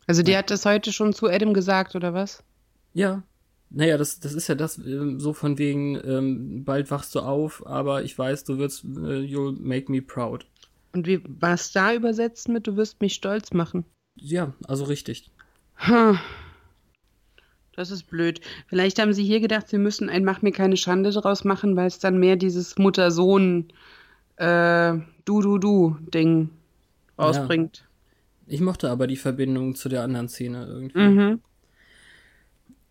Also 0.08 0.24
die 0.24 0.36
hat 0.36 0.52
das 0.52 0.66
heute 0.66 0.92
schon 0.92 1.14
zu 1.14 1.28
Adam 1.28 1.54
gesagt, 1.54 1.96
oder 1.96 2.14
was? 2.14 2.44
Ja. 2.94 3.24
Naja, 3.72 3.98
das, 3.98 4.20
das 4.20 4.34
ist 4.34 4.48
ja 4.48 4.56
das, 4.56 4.78
ähm, 4.78 5.20
so 5.20 5.34
von 5.34 5.58
wegen, 5.58 6.00
ähm, 6.06 6.64
bald 6.64 6.92
wachst 6.92 7.16
du 7.16 7.20
auf, 7.20 7.66
aber 7.66 8.04
ich 8.04 8.18
weiß, 8.18 8.44
du 8.44 8.58
wirst, 8.58 8.84
äh, 8.84 8.88
you'll 8.88 9.60
make 9.60 9.92
me 9.92 10.02
proud. 10.02 10.46
Und 10.96 11.08
wie 11.08 11.22
war 11.28 11.56
es 11.56 11.74
da 11.74 11.94
übersetzt 11.94 12.48
mit, 12.48 12.68
du 12.68 12.78
wirst 12.78 13.02
mich 13.02 13.16
stolz 13.16 13.52
machen? 13.52 13.84
Ja, 14.16 14.54
also 14.66 14.86
richtig. 14.86 15.30
Hm. 15.76 16.18
Das 17.76 17.92
ist 17.92 18.04
blöd. 18.04 18.40
Vielleicht 18.68 19.00
haben 19.00 19.12
sie 19.12 19.26
hier 19.26 19.42
gedacht, 19.42 19.68
sie 19.68 19.78
müssen 19.78 20.10
ein 20.10 20.24
Mach 20.24 20.42
mir 20.42 20.54
keine 20.54 20.78
Schande 20.78 21.12
draus 21.12 21.44
machen, 21.44 21.76
weil 21.76 21.88
es 21.88 22.00
dann 22.00 22.18
mehr 22.18 22.38
dieses 22.38 22.78
Mutter-Sohn 22.78 23.74
äh, 24.38 24.94
Du-Du-Du-Ding 25.26 26.50
rausbringt. 27.20 27.78
Ja. 27.78 28.54
Ich 28.54 28.62
mochte 28.62 28.90
aber 28.90 29.08
die 29.08 29.18
Verbindung 29.18 29.76
zu 29.76 29.90
der 29.90 30.02
anderen 30.02 30.30
Szene 30.30 30.66
irgendwie. 30.66 30.98
Mhm. 30.98 31.42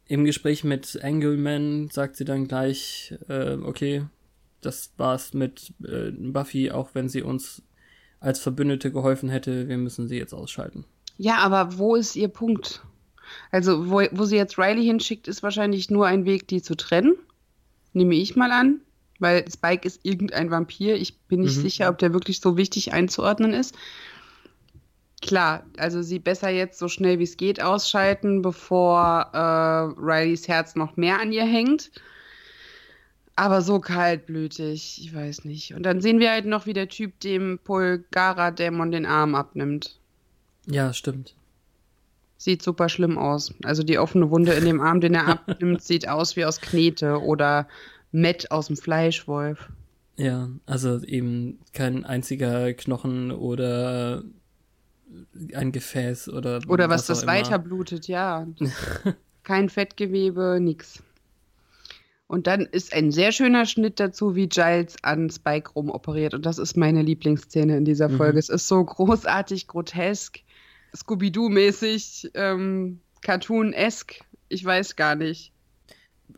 Im 0.09 0.27
Gespräch 0.27 0.63
mit 0.63 1.03
Angleman 1.03 1.89
sagt 1.89 2.17
sie 2.17 2.27
dann 2.27 2.49
gleich, 2.49 3.15
äh, 3.29 3.55
okay, 3.55 4.05
das 4.61 4.93
war's 4.99 5.33
mit 5.33 5.73
äh, 5.83 6.11
Buffy, 6.11 6.71
auch 6.71 6.91
wenn 6.93 7.09
sie 7.09 7.23
uns 7.23 7.63
als 8.25 8.41
Verbündete 8.41 8.91
geholfen 8.91 9.29
hätte, 9.29 9.69
wir 9.69 9.79
müssen 9.79 10.09
sie 10.09 10.17
jetzt 10.17 10.33
ausschalten. 10.33 10.85
Ja, 11.17 11.39
aber 11.39 11.79
wo 11.79 11.95
ist 11.95 12.17
ihr 12.17 12.29
Punkt? 12.29 12.83
Also, 13.51 13.91
wo, 13.91 14.03
wo 14.13 14.25
sie 14.25 14.37
jetzt 14.37 14.59
Riley 14.59 14.85
hinschickt, 14.85 15.29
ist 15.29 15.43
wahrscheinlich 15.43 15.91
nur 15.91 16.07
ein 16.07 16.25
Weg, 16.25 16.49
die 16.49 16.63
zu 16.63 16.75
trennen. 16.75 17.15
Nehme 17.93 18.15
ich 18.15 18.37
mal 18.37 18.51
an. 18.51 18.81
Weil 19.21 19.45
Spike 19.51 19.87
ist 19.87 20.01
irgendein 20.03 20.51
Vampir. 20.51 20.97
Ich 20.97 21.19
bin 21.21 21.41
nicht 21.41 21.57
mhm. 21.57 21.63
sicher, 21.63 21.89
ob 21.89 21.99
der 21.99 22.13
wirklich 22.13 22.41
so 22.41 22.57
wichtig 22.57 22.93
einzuordnen 22.93 23.53
ist. 23.53 23.75
Klar, 25.23 25.65
also 25.79 26.03
sie 26.03 26.19
besser 26.19 26.51
jetzt 26.51 26.79
so 26.79 26.89
schnell 26.89 27.19
wie 27.19 27.25
es 27.25 27.37
geht 27.37 27.63
ausschalten, 27.63 28.43
bevor 28.43 29.31
äh, 29.33 30.01
Rileys 30.01 30.49
Herz 30.49 30.75
noch 30.75 30.97
mehr 30.97 31.21
an 31.21 31.33
ihr 31.33 31.45
hängt. 31.45 31.91
Aber 33.37 33.63
so 33.63 33.81
kaltblütig, 33.81 35.01
ich 35.03 35.15
weiß 35.15 35.45
nicht. 35.45 35.75
Und 35.75 35.83
dann 35.83 36.01
sehen 36.01 36.21
wir 36.21 36.31
halt 36.31 36.47
noch, 36.47 36.67
wie 36.67 36.73
der 36.73 36.89
Typ 36.89 37.19
dem 37.21 37.59
Polgara-Dämon 37.65 38.93
den 38.93 39.07
Arm 39.07 39.35
abnimmt. 39.35 39.99
Ja, 40.67 40.93
stimmt. 40.93 41.35
Sieht 42.37 42.63
super 42.63 42.89
schlimm 42.89 43.19
aus. 43.19 43.53
Also 43.65 43.83
die 43.83 43.99
offene 43.99 44.31
Wunde 44.31 44.53
in 44.53 44.65
dem 44.65 44.81
Arm, 44.81 45.01
den 45.01 45.15
er 45.15 45.29
abnimmt, 45.49 45.83
sieht 45.83 46.09
aus 46.09 46.37
wie 46.37 46.45
aus 46.45 46.61
Knete 46.61 47.21
oder 47.21 47.67
Matt 48.13 48.51
aus 48.53 48.69
dem 48.69 48.77
Fleischwolf. 48.77 49.69
Ja, 50.17 50.49
also 50.67 51.03
eben 51.03 51.59
kein 51.73 52.05
einziger 52.05 52.73
Knochen 52.73 53.33
oder 53.33 54.23
ein 55.55 55.73
Gefäß 55.73 56.29
oder 56.29 56.61
oder 56.69 56.89
was, 56.89 57.09
was 57.09 57.19
das 57.19 57.27
weiter 57.27 57.59
blutet, 57.59 58.07
ja. 58.07 58.47
kein 59.43 59.69
Fettgewebe, 59.69 60.59
nix. 60.61 61.03
Und 62.35 62.49
dann 62.49 62.63
ist 62.63 62.93
ein 62.93 63.13
sehr 63.13 63.31
schöner 63.31 63.65
Schnitt 63.65 64.01
dazu, 64.01 64.35
wie 64.35 64.49
Giles 64.49 64.97
an 65.03 65.31
Spike 65.31 65.71
rumoperiert. 65.71 66.35
Und 66.35 66.45
das 66.45 66.59
ist 66.59 66.77
meine 66.77 67.01
Lieblingsszene 67.01 67.77
in 67.77 67.85
dieser 67.85 68.09
mhm. 68.09 68.17
Folge. 68.17 68.33
Mhm. 68.33 68.39
Es 68.41 68.49
ist 68.49 68.67
so 68.67 68.85
großartig, 68.85 69.69
grotesk, 69.69 70.41
Scooby-Doo-mäßig, 70.97 72.33
ähm, 72.35 72.99
Cartoon-esk. 73.23 74.17
Ich 74.49 74.65
weiß 74.65 74.97
gar 74.97 75.15
nicht. 75.15 75.53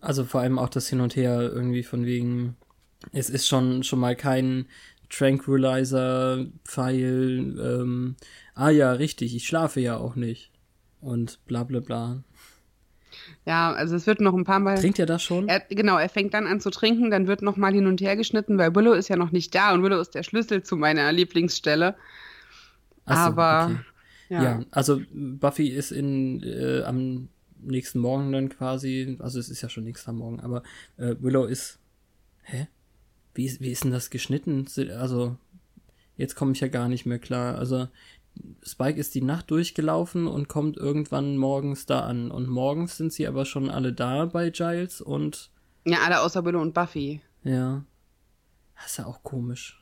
Also 0.03 0.25
vor 0.25 0.43
allem 0.43 0.59
auch 0.59 0.69
das 0.69 0.87
Hin 0.87 1.01
und 1.01 1.17
Her 1.17 1.41
irgendwie 1.41 1.83
von 1.83 2.05
wegen, 2.05 2.59
es 3.13 3.31
ist 3.31 3.49
schon, 3.49 3.83
schon 3.83 4.01
mal 4.01 4.17
kein 4.17 4.67
Tranquilizer-Pfeil, 5.09 7.59
ähm, 7.59 8.17
ah 8.55 8.69
ja, 8.69 8.93
richtig, 8.93 9.35
ich 9.35 9.47
schlafe 9.47 9.81
ja 9.81 9.97
auch 9.97 10.15
nicht. 10.15 10.51
Und 11.01 11.43
bla 11.47 11.65
bla 11.65 11.81
bla. 11.81 12.23
Ja, 13.45 13.73
also 13.73 13.95
es 13.97 14.07
wird 14.07 14.21
noch 14.21 14.35
ein 14.35 14.45
paar 14.45 14.61
Mal. 14.61 14.79
Trinkt 14.79 14.99
er 14.99 15.07
das 15.07 15.23
schon? 15.23 15.49
Er, 15.49 15.61
genau, 15.61 15.99
er 15.99 16.09
fängt 16.09 16.35
dann 16.35 16.47
an 16.47 16.61
zu 16.61 16.71
trinken, 16.71 17.11
dann 17.11 17.27
wird 17.27 17.43
noch 17.43 17.57
mal 17.57 17.73
hin 17.73 17.87
und 17.87 18.01
her 18.01 18.17
geschnitten, 18.17 18.59
weil 18.59 18.75
Willow 18.75 18.93
ist 18.93 19.09
ja 19.09 19.17
noch 19.17 19.33
nicht 19.33 19.55
da 19.55 19.73
und 19.73 19.83
Willow 19.83 20.01
ist 20.01 20.15
der 20.15 20.23
Schlüssel 20.23 20.63
zu 20.63 20.77
meiner 20.77 21.13
Lieblingsstelle. 21.13 21.97
So, 23.07 23.15
Aber 23.15 23.67
okay. 23.67 24.35
ja. 24.35 24.43
ja. 24.43 24.61
also 24.73 25.01
Buffy 25.13 25.69
ist 25.69 25.93
in 25.93 26.43
äh, 26.43 26.83
am 26.83 27.29
nächsten 27.61 27.99
Morgen 27.99 28.33
dann 28.33 28.49
quasi, 28.49 29.17
also 29.21 29.39
es 29.39 29.49
ist 29.49 29.63
ja 29.63 29.69
schon 29.69 29.85
nächster 29.85 30.13
Morgen, 30.13 30.41
aber 30.41 30.63
äh, 30.97 31.15
Willow 31.21 31.45
ist. 31.45 31.79
Hä? 32.43 32.69
Wie 33.35 33.45
ist, 33.45 33.61
wie 33.61 33.71
ist 33.71 33.85
denn 33.85 33.91
das 33.91 34.11
geschnitten? 34.11 34.67
Also, 34.99 35.37
jetzt 36.17 36.37
komme 36.37 36.53
ich 36.53 36.61
ja 36.61 36.69
gar 36.69 36.89
nicht 36.89 37.07
mehr 37.07 37.19
klar. 37.19 37.59
Also, 37.59 37.89
Spike 38.63 38.99
ist 38.99 39.15
die 39.15 39.23
Nacht 39.23 39.51
durchgelaufen 39.51 40.27
und 40.27 40.49
kommt 40.49 40.77
irgendwann 40.77 41.37
morgens 41.37 41.87
da 41.87 42.01
an. 42.01 42.31
Und 42.31 42.49
morgens 42.49 42.97
sind 42.97 43.13
sie 43.13 43.27
aber 43.27 43.45
schon 43.45 43.71
alle 43.71 43.93
da 43.93 44.27
bei 44.27 44.51
Giles 44.51 45.01
und. 45.01 45.51
Ja, 45.85 45.99
alle 46.05 46.21
außer 46.21 46.45
Willow 46.45 46.61
und 46.61 46.75
Buffy. 46.75 47.21
Ja. 47.45 47.85
Das 48.77 48.87
ist 48.87 48.97
ja 48.99 49.07
auch 49.07 49.23
komisch. 49.23 49.81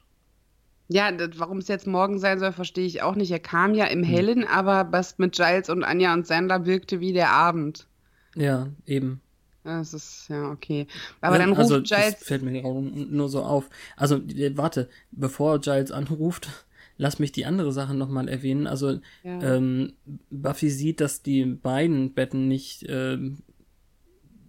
Ja, 0.88 1.10
warum 1.36 1.58
es 1.58 1.68
jetzt 1.68 1.86
morgen 1.86 2.18
sein 2.18 2.38
soll, 2.38 2.52
verstehe 2.52 2.86
ich 2.86 3.02
auch 3.02 3.14
nicht. 3.14 3.30
Er 3.30 3.40
kam 3.40 3.74
ja 3.74 3.86
im 3.86 4.02
hm. 4.02 4.08
Hellen, 4.08 4.42
hm. 4.42 4.48
aber 4.48 4.92
was 4.92 5.18
mit 5.18 5.34
Giles 5.34 5.70
und 5.70 5.82
Anja 5.82 6.12
und 6.12 6.26
Sander 6.26 6.66
wirkte 6.66 7.00
wie 7.00 7.12
der 7.12 7.30
Abend. 7.30 7.86
Ja, 8.34 8.68
eben. 8.86 9.20
Das 9.62 9.94
ist, 9.94 10.28
ja, 10.28 10.50
okay. 10.50 10.86
Aber 11.22 11.36
ja, 11.36 11.42
dann 11.42 11.50
ruft 11.50 11.60
also, 11.60 11.76
Giles. 11.76 12.18
Das 12.18 12.24
fällt 12.24 12.42
mir 12.42 12.62
nur 12.62 13.30
so 13.30 13.42
auf. 13.42 13.70
Also, 13.96 14.20
warte, 14.56 14.90
bevor 15.10 15.58
Giles 15.58 15.90
anruft, 15.90 16.66
lass 16.96 17.18
mich 17.18 17.32
die 17.32 17.46
andere 17.46 17.72
Sache 17.72 17.94
nochmal 17.94 18.28
erwähnen. 18.28 18.66
Also, 18.66 19.00
ja. 19.22 19.56
ähm, 19.56 19.92
Buffy 20.30 20.70
sieht, 20.70 21.00
dass 21.00 21.22
die 21.22 21.44
beiden 21.44 22.14
Betten 22.14 22.48
nicht 22.48 22.84
ähm, 22.88 23.38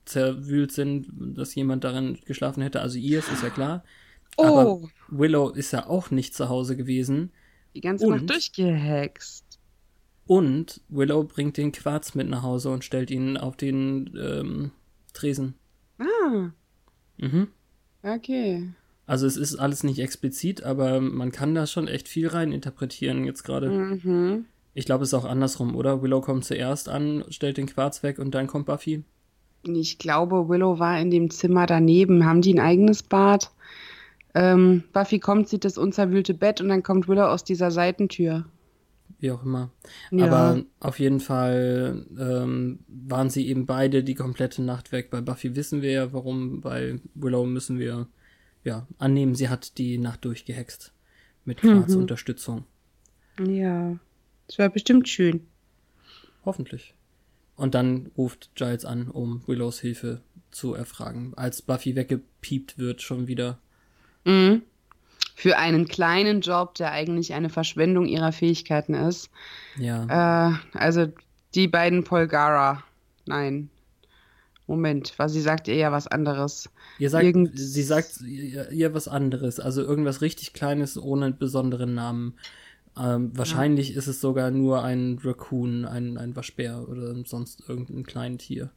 zerwühlt 0.06 0.72
sind, 0.72 1.08
dass 1.38 1.56
jemand 1.56 1.84
darin 1.84 2.20
geschlafen 2.26 2.62
hätte. 2.62 2.82
Also, 2.82 2.98
ihr 2.98 3.20
ist 3.20 3.44
ja 3.44 3.50
klar. 3.50 3.84
Oh. 4.38 4.44
Aber 4.44 4.82
Willow 5.10 5.50
ist 5.50 5.72
ja 5.72 5.88
auch 5.88 6.12
nicht 6.12 6.36
zu 6.36 6.50
Hause 6.50 6.76
gewesen. 6.76 7.32
Die 7.74 7.82
ganze 7.82 8.06
und, 8.06 8.16
Nacht 8.16 8.30
durchgehext. 8.30 9.60
Und 10.28 10.82
Willow 10.90 11.24
bringt 11.24 11.58
den 11.58 11.72
Quarz 11.72 12.16
mit 12.16 12.28
nach 12.28 12.42
Hause 12.42 12.70
und 12.72 12.84
stellt 12.84 13.12
ihn 13.12 13.38
auf 13.38 13.58
den 13.58 14.18
ähm, 14.20 14.72
Tresen. 15.14 15.56
Ah. 16.00 16.52
Mhm. 17.18 17.48
Okay. 18.02 18.70
Also 19.08 19.28
es 19.28 19.38
ist 19.38 19.56
alles 19.56 19.84
nicht 19.84 20.00
explizit, 20.00 20.64
aber 20.64 21.00
man 21.00 21.32
kann 21.32 21.54
da 21.54 21.68
schon 21.68 21.88
echt 21.88 22.08
viel 22.08 22.28
rein 22.28 22.52
interpretieren 22.52 23.24
jetzt 23.24 23.44
gerade. 23.44 23.70
Mhm. 23.70 24.46
Ich 24.74 24.86
glaube, 24.86 25.04
es 25.04 25.10
ist 25.10 25.14
auch 25.14 25.26
andersrum, 25.26 25.76
oder? 25.76 26.02
Willow 26.02 26.22
kommt 26.22 26.44
zuerst 26.44 26.90
an, 26.90 27.24
stellt 27.30 27.58
den 27.58 27.68
Quarz 27.68 28.04
weg 28.04 28.20
und 28.20 28.36
dann 28.36 28.48
kommt 28.48 28.66
Buffy. 28.66 29.04
Ich 29.64 29.98
glaube, 29.98 30.50
Willow 30.50 30.80
war 30.80 31.00
in 31.00 31.12
dem 31.12 31.30
Zimmer 31.30 31.66
daneben. 31.66 32.26
Haben 32.26 32.42
die 32.42 32.54
ein 32.54 32.60
eigenes 32.60 33.04
Bad? 33.04 33.52
Ähm, 34.34 34.84
Buffy 34.92 35.20
kommt, 35.20 35.48
sieht 35.48 35.64
das 35.64 35.78
unzerwühlte 35.78 36.34
Bett 36.34 36.60
und 36.60 36.70
dann 36.70 36.84
kommt 36.84 37.08
Willow 37.08 37.26
aus 37.26 37.44
dieser 37.44 37.72
Seitentür. 37.72 38.46
Wie 39.20 39.32
auch 39.32 39.44
immer. 39.44 39.70
Ja. 40.12 40.26
Aber 40.26 40.62
auf 40.82 41.00
jeden 41.00 41.22
Fall 41.22 42.06
ähm, 42.20 42.80
waren 42.88 43.30
sie 43.30 43.48
eben 43.48 43.66
beide 43.66 44.04
die 44.04 44.14
komplette 44.14 44.62
Nacht 44.62 44.92
weg. 44.92 45.10
Bei 45.10 45.22
Buffy 45.22 45.56
wissen 45.56 45.82
wir 45.82 45.92
ja, 45.92 46.14
warum. 46.14 46.60
Bei 46.60 47.00
Willow 47.14 47.46
müssen 47.46 47.80
wir 47.80 48.08
ja, 48.66 48.88
annehmen, 48.98 49.36
sie 49.36 49.48
hat 49.48 49.78
die 49.78 49.98
Nacht 49.98 50.26
durchgehext. 50.26 50.92
Mit 51.46 51.62
Quarz 51.62 51.94
mhm. 51.94 52.02
Unterstützung. 52.02 52.66
Ja, 53.40 53.98
das 54.48 54.58
war 54.58 54.70
bestimmt 54.70 55.08
schön. 55.08 55.46
Hoffentlich. 56.44 56.94
Und 57.56 57.76
dann 57.76 58.12
ruft 58.18 58.50
Giles 58.56 58.84
an, 58.84 59.10
um 59.10 59.44
Willows 59.48 59.80
Hilfe 59.80 60.22
zu 60.52 60.74
erfragen. 60.74 61.34
Als 61.36 61.62
Buffy 61.62 61.96
weggepiept 61.96 62.78
wird, 62.78 63.02
schon 63.02 63.28
wieder. 63.28 63.60
Mhm. 64.26 64.64
Für 65.36 65.58
einen 65.58 65.88
kleinen 65.88 66.42
Job, 66.42 66.76
der 66.76 66.92
eigentlich 66.92 67.34
eine 67.34 67.50
Verschwendung 67.50 68.08
ihrer 68.08 68.32
Fähigkeiten 68.32 68.94
ist. 68.94 69.30
Ja. 69.78 70.50
Äh, 70.50 70.78
also 70.78 71.12
die 71.54 71.68
beiden 71.68 72.04
Polgara. 72.04 72.84
Nein, 73.26 73.70
Moment, 74.68 75.14
weil 75.18 75.30
sie 75.30 75.42
sagt 75.42 75.68
ihr 75.68 75.76
ja 75.76 75.92
was 75.92 76.08
anderes. 76.08 76.70
Ihr 76.98 77.10
sagt, 77.10 77.24
Irgend 77.24 77.52
sie 77.54 77.84
sagt 77.84 78.22
ihr, 78.22 78.72
ihr, 78.72 78.94
was 78.94 79.08
anderes, 79.08 79.60
also 79.60 79.82
irgendwas 79.82 80.22
richtig 80.22 80.54
Kleines 80.54 80.98
ohne 80.98 81.32
besonderen 81.32 81.94
Namen. 81.94 82.36
Ähm, 82.98 83.32
wahrscheinlich 83.38 83.90
ja. 83.90 83.98
ist 83.98 84.08
es 84.08 84.22
sogar 84.22 84.52
nur 84.52 84.84
ein 84.84 85.20
Raccoon, 85.24 85.86
ein, 85.86 86.18
ein 86.18 86.36
Waschbär 86.36 86.88
oder 86.88 87.14
sonst 87.26 87.68
irgendein 87.68 88.06
kleines 88.06 88.46
Tier. 88.46 88.72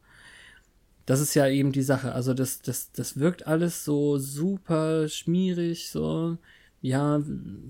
Das 1.05 1.21
ist 1.21 1.33
ja 1.33 1.47
eben 1.47 1.71
die 1.71 1.81
Sache. 1.81 2.11
Also 2.11 2.33
das, 2.35 2.61
das, 2.61 2.91
das 2.91 3.17
wirkt 3.17 3.47
alles 3.47 3.83
so 3.83 4.17
super 4.19 5.07
schmierig, 5.07 5.89
so, 5.89 6.37
ja, 6.81 7.21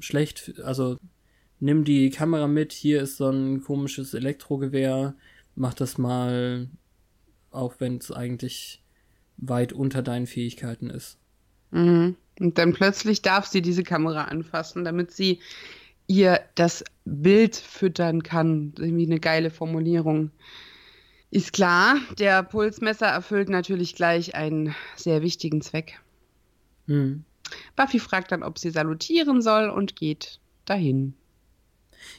schlecht. 0.01 0.59
Also 0.63 0.97
nimm 1.59 1.85
die 1.85 2.09
Kamera 2.09 2.47
mit, 2.47 2.73
hier 2.73 3.01
ist 3.01 3.17
so 3.17 3.29
ein 3.29 3.61
komisches 3.61 4.13
Elektrogewehr, 4.13 5.15
mach 5.55 5.73
das 5.73 5.97
mal 5.97 6.67
auch 7.51 7.75
wenn 7.79 7.97
es 7.97 8.11
eigentlich 8.11 8.81
weit 9.37 9.73
unter 9.73 10.01
deinen 10.01 10.27
Fähigkeiten 10.27 10.89
ist. 10.89 11.17
Mhm. 11.71 12.15
Und 12.39 12.57
dann 12.57 12.73
plötzlich 12.73 13.21
darf 13.21 13.45
sie 13.45 13.61
diese 13.61 13.83
Kamera 13.83 14.25
anfassen, 14.25 14.83
damit 14.85 15.11
sie 15.11 15.39
ihr 16.07 16.39
das 16.55 16.83
Bild 17.05 17.55
füttern 17.55 18.23
kann. 18.23 18.73
Irgendwie 18.77 19.05
eine 19.05 19.19
geile 19.19 19.51
Formulierung. 19.51 20.31
Ist 21.31 21.53
klar, 21.53 21.97
der 22.17 22.41
Pulsmesser 22.41 23.05
erfüllt 23.05 23.49
natürlich 23.49 23.95
gleich 23.95 24.35
einen 24.35 24.75
sehr 24.95 25.21
wichtigen 25.21 25.61
Zweck. 25.61 25.99
Hm. 26.87 27.23
Buffy 27.75 27.99
fragt 27.99 28.31
dann, 28.31 28.41
ob 28.41 28.57
sie 28.57 28.71
salutieren 28.71 29.41
soll 29.41 29.69
und 29.69 29.95
geht 29.95 30.39
dahin. 30.65 31.13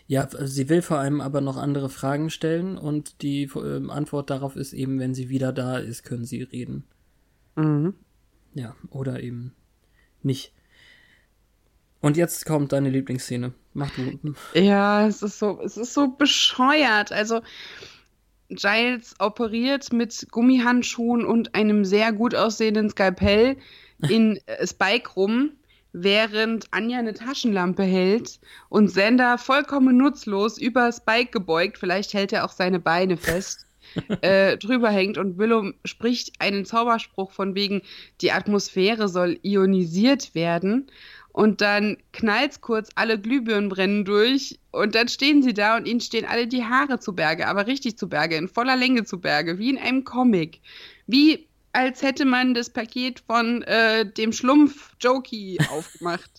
Ja, 0.06 0.28
sie 0.42 0.68
will 0.68 0.82
vor 0.82 0.98
allem 0.98 1.20
aber 1.20 1.40
noch 1.40 1.56
andere 1.56 1.88
Fragen 1.88 2.30
stellen 2.30 2.76
und 2.78 3.22
die 3.22 3.44
äh, 3.44 3.88
Antwort 3.88 4.30
darauf 4.30 4.56
ist 4.56 4.72
eben, 4.72 4.98
wenn 4.98 5.14
sie 5.14 5.28
wieder 5.28 5.52
da 5.52 5.78
ist, 5.78 6.02
können 6.04 6.24
sie 6.24 6.42
reden. 6.42 6.84
Mhm. 7.56 7.94
Ja, 8.54 8.74
oder 8.90 9.22
eben 9.22 9.54
nicht. 10.22 10.52
Und 12.00 12.16
jetzt 12.16 12.46
kommt 12.46 12.72
deine 12.72 12.90
Lieblingsszene. 12.90 13.52
Mach 13.74 13.90
du. 13.94 14.34
Ja, 14.58 15.06
es 15.06 15.22
ist 15.22 15.38
so, 15.38 15.60
es 15.62 15.76
ist 15.76 15.94
so 15.94 16.08
bescheuert. 16.08 17.12
Also 17.12 17.40
Giles 18.48 19.14
operiert 19.18 19.92
mit 19.92 20.26
Gummihandschuhen 20.30 21.24
und 21.24 21.54
einem 21.54 21.84
sehr 21.84 22.12
gut 22.12 22.34
aussehenden 22.34 22.90
Skalpell 22.90 23.56
in 24.08 24.40
äh, 24.46 24.66
Spike 24.66 25.10
rum 25.10 25.52
während 25.92 26.66
Anja 26.72 26.98
eine 26.98 27.14
Taschenlampe 27.14 27.82
hält 27.82 28.40
und 28.68 28.88
Sender 28.88 29.38
vollkommen 29.38 29.96
nutzlos 29.96 30.58
über 30.58 30.92
Spike 30.92 31.30
gebeugt, 31.30 31.78
vielleicht 31.78 32.14
hält 32.14 32.32
er 32.32 32.44
auch 32.44 32.52
seine 32.52 32.80
Beine 32.80 33.16
fest, 33.16 33.66
äh, 34.20 34.56
drüber 34.56 34.90
hängt 34.90 35.18
und 35.18 35.38
Willow 35.38 35.72
spricht 35.84 36.40
einen 36.40 36.64
Zauberspruch 36.64 37.32
von 37.32 37.54
wegen, 37.54 37.82
die 38.20 38.32
Atmosphäre 38.32 39.08
soll 39.08 39.38
ionisiert 39.42 40.34
werden. 40.34 40.90
Und 41.32 41.60
dann 41.60 41.96
knallt's 42.12 42.60
kurz, 42.60 42.90
alle 42.96 43.18
Glühbirnen 43.18 43.68
brennen 43.68 44.04
durch 44.04 44.58
und 44.72 44.96
dann 44.96 45.06
stehen 45.06 45.42
sie 45.42 45.54
da 45.54 45.76
und 45.76 45.86
ihnen 45.86 46.00
stehen 46.00 46.24
alle 46.24 46.48
die 46.48 46.64
Haare 46.64 46.98
zu 46.98 47.14
Berge, 47.14 47.46
aber 47.46 47.68
richtig 47.68 47.96
zu 47.96 48.08
Berge, 48.08 48.34
in 48.34 48.48
voller 48.48 48.74
Länge 48.74 49.04
zu 49.04 49.20
Berge, 49.20 49.58
wie 49.58 49.70
in 49.70 49.78
einem 49.78 50.02
Comic. 50.02 50.60
Wie 51.06 51.46
als 51.72 52.02
hätte 52.02 52.24
man 52.24 52.54
das 52.54 52.70
Paket 52.70 53.20
von 53.20 53.62
äh, 53.62 54.04
dem 54.06 54.32
Schlumpf 54.32 54.94
Jokey 55.00 55.58
aufgemacht. 55.70 56.30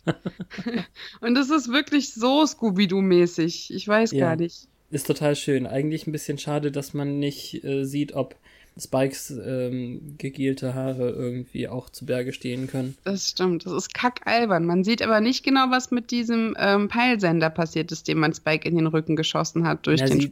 und 1.22 1.36
das 1.36 1.50
ist 1.50 1.72
wirklich 1.72 2.14
so 2.14 2.46
Scooby-Doo-mäßig. 2.46 3.74
Ich 3.74 3.88
weiß 3.88 4.12
ja, 4.12 4.28
gar 4.28 4.36
nicht. 4.36 4.68
Ist 4.90 5.08
total 5.08 5.36
schön. 5.36 5.66
Eigentlich 5.68 6.06
ein 6.06 6.12
bisschen 6.12 6.38
schade, 6.38 6.72
dass 6.72 6.94
man 6.94 7.20
nicht 7.20 7.64
äh, 7.64 7.86
sieht, 7.86 8.14
ob 8.14 8.36
Spikes 8.78 9.32
ähm, 9.32 10.16
gegielte 10.18 10.74
Haare 10.74 11.10
irgendwie 11.10 11.68
auch 11.68 11.90
zu 11.90 12.06
Berge 12.06 12.32
stehen 12.32 12.68
können. 12.68 12.96
Das 13.04 13.30
stimmt. 13.30 13.66
Das 13.66 13.74
ist 13.74 13.94
kackalbern. 13.94 14.66
Man 14.66 14.84
sieht 14.84 15.02
aber 15.02 15.20
nicht 15.20 15.44
genau, 15.44 15.70
was 15.70 15.92
mit 15.92 16.10
diesem 16.10 16.56
ähm, 16.58 16.88
Peilsender 16.88 17.50
passiert 17.50 17.92
ist, 17.92 18.08
dem 18.08 18.20
man 18.20 18.34
Spike 18.34 18.68
in 18.68 18.76
den 18.76 18.88
Rücken 18.88 19.16
geschossen 19.16 19.68
hat 19.68 19.88
durch 19.88 20.00
ja, 20.00 20.08
den 20.08 20.22
sie, 20.22 20.32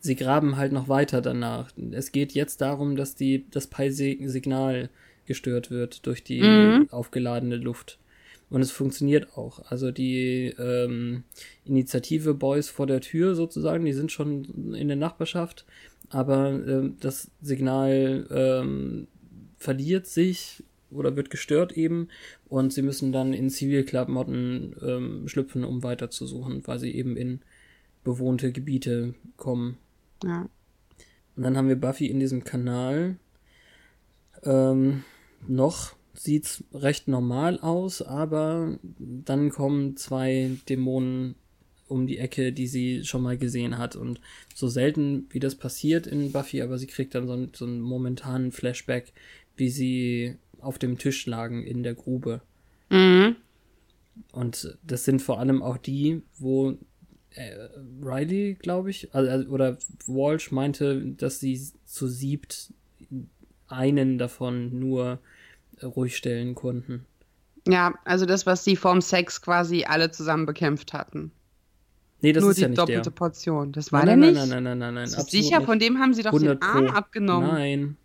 sie 0.00 0.16
graben 0.16 0.56
halt 0.56 0.72
noch 0.72 0.88
weiter 0.88 1.20
danach. 1.20 1.70
Es 1.92 2.12
geht 2.12 2.32
jetzt 2.32 2.60
darum, 2.60 2.96
dass 2.96 3.14
die, 3.14 3.46
das 3.50 3.66
Pi-Signal 3.66 4.90
gestört 5.26 5.70
wird 5.70 6.06
durch 6.06 6.24
die 6.24 6.42
mhm. 6.42 6.88
aufgeladene 6.90 7.56
Luft. 7.56 7.98
Und 8.48 8.62
es 8.62 8.72
funktioniert 8.72 9.36
auch. 9.36 9.70
Also 9.70 9.92
die 9.92 10.52
ähm, 10.58 11.22
Initiative 11.64 12.34
Boys 12.34 12.68
vor 12.68 12.88
der 12.88 13.00
Tür 13.00 13.36
sozusagen, 13.36 13.84
die 13.84 13.92
sind 13.92 14.10
schon 14.10 14.74
in 14.74 14.88
der 14.88 14.96
Nachbarschaft, 14.96 15.64
aber 16.08 16.48
ähm, 16.48 16.96
das 16.98 17.30
Signal 17.40 18.26
ähm, 18.30 19.06
verliert 19.56 20.08
sich 20.08 20.64
oder 20.90 21.14
wird 21.14 21.30
gestört 21.30 21.72
eben 21.72 22.08
und 22.48 22.72
sie 22.72 22.82
müssen 22.82 23.12
dann 23.12 23.32
in 23.32 23.50
Zivilklamotten 23.50 24.74
ähm, 24.82 25.28
schlüpfen, 25.28 25.64
um 25.64 25.84
weiter 25.84 26.10
zu 26.10 26.26
suchen, 26.26 26.66
weil 26.66 26.80
sie 26.80 26.92
eben 26.92 27.16
in 27.16 27.40
bewohnte 28.02 28.50
Gebiete 28.50 29.14
kommen. 29.36 29.76
Ja. 30.24 30.48
Und 31.36 31.42
dann 31.42 31.56
haben 31.56 31.68
wir 31.68 31.76
Buffy 31.76 32.06
in 32.06 32.20
diesem 32.20 32.44
Kanal. 32.44 33.16
Ähm, 34.42 35.04
noch 35.46 35.94
sieht's 36.14 36.64
recht 36.74 37.08
normal 37.08 37.58
aus, 37.60 38.02
aber 38.02 38.78
dann 38.98 39.50
kommen 39.50 39.96
zwei 39.96 40.50
Dämonen 40.68 41.34
um 41.88 42.06
die 42.06 42.18
Ecke, 42.18 42.52
die 42.52 42.66
sie 42.66 43.04
schon 43.04 43.22
mal 43.22 43.36
gesehen 43.36 43.78
hat. 43.78 43.96
Und 43.96 44.20
so 44.54 44.68
selten 44.68 45.26
wie 45.30 45.40
das 45.40 45.54
passiert 45.54 46.06
in 46.06 46.32
Buffy, 46.32 46.62
aber 46.62 46.78
sie 46.78 46.86
kriegt 46.86 47.14
dann 47.14 47.26
so, 47.26 47.48
so 47.52 47.64
einen 47.64 47.80
momentanen 47.80 48.52
Flashback, 48.52 49.12
wie 49.56 49.70
sie 49.70 50.36
auf 50.60 50.78
dem 50.78 50.98
Tisch 50.98 51.26
lagen 51.26 51.64
in 51.64 51.82
der 51.82 51.94
Grube. 51.94 52.42
Mhm. 52.90 53.36
Und 54.32 54.78
das 54.82 55.04
sind 55.04 55.22
vor 55.22 55.38
allem 55.40 55.62
auch 55.62 55.78
die, 55.78 56.22
wo 56.38 56.76
Riley, 58.02 58.54
glaube 58.54 58.90
ich, 58.90 59.14
also, 59.14 59.48
oder 59.48 59.78
Walsh 60.06 60.50
meinte, 60.50 61.00
dass 61.16 61.40
sie 61.40 61.60
zu 61.84 62.08
siebt 62.08 62.72
einen 63.68 64.18
davon 64.18 64.78
nur 64.78 65.20
äh, 65.78 65.86
ruhig 65.86 66.16
stellen 66.16 66.54
konnten. 66.54 67.06
Ja, 67.68 67.94
also 68.04 68.26
das, 68.26 68.46
was 68.46 68.64
sie 68.64 68.74
vorm 68.74 69.00
Sex 69.00 69.42
quasi 69.42 69.84
alle 69.84 70.10
zusammen 70.10 70.46
bekämpft 70.46 70.92
hatten. 70.92 71.30
Nee, 72.22 72.32
das 72.32 72.42
Nur 72.42 72.50
ist 72.50 72.58
die 72.58 72.62
ja 72.62 72.68
nicht 72.68 72.78
doppelte 72.78 73.02
der. 73.02 73.10
Portion. 73.10 73.72
Das 73.72 73.92
war 73.92 74.04
nein, 74.04 74.20
der 74.20 74.32
nein, 74.32 74.34
nicht? 74.34 74.50
Nein, 74.50 74.62
nein, 74.62 74.78
nein, 74.78 74.94
nein, 74.94 75.08
nein. 75.10 75.24
Sicher, 75.24 75.58
nicht. 75.58 75.66
von 75.66 75.78
dem 75.78 75.98
haben 75.98 76.12
sie 76.12 76.22
doch 76.22 76.38
den 76.38 76.60
Arm 76.60 76.86
Pro. 76.86 76.94
abgenommen. 76.94 77.48
Nein. 77.48 77.96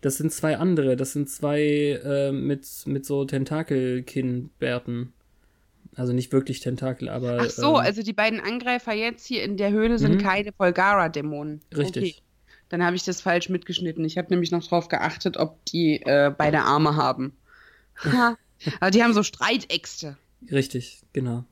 Das 0.00 0.16
sind 0.16 0.32
zwei 0.32 0.56
andere. 0.56 0.96
Das 0.96 1.12
sind 1.12 1.28
zwei 1.28 2.00
äh, 2.02 2.32
mit, 2.32 2.66
mit 2.86 3.04
so 3.04 3.24
Tentakelkinnbärten. 3.24 5.12
Also 5.96 6.12
nicht 6.12 6.32
wirklich 6.32 6.60
Tentakel, 6.60 7.08
aber. 7.08 7.38
Ach 7.40 7.50
so, 7.50 7.70
ähm, 7.70 7.84
also 7.84 8.02
die 8.02 8.12
beiden 8.12 8.40
Angreifer 8.40 8.92
jetzt 8.92 9.26
hier 9.26 9.42
in 9.42 9.56
der 9.56 9.70
Höhle 9.70 9.98
sind 9.98 10.14
mhm. 10.14 10.18
keine 10.18 10.52
Polgara-Dämonen. 10.52 11.60
Richtig. 11.76 12.02
Okay. 12.02 12.22
Dann 12.68 12.84
habe 12.84 12.94
ich 12.94 13.04
das 13.04 13.20
falsch 13.20 13.48
mitgeschnitten. 13.48 14.04
Ich 14.04 14.16
habe 14.16 14.28
nämlich 14.30 14.52
noch 14.52 14.64
drauf 14.64 14.88
geachtet, 14.88 15.36
ob 15.36 15.64
die 15.66 16.00
äh, 16.02 16.32
beide 16.36 16.60
Arme 16.60 16.94
haben. 16.96 17.36
aber 18.80 18.90
die 18.92 19.02
haben 19.02 19.12
so 19.12 19.24
Streitäxte. 19.24 20.16
Richtig, 20.50 21.02
genau. 21.12 21.44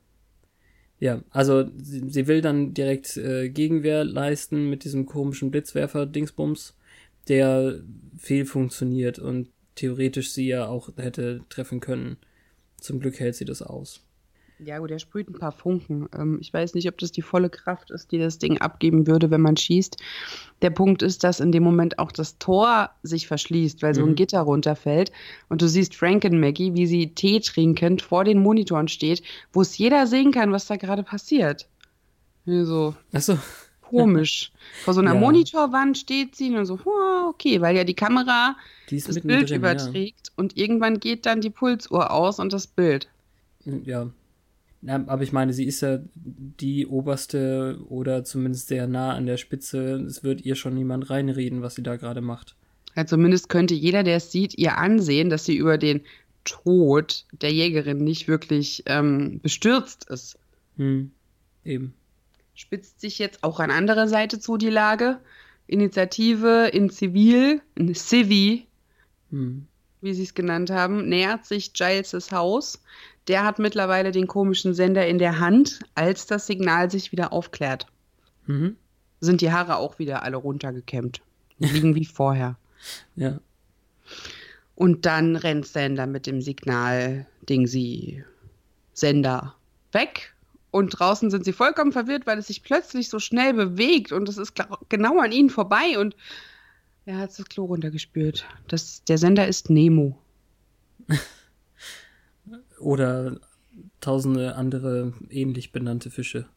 Ja, 0.99 1.21
also 1.29 1.69
sie, 1.77 2.09
sie 2.09 2.27
will 2.27 2.41
dann 2.41 2.73
direkt 2.73 3.17
äh, 3.17 3.49
Gegenwehr 3.49 4.03
leisten 4.03 4.69
mit 4.69 4.83
diesem 4.83 5.05
komischen 5.05 5.51
Blitzwerfer-Dingsbums, 5.51 6.75
der 7.27 7.81
viel 8.17 8.45
funktioniert 8.45 9.19
und 9.19 9.49
theoretisch 9.75 10.31
sie 10.31 10.47
ja 10.47 10.67
auch 10.67 10.89
hätte 10.97 11.41
treffen 11.49 11.79
können. 11.79 12.17
Zum 12.77 12.99
Glück 12.99 13.19
hält 13.19 13.35
sie 13.35 13.45
das 13.45 13.61
aus. 13.61 14.03
Ja, 14.63 14.79
gut, 14.79 14.91
er 14.91 14.99
sprüht 14.99 15.29
ein 15.29 15.39
paar 15.39 15.53
Funken. 15.53 16.09
Ähm, 16.17 16.37
ich 16.41 16.53
weiß 16.53 16.73
nicht, 16.73 16.87
ob 16.89 16.97
das 16.97 17.11
die 17.11 17.21
volle 17.21 17.49
Kraft 17.49 17.91
ist, 17.91 18.11
die 18.11 18.19
das 18.19 18.39
Ding 18.39 18.59
abgeben 18.59 19.07
würde, 19.07 19.31
wenn 19.31 19.41
man 19.41 19.55
schießt. 19.55 19.97
Der 20.61 20.69
Punkt 20.69 21.01
ist, 21.01 21.23
dass 21.23 21.39
in 21.39 21.53
dem 21.53 21.63
Moment 21.63 21.97
auch 21.97 22.11
das 22.11 22.37
Tor 22.39 22.89
sich 23.01 23.27
verschließt, 23.27 23.81
weil 23.81 23.95
so 23.95 24.03
ein 24.03 24.09
mhm. 24.09 24.15
Gitter 24.15 24.41
runterfällt. 24.41 25.13
Und 25.47 25.61
du 25.61 25.67
siehst 25.69 25.95
Frank 25.95 26.25
und 26.25 26.39
Maggie, 26.39 26.73
wie 26.75 26.87
sie 26.87 27.13
Tee 27.13 27.39
trinkend 27.39 28.01
vor 28.01 28.25
den 28.25 28.39
Monitoren 28.39 28.89
steht, 28.89 29.23
wo 29.53 29.61
es 29.61 29.77
jeder 29.77 30.07
sehen 30.07 30.31
kann, 30.31 30.51
was 30.51 30.67
da 30.67 30.75
gerade 30.75 31.03
passiert. 31.03 31.67
So. 32.45 32.95
Ach 33.13 33.21
so. 33.21 33.37
Komisch. 33.81 34.51
Vor 34.83 34.93
so 34.93 35.01
einer 35.01 35.15
ja. 35.15 35.19
Monitorwand 35.19 35.97
steht 35.97 36.35
sie 36.35 36.55
und 36.55 36.65
so, 36.65 36.77
oh, 36.85 37.29
okay, 37.29 37.59
weil 37.59 37.75
ja 37.75 37.83
die 37.83 37.95
Kamera 37.95 38.55
die 38.89 39.01
das 39.01 39.19
Bild 39.21 39.49
drin, 39.49 39.57
überträgt 39.57 40.27
ja. 40.27 40.33
und 40.35 40.57
irgendwann 40.57 40.99
geht 40.99 41.25
dann 41.25 41.41
die 41.41 41.49
Pulsuhr 41.49 42.11
aus 42.11 42.39
und 42.39 42.53
das 42.53 42.67
Bild. 42.67 43.07
Ja, 43.65 43.73
ja, 43.83 44.07
aber 44.85 45.23
ich 45.23 45.33
meine, 45.33 45.53
sie 45.53 45.65
ist 45.65 45.81
ja 45.81 45.99
die 46.15 46.87
oberste 46.87 47.79
oder 47.89 48.23
zumindest 48.23 48.67
sehr 48.67 48.87
nah 48.87 49.13
an 49.13 49.25
der 49.25 49.37
Spitze. 49.37 49.95
Es 50.07 50.23
wird 50.23 50.41
ihr 50.41 50.55
schon 50.55 50.73
niemand 50.73 51.09
reinreden, 51.09 51.61
was 51.61 51.75
sie 51.75 51.83
da 51.83 51.97
gerade 51.97 52.21
macht. 52.21 52.55
Ja, 52.95 53.05
zumindest 53.05 53.49
könnte 53.49 53.73
jeder, 53.73 54.03
der 54.03 54.17
es 54.17 54.31
sieht, 54.31 54.57
ihr 54.57 54.77
ansehen, 54.77 55.29
dass 55.29 55.45
sie 55.45 55.55
über 55.55 55.77
den 55.77 56.01
Tod 56.45 57.25
der 57.31 57.51
Jägerin 57.51 57.97
nicht 57.97 58.27
wirklich 58.27 58.83
ähm, 58.85 59.39
bestürzt 59.41 60.09
ist. 60.09 60.39
Hm, 60.77 61.11
eben. 61.65 61.93
Spitzt 62.55 63.01
sich 63.01 63.19
jetzt 63.19 63.43
auch 63.43 63.59
an 63.59 63.71
andere 63.71 64.07
Seite 64.07 64.39
zu, 64.39 64.57
die 64.57 64.69
Lage. 64.69 65.19
Initiative 65.67 66.69
in 66.73 66.89
Zivil, 66.89 67.61
in 67.75 67.93
Civi, 67.93 68.65
hm. 69.29 69.67
wie 70.01 70.13
sie 70.13 70.23
es 70.23 70.33
genannt 70.33 70.71
haben, 70.71 71.07
nähert 71.07 71.45
sich 71.45 71.73
Giles' 71.73 72.31
Haus 72.31 72.81
der 73.27 73.43
hat 73.43 73.59
mittlerweile 73.59 74.11
den 74.11 74.27
komischen 74.27 74.73
Sender 74.73 75.07
in 75.07 75.19
der 75.19 75.39
Hand, 75.39 75.79
als 75.95 76.25
das 76.25 76.47
Signal 76.47 76.89
sich 76.89 77.11
wieder 77.11 77.33
aufklärt. 77.33 77.87
Mhm. 78.45 78.75
Sind 79.19 79.41
die 79.41 79.51
Haare 79.51 79.77
auch 79.77 79.99
wieder 79.99 80.23
alle 80.23 80.37
runtergekämmt. 80.37 81.21
Liegen 81.59 81.95
wie 81.95 82.05
vorher. 82.05 82.57
Ja. 83.15 83.39
Und 84.75 85.05
dann 85.05 85.35
rennt 85.35 85.67
Sender 85.67 86.07
mit 86.07 86.25
dem 86.25 86.41
Signal 86.41 87.27
Ding 87.47 87.67
sie 87.67 88.23
Sender 88.93 89.55
weg. 89.91 90.33
Und 90.71 90.91
draußen 90.91 91.31
sind 91.31 91.45
sie 91.45 91.53
vollkommen 91.53 91.91
verwirrt, 91.91 92.27
weil 92.27 92.37
es 92.37 92.47
sich 92.47 92.63
plötzlich 92.63 93.09
so 93.09 93.19
schnell 93.19 93.53
bewegt 93.53 94.11
und 94.11 94.29
es 94.29 94.37
ist 94.37 94.53
genau 94.87 95.19
an 95.19 95.31
ihnen 95.31 95.49
vorbei 95.49 95.97
und 95.97 96.15
er 97.05 97.17
hat 97.17 97.37
das 97.37 97.45
Klo 97.45 97.65
runtergespürt. 97.65 98.45
Das, 98.67 99.03
der 99.03 99.17
Sender 99.17 99.47
ist 99.47 99.71
Nemo. 99.71 100.17
Oder 102.79 103.39
tausende 104.01 104.55
andere 104.55 105.13
ähnlich 105.29 105.71
benannte 105.71 106.09
Fische. 106.09 106.47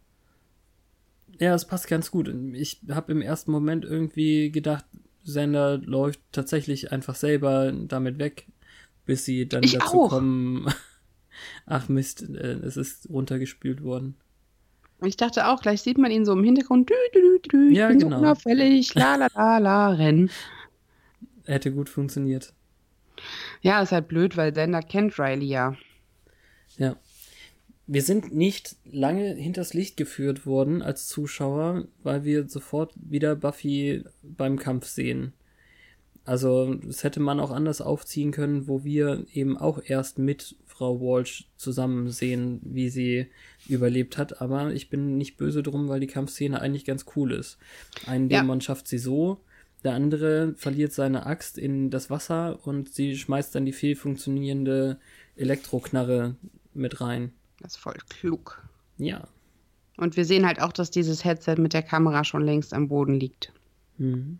Ja, 1.38 1.54
es 1.54 1.66
passt 1.66 1.88
ganz 1.88 2.10
gut. 2.10 2.32
Ich 2.52 2.80
habe 2.90 3.12
im 3.12 3.22
ersten 3.22 3.50
Moment 3.50 3.84
irgendwie 3.84 4.50
gedacht, 4.50 4.84
Sender 5.24 5.78
läuft 5.78 6.20
tatsächlich 6.32 6.92
einfach 6.92 7.14
selber 7.14 7.72
damit 7.72 8.18
weg, 8.18 8.46
bis 9.06 9.24
sie 9.24 9.48
dann 9.48 9.62
Ich 9.62 9.72
dazu 9.72 10.02
auch. 10.02 10.08
kommen. 10.10 10.66
Ach 11.66 11.88
Mist, 11.88 12.22
äh, 12.28 12.54
es 12.62 12.76
ist 12.76 13.08
runtergespült 13.08 13.82
worden. 13.82 14.16
Ich 15.04 15.16
dachte 15.16 15.48
auch, 15.48 15.62
gleich 15.62 15.82
sieht 15.82 15.98
man 15.98 16.12
ihn 16.12 16.24
so 16.24 16.32
im 16.32 16.44
Hintergrund. 16.44 16.88
Dü, 16.90 16.94
dü, 17.14 17.38
dü, 17.50 17.72
Ja, 17.74 17.88
bin 17.88 17.98
genau. 17.98 18.16
so 18.18 18.22
unauffällig, 18.22 18.94
la 18.94 19.16
la 19.16 19.28
la 19.34 19.58
la, 19.58 19.88
rennen. 19.90 20.30
Hätte 21.44 21.72
gut 21.72 21.88
funktioniert. 21.88 22.52
Ja, 23.62 23.82
ist 23.82 23.90
halt 23.92 24.06
blöd, 24.08 24.36
weil 24.36 24.54
Sender 24.54 24.80
kennt 24.82 25.18
Riley 25.18 25.46
ja. 25.46 25.76
Ja. 26.78 26.96
Wir 27.86 28.02
sind 28.02 28.34
nicht 28.34 28.76
lange 28.84 29.34
hinters 29.34 29.74
Licht 29.74 29.96
geführt 29.96 30.46
worden 30.46 30.82
als 30.82 31.08
Zuschauer, 31.08 31.86
weil 32.02 32.24
wir 32.24 32.48
sofort 32.48 32.92
wieder 32.96 33.34
Buffy 33.34 34.04
beim 34.22 34.58
Kampf 34.58 34.86
sehen. 34.86 35.32
Also, 36.24 36.74
das 36.74 37.02
hätte 37.02 37.18
man 37.18 37.40
auch 37.40 37.50
anders 37.50 37.80
aufziehen 37.80 38.30
können, 38.30 38.68
wo 38.68 38.84
wir 38.84 39.26
eben 39.32 39.56
auch 39.56 39.82
erst 39.84 40.18
mit 40.18 40.54
Frau 40.66 41.00
Walsh 41.00 41.48
zusammen 41.56 42.10
sehen, 42.10 42.60
wie 42.62 42.88
sie 42.88 43.26
überlebt 43.68 44.16
hat. 44.18 44.40
Aber 44.40 44.72
ich 44.72 44.88
bin 44.88 45.18
nicht 45.18 45.36
böse 45.36 45.64
drum, 45.64 45.88
weil 45.88 45.98
die 46.00 46.06
Kampfszene 46.06 46.60
eigentlich 46.60 46.84
ganz 46.84 47.06
cool 47.16 47.32
ist. 47.32 47.58
Ein 48.06 48.30
Ja. 48.30 48.40
Dämon 48.40 48.60
schafft 48.60 48.86
sie 48.86 48.98
so, 48.98 49.40
der 49.82 49.94
andere 49.94 50.54
verliert 50.56 50.92
seine 50.92 51.26
Axt 51.26 51.58
in 51.58 51.90
das 51.90 52.08
Wasser 52.08 52.60
und 52.64 52.88
sie 52.94 53.16
schmeißt 53.16 53.52
dann 53.54 53.66
die 53.66 53.72
fehlfunktionierende 53.72 54.98
Elektroknarre 55.34 56.36
mit 56.74 57.00
rein. 57.00 57.32
Das 57.60 57.72
ist 57.72 57.78
voll 57.78 57.96
klug. 58.08 58.62
Ja. 58.98 59.26
Und 59.96 60.16
wir 60.16 60.24
sehen 60.24 60.46
halt 60.46 60.60
auch, 60.60 60.72
dass 60.72 60.90
dieses 60.90 61.24
Headset 61.24 61.56
mit 61.58 61.74
der 61.74 61.82
Kamera 61.82 62.24
schon 62.24 62.44
längst 62.44 62.74
am 62.74 62.88
Boden 62.88 63.20
liegt. 63.20 63.52
Mhm. 63.98 64.38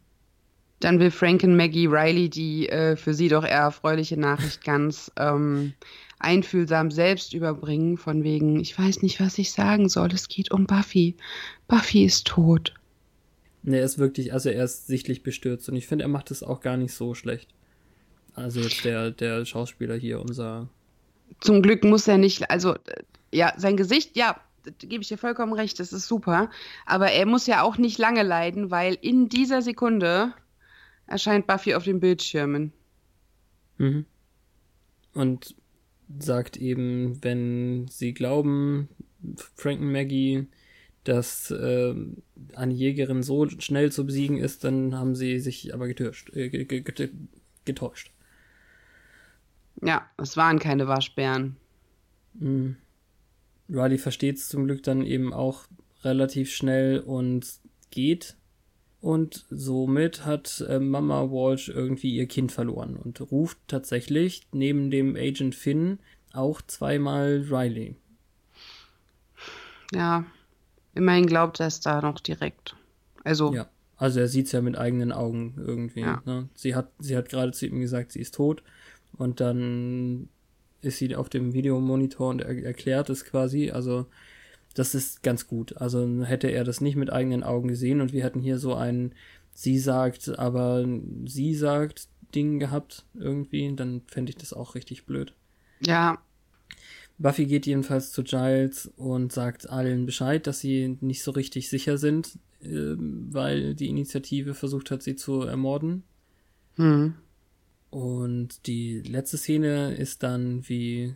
Dann 0.81 0.99
will 0.99 1.13
Franken 1.13 1.57
Maggie 1.57 1.87
Riley 1.87 2.29
die 2.29 2.69
äh, 2.69 2.97
für 2.97 3.15
sie 3.15 3.29
doch 3.29 3.45
eher 3.45 3.61
erfreuliche 3.61 4.17
Nachricht 4.19 4.65
ganz 4.65 5.13
ähm, 5.17 5.75
einfühlsam 6.19 6.91
selbst 6.91 7.35
überbringen, 7.35 7.99
von 7.99 8.25
wegen, 8.25 8.59
ich 8.61 8.77
weiß 8.79 9.03
nicht, 9.03 9.21
was 9.21 9.39
ich 9.39 9.53
sagen 9.53 9.89
soll, 9.89 10.09
es 10.13 10.29
geht 10.29 10.51
um 10.51 10.67
Buffy. 10.67 11.17
Buffy 11.69 12.05
ist 12.05 12.27
tot. 12.27 12.75
Ne, 13.63 13.79
er 13.79 13.85
ist 13.85 13.99
wirklich, 13.99 14.33
also 14.33 14.49
er 14.49 14.65
ist 14.65 14.87
sichtlich 14.87 15.23
bestürzt 15.23 15.69
und 15.69 15.77
ich 15.77 15.87
finde, 15.87 16.05
er 16.05 16.09
macht 16.09 16.31
es 16.31 16.43
auch 16.43 16.61
gar 16.61 16.77
nicht 16.77 16.95
so 16.95 17.15
schlecht. 17.15 17.49
Also 18.35 18.61
jetzt 18.61 18.85
der, 18.85 19.11
der 19.11 19.45
Schauspieler 19.45 19.95
hier, 19.95 20.21
unser. 20.21 20.69
Zum 21.41 21.63
Glück 21.63 21.85
muss 21.85 22.09
er 22.09 22.19
nicht, 22.19 22.51
also 22.51 22.75
äh, 22.75 23.03
ja, 23.33 23.53
sein 23.57 23.77
Gesicht, 23.77 24.17
ja, 24.17 24.41
gebe 24.79 25.03
ich 25.03 25.09
dir 25.09 25.19
vollkommen 25.19 25.53
recht, 25.53 25.81
das 25.81 25.93
ist 25.93 26.07
super, 26.07 26.51
aber 26.87 27.11
er 27.11 27.27
muss 27.27 27.47
ja 27.47 27.63
auch 27.63 27.79
nicht 27.79 27.99
lange 27.99 28.23
leiden, 28.23 28.71
weil 28.71 28.97
in 29.01 29.29
dieser 29.29 29.63
Sekunde 29.63 30.33
erscheint 31.07 31.47
Buffy 31.47 31.75
auf 31.75 31.85
den 31.85 32.01
Bildschirmen. 32.01 32.73
Mhm. 33.79 34.07
Und 35.15 35.57
sagt 36.19 36.57
eben, 36.57 37.23
wenn 37.23 37.87
sie 37.89 38.15
glauben, 38.15 38.89
Frank 39.57 39.81
und 39.81 39.93
Maggie, 39.93 40.47
dass 41.05 41.51
äh, 41.51 41.95
eine 42.55 42.73
Jägerin 42.73 43.23
so 43.23 43.49
schnell 43.49 43.91
zu 43.91 44.07
besiegen 44.07 44.39
ist, 44.39 44.65
dann 44.65 44.95
haben 44.97 45.15
sie 45.15 45.41
sich 45.41 45.75
aber 45.75 45.89
getäuscht. 45.89 46.31
Äh, 46.35 46.49
ge- 46.49 46.65
ge- 46.65 46.83
ge- 46.83 47.11
getäuscht. 47.65 48.13
Ja, 49.83 50.07
es 50.17 50.37
waren 50.37 50.59
keine 50.59 50.89
Waschbären. 50.89 51.57
Mhm. 52.35 52.77
Riley 53.69 53.99
versteht 53.99 54.37
es 54.37 54.49
zum 54.49 54.67
Glück 54.67 54.83
dann 54.83 55.05
eben 55.05 55.33
auch 55.33 55.65
relativ 56.05 56.53
schnell 56.53 57.01
und 57.01 57.47
geht. 57.91 58.37
Und 59.01 59.47
somit 59.51 60.25
hat 60.25 60.65
äh, 60.69 60.79
Mama 60.79 61.23
Walsh 61.23 61.69
irgendwie 61.69 62.15
ihr 62.15 62.27
Kind 62.27 62.53
verloren 62.53 62.97
und 62.97 63.21
ruft 63.33 63.59
tatsächlich 63.67 64.43
neben 64.53 64.91
dem 64.91 65.17
Agent 65.17 65.57
Finn 65.57 65.99
auch 66.33 66.63
zweimal 66.63 67.45
Riley. 67.51 67.97
Ja, 69.93 70.25
immerhin 70.95 71.27
glaubt 71.27 71.59
er 71.59 71.67
es 71.67 71.81
da 71.81 72.01
noch 72.01 72.21
direkt. 72.21 72.77
Also, 73.25 73.53
Ja, 73.53 73.69
also 73.97 74.21
er 74.21 74.29
sieht 74.29 74.47
es 74.47 74.53
ja 74.53 74.61
mit 74.61 74.79
eigenen 74.79 75.13
Augen 75.13 75.55
irgendwie. 75.59 76.01
Ja. 76.01 76.23
Ne? 76.25 76.49
Sie 76.55 76.75
hat, 76.75 76.91
sie 76.99 77.17
hat 77.17 77.29
gerade 77.29 77.53
zu 77.53 77.67
ihm 77.67 77.81
gesagt, 77.81 78.13
sie 78.13 78.21
ist 78.21 78.35
tot. 78.37 78.63
Und 79.17 79.41
dann 79.41 80.29
ist 80.81 80.99
sie 80.99 81.15
auf 81.15 81.29
dem 81.29 81.53
Videomonitor 81.53 82.29
und 82.31 82.43
er 82.43 82.65
erklärt 82.65 83.11
es 83.11 83.25
quasi. 83.25 83.71
Also 83.71 84.07
das 84.75 84.95
ist 84.95 85.23
ganz 85.23 85.47
gut. 85.47 85.77
Also 85.77 86.25
hätte 86.25 86.49
er 86.49 86.65
das 86.65 86.81
nicht 86.81 86.97
mit 86.97 87.13
eigenen 87.13 87.43
Augen 87.43 87.69
gesehen 87.69 88.01
und 88.01 88.13
wir 88.13 88.25
hätten 88.25 88.41
hier 88.41 88.59
so 88.59 88.75
ein 88.75 89.15
sie 89.55 89.79
sagt, 89.79 90.39
aber 90.39 90.87
sie 91.27 91.55
sagt 91.55 92.09
Ding 92.35 92.59
gehabt 92.59 93.05
irgendwie, 93.15 93.75
dann 93.77 94.03
fände 94.07 94.31
ich 94.31 94.37
das 94.37 94.53
auch 94.55 94.75
richtig 94.75 95.05
blöd. 95.05 95.35
ja, 95.81 96.19
Buffy 97.19 97.47
geht 97.47 97.67
jedenfalls 97.67 98.11
zu 98.13 98.25
Giles 98.25 98.91
und 98.97 99.33
sagt 99.33 99.69
allen 99.69 100.07
Bescheid, 100.07 100.47
dass 100.47 100.61
sie 100.61 100.99
nicht 101.01 101.23
so 101.23 101.31
richtig 101.31 101.69
sicher 101.69 101.99
sind, 101.99 102.39
ähm, 102.63 103.29
weil 103.31 103.75
die 103.75 103.89
Initiative 103.89 104.55
versucht 104.55 104.91
hat, 104.91 105.03
sie 105.03 105.17
zu 105.17 105.43
ermorden. 105.43 106.03
hm. 106.77 107.15
Und 107.93 108.67
die 108.67 109.01
letzte 109.01 109.37
Szene 109.37 109.95
ist 109.95 110.23
dann, 110.23 110.67
wie 110.67 111.15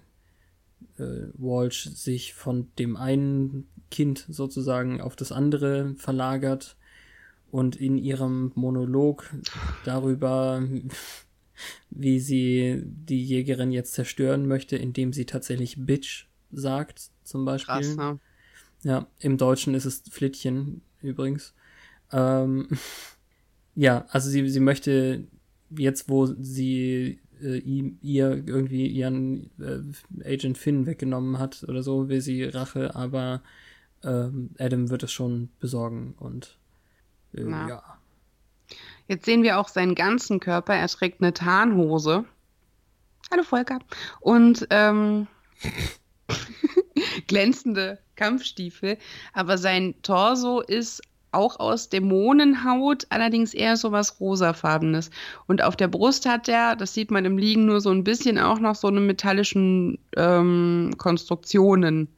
äh, 0.98 1.28
Walsh 1.32 1.84
sich 1.84 2.34
von 2.34 2.68
dem 2.78 2.98
einen 2.98 3.66
Kind 3.90 4.26
sozusagen 4.28 5.00
auf 5.00 5.16
das 5.16 5.32
andere 5.32 5.94
verlagert 5.96 6.76
und 7.50 7.76
in 7.76 7.96
ihrem 7.96 8.52
Monolog 8.56 9.24
darüber, 9.86 10.62
wie 11.88 12.20
sie 12.20 12.82
die 12.84 13.24
Jägerin 13.24 13.72
jetzt 13.72 13.94
zerstören 13.94 14.46
möchte, 14.46 14.76
indem 14.76 15.14
sie 15.14 15.24
tatsächlich 15.24 15.86
Bitch 15.86 16.26
sagt, 16.52 17.08
zum 17.24 17.46
Beispiel. 17.46 17.74
krass, 17.74 17.96
ne? 17.96 18.20
Ja, 18.82 19.06
im 19.18 19.38
Deutschen 19.38 19.72
ist 19.72 19.86
es 19.86 20.02
Flittchen 20.10 20.82
übrigens. 21.00 21.54
Ähm, 22.12 22.68
ja, 23.74 24.04
also 24.10 24.28
sie, 24.28 24.46
sie 24.50 24.60
möchte 24.60 25.26
jetzt, 25.70 26.08
wo 26.08 26.26
sie 26.26 27.20
äh, 27.42 27.58
ihm, 27.58 27.98
ihr 28.02 28.42
irgendwie 28.46 28.86
ihren 28.86 29.50
äh, 29.60 30.32
Agent 30.32 30.58
Finn 30.58 30.86
weggenommen 30.86 31.38
hat 31.38 31.64
oder 31.68 31.82
so, 31.82 32.08
will 32.08 32.20
sie 32.20 32.44
Rache, 32.44 32.94
aber 32.94 33.42
ähm, 34.04 34.50
Adam 34.58 34.90
wird 34.90 35.02
es 35.02 35.12
schon 35.12 35.50
besorgen 35.60 36.14
und 36.18 36.56
äh, 37.34 37.42
ja. 37.42 37.82
Jetzt 39.08 39.24
sehen 39.24 39.44
wir 39.44 39.58
auch 39.58 39.68
seinen 39.68 39.94
ganzen 39.94 40.40
Körper. 40.40 40.74
Er 40.74 40.88
trägt 40.88 41.22
eine 41.22 41.32
Tarnhose. 41.32 42.24
Hallo 43.30 43.44
Volker. 43.44 43.78
Und 44.20 44.66
ähm, 44.70 45.28
glänzende 47.28 48.00
Kampfstiefel. 48.16 48.98
Aber 49.32 49.58
sein 49.58 49.94
Torso 50.02 50.60
ist 50.60 51.02
auch 51.36 51.60
aus 51.60 51.88
Dämonenhaut, 51.88 53.06
allerdings 53.10 53.54
eher 53.54 53.76
so 53.76 53.92
was 53.92 54.18
rosafarbenes. 54.20 55.10
Und 55.46 55.62
auf 55.62 55.76
der 55.76 55.88
Brust 55.88 56.26
hat 56.26 56.48
er, 56.48 56.74
das 56.74 56.94
sieht 56.94 57.10
man 57.10 57.24
im 57.24 57.38
Liegen 57.38 57.66
nur 57.66 57.80
so 57.80 57.90
ein 57.90 58.02
bisschen, 58.02 58.38
auch 58.38 58.58
noch 58.58 58.74
so 58.74 58.88
eine 58.88 59.00
metallischen 59.00 59.98
ähm, 60.16 60.94
Konstruktionen. 60.98 62.08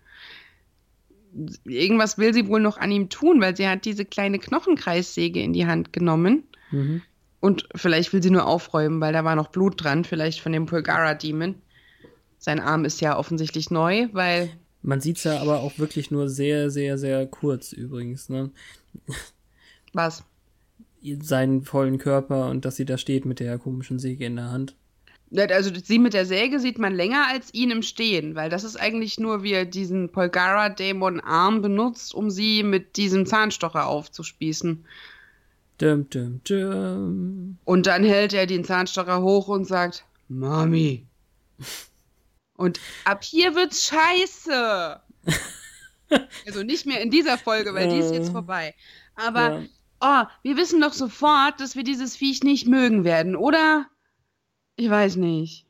Irgendwas 1.65 2.17
will 2.17 2.33
sie 2.33 2.49
wohl 2.49 2.61
noch 2.61 2.79
an 2.79 2.91
ihm 2.91 3.11
tun, 3.11 3.41
weil 3.41 3.57
sie 3.57 3.69
hat 3.69 3.85
diese 3.85 4.05
kleine 4.05 4.39
Knochenkreissäge 4.39 5.41
in 5.43 5.53
die 5.53 5.67
Hand 5.67 5.93
genommen. 5.93 6.45
Mhm. 6.71 7.03
Und 7.41 7.69
vielleicht 7.75 8.13
will 8.13 8.23
sie 8.23 8.31
nur 8.31 8.47
aufräumen, 8.47 9.01
weil 9.01 9.13
da 9.13 9.25
war 9.25 9.37
noch 9.37 9.49
Blut 9.49 9.83
dran, 9.83 10.05
vielleicht 10.05 10.41
von 10.41 10.53
dem 10.53 10.67
Pulgara 10.67 11.15
Demon. 11.15 11.57
Sein 12.39 12.61
Arm 12.61 12.85
ist 12.85 13.01
ja 13.01 13.19
offensichtlich 13.19 13.71
neu, 13.71 14.09
weil 14.13 14.51
Man 14.83 15.01
sieht's 15.01 15.25
ja 15.25 15.41
aber 15.41 15.61
auch 15.61 15.79
wirklich 15.79 16.11
nur 16.11 16.29
sehr, 16.29 16.71
sehr, 16.71 16.99
sehr 16.99 17.27
kurz 17.27 17.73
übrigens, 17.73 18.29
ne? 18.29 18.51
Was? 19.93 20.25
Seinen 21.21 21.63
vollen 21.63 21.99
Körper 21.99 22.51
und 22.51 22.65
dass 22.65 22.77
sie 22.77 22.85
da 22.85 22.99
steht 22.99 23.25
mit 23.25 23.41
der 23.41 23.59
komischen 23.59 23.99
Säge 23.99 24.27
in 24.27 24.37
der 24.37 24.51
Hand. 24.51 24.75
Also 25.37 25.71
sie 25.75 25.99
mit 25.99 26.15
der 26.15 26.25
Säge 26.25 26.59
sieht 26.59 26.79
man 26.79 26.95
länger 26.95 27.27
als 27.29 27.53
ihn 27.53 27.71
im 27.71 27.83
Stehen, 27.83 28.35
weil 28.35 28.49
das 28.49 28.65
ist 28.65 28.77
eigentlich 28.77 29.21
nur, 29.21 29.43
wie 29.43 29.53
er 29.53 29.67
diesen 29.67 30.11
Polgara 30.11 30.71
Dämon 30.71 31.21
Arm 31.21 31.61
benutzt, 31.61 32.15
um 32.15 32.31
sie 32.31 32.63
mit 32.63 32.97
diesem 32.97 33.27
Zahnstocher 33.27 33.87
aufzuspießen. 33.87 34.85
Dum, 35.77 36.11
dum, 36.11 36.41
dum. 36.45 37.59
Und 37.65 37.87
dann 37.87 38.05
hält 38.05 38.33
er 38.33 38.47
den 38.47 38.65
Zahnstocher 38.65 39.23
hoch 39.23 39.49
und 39.49 39.67
sagt, 39.67 40.05
Mami. 40.29 41.07
Und 42.57 42.81
ab 43.05 43.23
hier 43.23 43.55
wird's 43.55 43.87
scheiße. 43.87 45.01
also 46.47 46.63
nicht 46.63 46.87
mehr 46.87 47.01
in 47.01 47.11
dieser 47.11 47.39
Folge, 47.39 47.75
weil 47.75 47.89
die 47.89 47.99
ist 47.99 48.13
jetzt 48.13 48.29
Äh, 48.31 48.33
vorbei. 48.33 48.75
Aber, 49.15 49.61
Ja. 50.01 50.27
oh, 50.27 50.29
wir 50.43 50.57
wissen 50.57 50.81
doch 50.81 50.93
sofort, 50.93 51.61
dass 51.61 51.77
wir 51.77 51.85
dieses 51.85 52.17
Viech 52.17 52.43
nicht 52.43 52.67
mögen 52.67 53.05
werden, 53.05 53.37
oder? 53.37 53.87
Ich 54.77 54.89
weiß 54.89 55.17
nicht. 55.17 55.67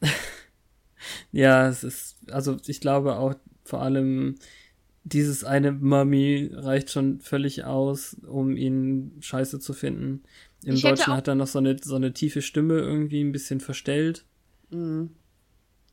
ja, 1.32 1.68
es 1.68 1.84
ist, 1.84 2.16
also 2.30 2.56
ich 2.66 2.80
glaube 2.80 3.16
auch 3.16 3.34
vor 3.64 3.82
allem 3.82 4.36
dieses 5.04 5.44
eine 5.44 5.72
Mummy 5.72 6.50
reicht 6.52 6.90
schon 6.90 7.20
völlig 7.20 7.64
aus, 7.64 8.16
um 8.26 8.56
ihn 8.56 9.16
scheiße 9.20 9.58
zu 9.60 9.72
finden. 9.72 10.22
Im 10.64 10.74
ich 10.74 10.82
Deutschen 10.82 11.14
hat 11.14 11.28
er 11.28 11.34
noch 11.34 11.46
so 11.46 11.58
eine, 11.58 11.76
so 11.82 11.96
eine 11.96 12.12
tiefe 12.12 12.42
Stimme 12.42 12.74
irgendwie 12.78 13.22
ein 13.22 13.32
bisschen 13.32 13.60
verstellt. 13.60 14.24
Mhm. 14.70 15.10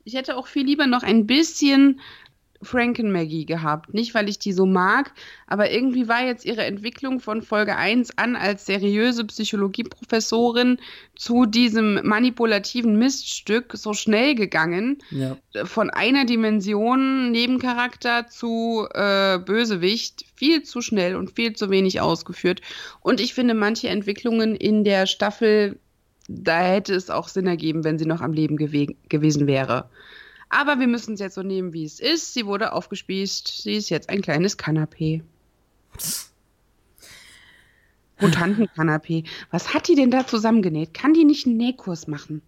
Ich 0.04 0.14
hätte 0.14 0.36
auch 0.36 0.46
viel 0.46 0.64
lieber 0.64 0.86
noch 0.86 1.02
ein 1.02 1.26
bisschen 1.26 2.00
Franken 2.62 3.12
Maggie 3.12 3.46
gehabt. 3.46 3.92
Nicht, 3.94 4.14
weil 4.14 4.28
ich 4.28 4.38
die 4.38 4.52
so 4.52 4.66
mag, 4.66 5.12
aber 5.46 5.70
irgendwie 5.70 6.08
war 6.08 6.24
jetzt 6.24 6.44
ihre 6.44 6.64
Entwicklung 6.64 7.20
von 7.20 7.42
Folge 7.42 7.76
1 7.76 8.18
an 8.18 8.36
als 8.36 8.66
seriöse 8.66 9.24
Psychologieprofessorin 9.24 10.78
zu 11.14 11.46
diesem 11.46 12.06
manipulativen 12.06 12.98
Miststück 12.98 13.72
so 13.74 13.92
schnell 13.92 14.34
gegangen. 14.34 14.98
Ja. 15.10 15.36
Von 15.64 15.90
einer 15.90 16.24
Dimension 16.24 17.30
Nebencharakter 17.30 18.26
zu 18.28 18.86
äh, 18.92 19.38
Bösewicht 19.38 20.24
viel 20.34 20.62
zu 20.62 20.80
schnell 20.80 21.16
und 21.16 21.32
viel 21.32 21.54
zu 21.54 21.70
wenig 21.70 22.00
ausgeführt. 22.00 22.60
Und 23.00 23.20
ich 23.20 23.34
finde 23.34 23.54
manche 23.54 23.88
Entwicklungen 23.88 24.54
in 24.54 24.84
der 24.84 25.06
Staffel, 25.06 25.78
da 26.28 26.60
hätte 26.60 26.94
es 26.94 27.10
auch 27.10 27.28
Sinn 27.28 27.46
ergeben, 27.46 27.84
wenn 27.84 27.98
sie 27.98 28.06
noch 28.06 28.20
am 28.20 28.32
Leben 28.32 28.56
gew 28.56 28.86
gewesen 29.08 29.46
wäre. 29.46 29.88
Aber 30.48 30.78
wir 30.78 30.86
müssen 30.86 31.14
es 31.14 31.20
jetzt 31.20 31.34
so 31.34 31.42
nehmen, 31.42 31.72
wie 31.72 31.84
es 31.84 32.00
ist. 32.00 32.34
Sie 32.34 32.46
wurde 32.46 32.72
aufgespießt. 32.72 33.62
Sie 33.62 33.74
ist 33.74 33.90
jetzt 33.90 34.08
ein 34.08 34.22
kleines 34.22 34.56
Kanapee. 34.56 35.22
Mutantenkanapee. 38.20 39.24
Was 39.50 39.74
hat 39.74 39.88
die 39.88 39.94
denn 39.94 40.10
da 40.10 40.26
zusammengenäht? 40.26 40.94
Kann 40.94 41.14
die 41.14 41.24
nicht 41.24 41.46
einen 41.46 41.56
Nähkurs 41.56 42.06
machen? 42.06 42.42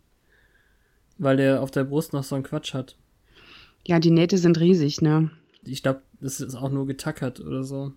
Weil 1.19 1.37
der 1.37 1.63
auf 1.63 1.71
der 1.71 1.85
Brust 1.85 2.13
noch 2.13 2.25
so 2.25 2.37
einen 2.37 2.45
Quatsch 2.45 2.75
hat. 2.75 2.97
Ja, 3.87 3.99
die 3.99 4.11
Nähte 4.11 4.39
sind 4.39 4.59
riesig, 4.61 5.03
ne? 5.03 5.31
Ich 5.65 5.83
glaube, 5.83 6.03
das 6.21 6.41
ist 6.41 6.55
auch 6.55 6.71
nur 6.71 6.87
getackert 6.87 7.41
oder 7.41 7.65
so. 7.65 7.93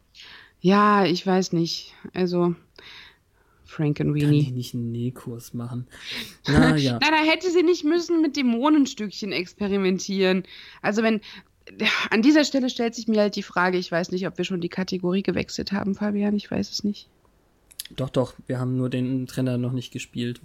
Ja, 0.60 1.06
ich 1.06 1.26
weiß 1.26 1.54
nicht. 1.54 1.94
Also, 2.14 2.56
Frankenweenie. 3.72 4.44
Kann 4.44 4.52
die 4.52 4.58
nicht 4.58 4.74
einen 4.74 4.92
Nähkurs 4.92 5.54
machen? 5.54 5.88
Na 6.48 6.76
ja. 6.78 7.00
Na, 7.02 7.12
da 7.12 7.18
hätte 7.18 7.50
sie 7.50 7.64
nicht 7.64 7.84
müssen 7.84 8.22
mit 8.22 8.36
Dämonenstückchen 8.36 9.32
experimentieren. 9.32 10.44
Also 10.82 11.04
wenn, 11.04 11.22
an 12.10 12.22
dieser 12.22 12.44
Stelle 12.44 12.70
stellt 12.70 12.96
sich 12.96 13.08
mir 13.08 13.22
halt 13.22 13.36
die 13.36 13.44
Frage, 13.44 13.78
ich 13.78 13.92
weiß 13.92 14.12
nicht, 14.12 14.28
ob 14.28 14.38
wir 14.38 14.46
schon 14.46 14.62
die 14.62 14.70
Kategorie 14.70 15.24
gewechselt 15.24 15.72
haben, 15.72 15.96
Fabian, 15.96 16.36
ich 16.36 16.50
weiß 16.50 16.70
es 16.72 16.84
nicht. 16.84 17.08
Doch, 17.96 18.10
doch, 18.10 18.34
wir 18.48 18.60
haben 18.60 18.78
nur 18.78 18.90
den 18.90 19.28
Trainer 19.28 19.58
noch 19.58 19.74
nicht 19.74 19.92
gespielt. 19.92 20.42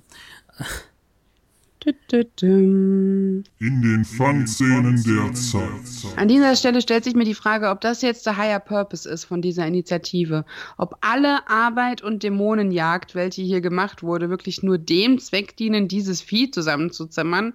In 1.86 3.44
den 3.58 4.04
Fun-Szenen 4.04 5.02
der 5.04 5.32
Zeit. 5.34 6.16
An 6.16 6.26
dieser 6.26 6.56
Stelle 6.56 6.80
stellt 6.82 7.04
sich 7.04 7.14
mir 7.14 7.24
die 7.24 7.34
Frage, 7.34 7.70
ob 7.70 7.80
das 7.80 8.02
jetzt 8.02 8.26
der 8.26 8.36
Higher 8.36 8.58
Purpose 8.58 9.08
ist 9.08 9.24
von 9.24 9.40
dieser 9.40 9.66
Initiative. 9.66 10.44
Ob 10.78 10.96
alle 11.00 11.48
Arbeit 11.48 12.02
und 12.02 12.24
Dämonenjagd, 12.24 13.14
welche 13.14 13.42
hier 13.42 13.60
gemacht 13.60 14.02
wurde, 14.02 14.30
wirklich 14.30 14.64
nur 14.64 14.78
dem 14.78 15.18
Zweck 15.20 15.56
dienen, 15.56 15.86
dieses 15.86 16.20
Vieh 16.20 16.50
zusammenzuzimmern 16.50 17.54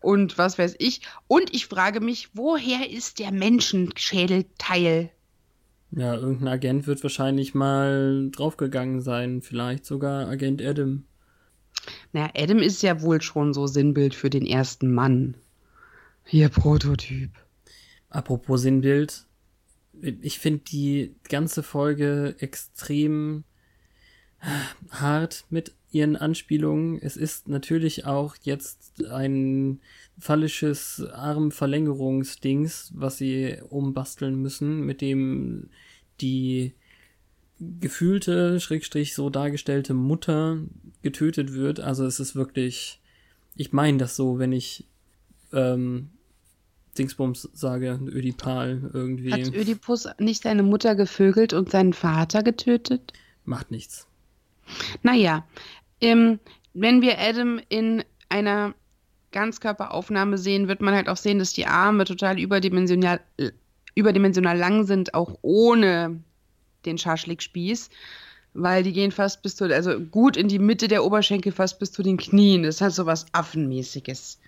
und 0.00 0.38
was 0.38 0.58
weiß 0.58 0.76
ich. 0.78 1.00
Und 1.26 1.52
ich 1.52 1.66
frage 1.66 2.00
mich, 2.00 2.30
woher 2.34 2.90
ist 2.90 3.18
der 3.18 3.32
Menschenschädelteil? 3.32 5.10
Ja, 5.90 6.14
irgendein 6.14 6.48
Agent 6.48 6.86
wird 6.86 7.02
wahrscheinlich 7.02 7.54
mal 7.54 8.28
draufgegangen 8.30 9.00
sein. 9.00 9.42
Vielleicht 9.42 9.84
sogar 9.84 10.28
Agent 10.28 10.62
Adam. 10.62 11.04
Naja, 12.14 12.30
Adam 12.36 12.58
ist 12.60 12.80
ja 12.84 13.02
wohl 13.02 13.20
schon 13.20 13.52
so 13.52 13.66
Sinnbild 13.66 14.14
für 14.14 14.30
den 14.30 14.46
ersten 14.46 14.94
Mann. 14.94 15.34
Hier 16.24 16.48
Prototyp. 16.48 17.30
Apropos 18.08 18.62
Sinnbild, 18.62 19.26
ich 20.00 20.38
finde 20.38 20.62
die 20.70 21.16
ganze 21.28 21.64
Folge 21.64 22.36
extrem 22.38 23.42
hart 24.90 25.44
mit 25.50 25.74
ihren 25.90 26.14
Anspielungen. 26.14 27.00
Es 27.02 27.16
ist 27.16 27.48
natürlich 27.48 28.06
auch 28.06 28.36
jetzt 28.42 29.04
ein 29.10 29.80
phallisches 30.16 31.04
Armverlängerungsdings, 31.12 32.92
was 32.94 33.18
sie 33.18 33.56
umbasteln 33.70 34.40
müssen, 34.40 34.86
mit 34.86 35.00
dem 35.00 35.68
die 36.20 36.74
gefühlte, 37.60 38.60
schrägstrich 38.60 39.14
so 39.14 39.30
dargestellte 39.30 39.94
Mutter 39.94 40.58
getötet 41.02 41.52
wird. 41.52 41.80
Also 41.80 42.04
es 42.04 42.20
ist 42.20 42.34
wirklich, 42.34 43.00
ich 43.56 43.72
meine 43.72 43.98
das 43.98 44.16
so, 44.16 44.38
wenn 44.38 44.52
ich 44.52 44.86
ähm, 45.52 46.10
Dingsbums 46.98 47.48
sage, 47.52 47.98
Ödipal 48.06 48.90
irgendwie. 48.92 49.32
Hat 49.32 49.54
Ödipus 49.54 50.08
nicht 50.18 50.42
seine 50.42 50.62
Mutter 50.62 50.94
gevögelt 50.94 51.52
und 51.52 51.70
seinen 51.70 51.92
Vater 51.92 52.42
getötet? 52.42 53.12
Macht 53.44 53.70
nichts. 53.70 54.06
Naja, 55.02 55.46
ähm, 56.00 56.38
wenn 56.72 57.02
wir 57.02 57.18
Adam 57.18 57.60
in 57.68 58.04
einer 58.28 58.74
Ganzkörperaufnahme 59.32 60.38
sehen, 60.38 60.68
wird 60.68 60.80
man 60.80 60.94
halt 60.94 61.08
auch 61.08 61.16
sehen, 61.16 61.38
dass 61.38 61.52
die 61.52 61.66
Arme 61.66 62.04
total 62.04 62.38
überdimensional, 62.38 63.20
überdimensional 63.94 64.56
lang 64.56 64.84
sind, 64.84 65.14
auch 65.14 65.38
ohne 65.42 66.20
den 66.86 66.98
Schaschlikspieß, 66.98 67.90
weil 68.54 68.82
die 68.82 68.92
gehen 68.92 69.10
fast 69.10 69.42
bis 69.42 69.56
zu, 69.56 69.64
also 69.64 69.98
gut 70.00 70.36
in 70.36 70.48
die 70.48 70.58
Mitte 70.58 70.88
der 70.88 71.04
Oberschenkel, 71.04 71.52
fast 71.52 71.78
bis 71.78 71.92
zu 71.92 72.02
den 72.02 72.16
Knien. 72.16 72.62
Das 72.62 72.76
ist 72.76 72.80
halt 72.80 72.94
so 72.94 73.06
was 73.06 73.26
Affenmäßiges. 73.32 74.38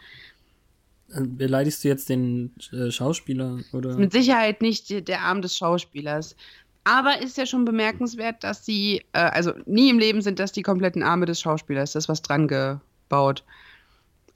Äh, 1.12 1.22
beleidigst 1.22 1.84
du 1.84 1.89
jetzt 1.89 2.09
den 2.09 2.53
äh, 2.72 2.91
Schauspieler 2.91 3.59
oder? 3.72 3.97
Mit 3.97 4.12
Sicherheit 4.12 4.62
nicht 4.62 5.09
der 5.09 5.22
Arm 5.22 5.43
des 5.43 5.57
Schauspielers. 5.57 6.37
Aber 6.84 7.20
ist 7.20 7.37
ja 7.37 7.47
schon 7.47 7.64
bemerkenswert, 7.64 8.45
dass 8.45 8.64
sie, 8.64 9.03
äh, 9.12 9.18
also 9.18 9.53
nie 9.66 9.91
im 9.91 9.99
Leben 9.99 10.22
sind 10.22 10.39
das 10.39 10.53
die 10.53 10.62
kompletten 10.62 11.03
Arme 11.03 11.26
des 11.26 11.41
Schauspielers, 11.41 11.93
das 11.93 12.05
ist 12.05 12.09
was 12.09 12.22
dran 12.22 12.47
gebaut. 12.47 13.43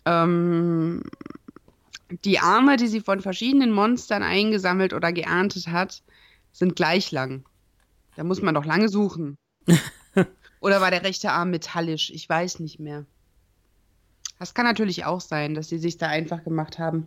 Ähm, 0.05 1.05
die 2.25 2.41
Arme, 2.41 2.77
die 2.77 2.89
sie 2.89 3.01
von 3.01 3.21
verschiedenen 3.21 3.71
Monstern 3.71 4.25
eingesammelt 4.25 4.93
oder 4.93 5.13
geerntet 5.13 5.69
hat, 5.69 6.03
sind 6.53 6.75
gleich 6.75 7.13
lang. 7.13 7.45
Da 8.21 8.25
muss 8.25 8.43
man 8.43 8.55
doch 8.55 8.67
lange 8.67 8.91
suchen. 8.91 9.39
Oder 10.61 10.83
war 10.83 10.91
der 10.91 11.05
rechte 11.05 11.33
Arm 11.33 11.49
metallisch? 11.49 12.11
Ich 12.11 12.29
weiß 12.29 12.61
nicht 12.61 12.79
mehr. 12.79 13.07
Das 14.39 14.53
kann 14.53 14.67
natürlich 14.67 15.07
auch 15.07 15.23
sein, 15.23 15.55
dass 15.55 15.71
sie 15.71 15.79
sich 15.79 15.97
da 15.97 16.09
einfach 16.09 16.45
gemacht 16.45 16.79
haben. 16.79 17.07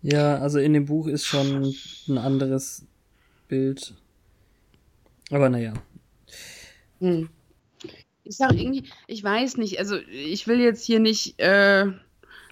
Ja, 0.00 0.38
also 0.38 0.60
in 0.60 0.74
dem 0.74 0.84
Buch 0.84 1.08
ist 1.08 1.26
schon 1.26 1.74
ein 2.06 2.18
anderes 2.18 2.86
Bild. 3.48 3.94
Aber 5.32 5.48
naja. 5.48 5.72
Hm. 7.00 7.28
Ich 8.22 8.36
sag 8.36 8.52
irgendwie, 8.52 8.84
ich 9.08 9.24
weiß 9.24 9.56
nicht, 9.56 9.80
also 9.80 9.96
ich 9.96 10.46
will 10.46 10.60
jetzt 10.60 10.84
hier 10.84 11.00
nicht 11.00 11.40
äh, 11.40 11.86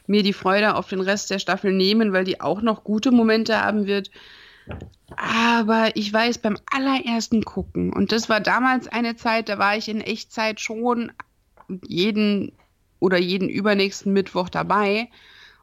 mir 0.08 0.24
die 0.24 0.32
Freude 0.32 0.74
auf 0.74 0.88
den 0.88 1.00
Rest 1.00 1.30
der 1.30 1.38
Staffel 1.38 1.72
nehmen, 1.72 2.12
weil 2.12 2.24
die 2.24 2.40
auch 2.40 2.62
noch 2.62 2.82
gute 2.82 3.12
Momente 3.12 3.62
haben 3.62 3.86
wird. 3.86 4.10
Aber 5.16 5.90
ich 5.94 6.12
weiß 6.12 6.38
beim 6.38 6.58
allerersten 6.70 7.44
Gucken, 7.44 7.92
und 7.92 8.12
das 8.12 8.28
war 8.28 8.40
damals 8.40 8.88
eine 8.88 9.16
Zeit, 9.16 9.48
da 9.48 9.58
war 9.58 9.76
ich 9.76 9.88
in 9.88 10.00
Echtzeit 10.00 10.60
schon 10.60 11.12
jeden 11.86 12.52
oder 12.98 13.18
jeden 13.18 13.48
übernächsten 13.48 14.12
Mittwoch 14.12 14.48
dabei. 14.48 15.08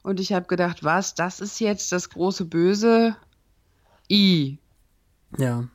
Und 0.04 0.20
ich 0.20 0.34
habe 0.34 0.48
gedacht, 0.48 0.84
was, 0.84 1.16
das 1.16 1.40
ist 1.40 1.60
jetzt 1.60 1.92
das 1.92 2.10
große 2.10 2.46
Böse? 2.46 3.16
I. 4.10 4.58
Ja. 5.38 5.68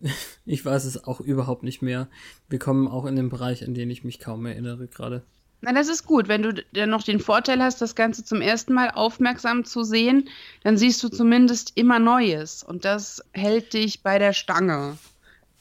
Ich 0.48 0.64
weiß 0.64 0.84
es 0.84 1.02
auch 1.02 1.20
überhaupt 1.20 1.64
nicht 1.64 1.82
mehr. 1.82 2.06
Wir 2.48 2.60
kommen 2.60 2.86
auch 2.86 3.06
in 3.06 3.16
den 3.16 3.30
Bereich, 3.30 3.64
an 3.66 3.74
den 3.74 3.90
ich 3.90 4.04
mich 4.04 4.20
kaum 4.20 4.46
erinnere 4.46 4.86
gerade. 4.86 5.24
Na, 5.60 5.72
das 5.72 5.88
ist 5.88 6.06
gut. 6.06 6.28
Wenn 6.28 6.42
du 6.42 6.64
dann 6.72 6.90
noch 6.90 7.02
den 7.02 7.18
Vorteil 7.20 7.62
hast, 7.62 7.80
das 7.80 7.94
Ganze 7.94 8.24
zum 8.24 8.40
ersten 8.40 8.72
Mal 8.72 8.90
aufmerksam 8.90 9.64
zu 9.64 9.82
sehen, 9.82 10.28
dann 10.62 10.76
siehst 10.76 11.02
du 11.02 11.08
zumindest 11.08 11.72
immer 11.74 11.98
Neues. 11.98 12.62
Und 12.62 12.84
das 12.84 13.24
hält 13.32 13.72
dich 13.72 14.02
bei 14.02 14.18
der 14.18 14.32
Stange. 14.32 14.98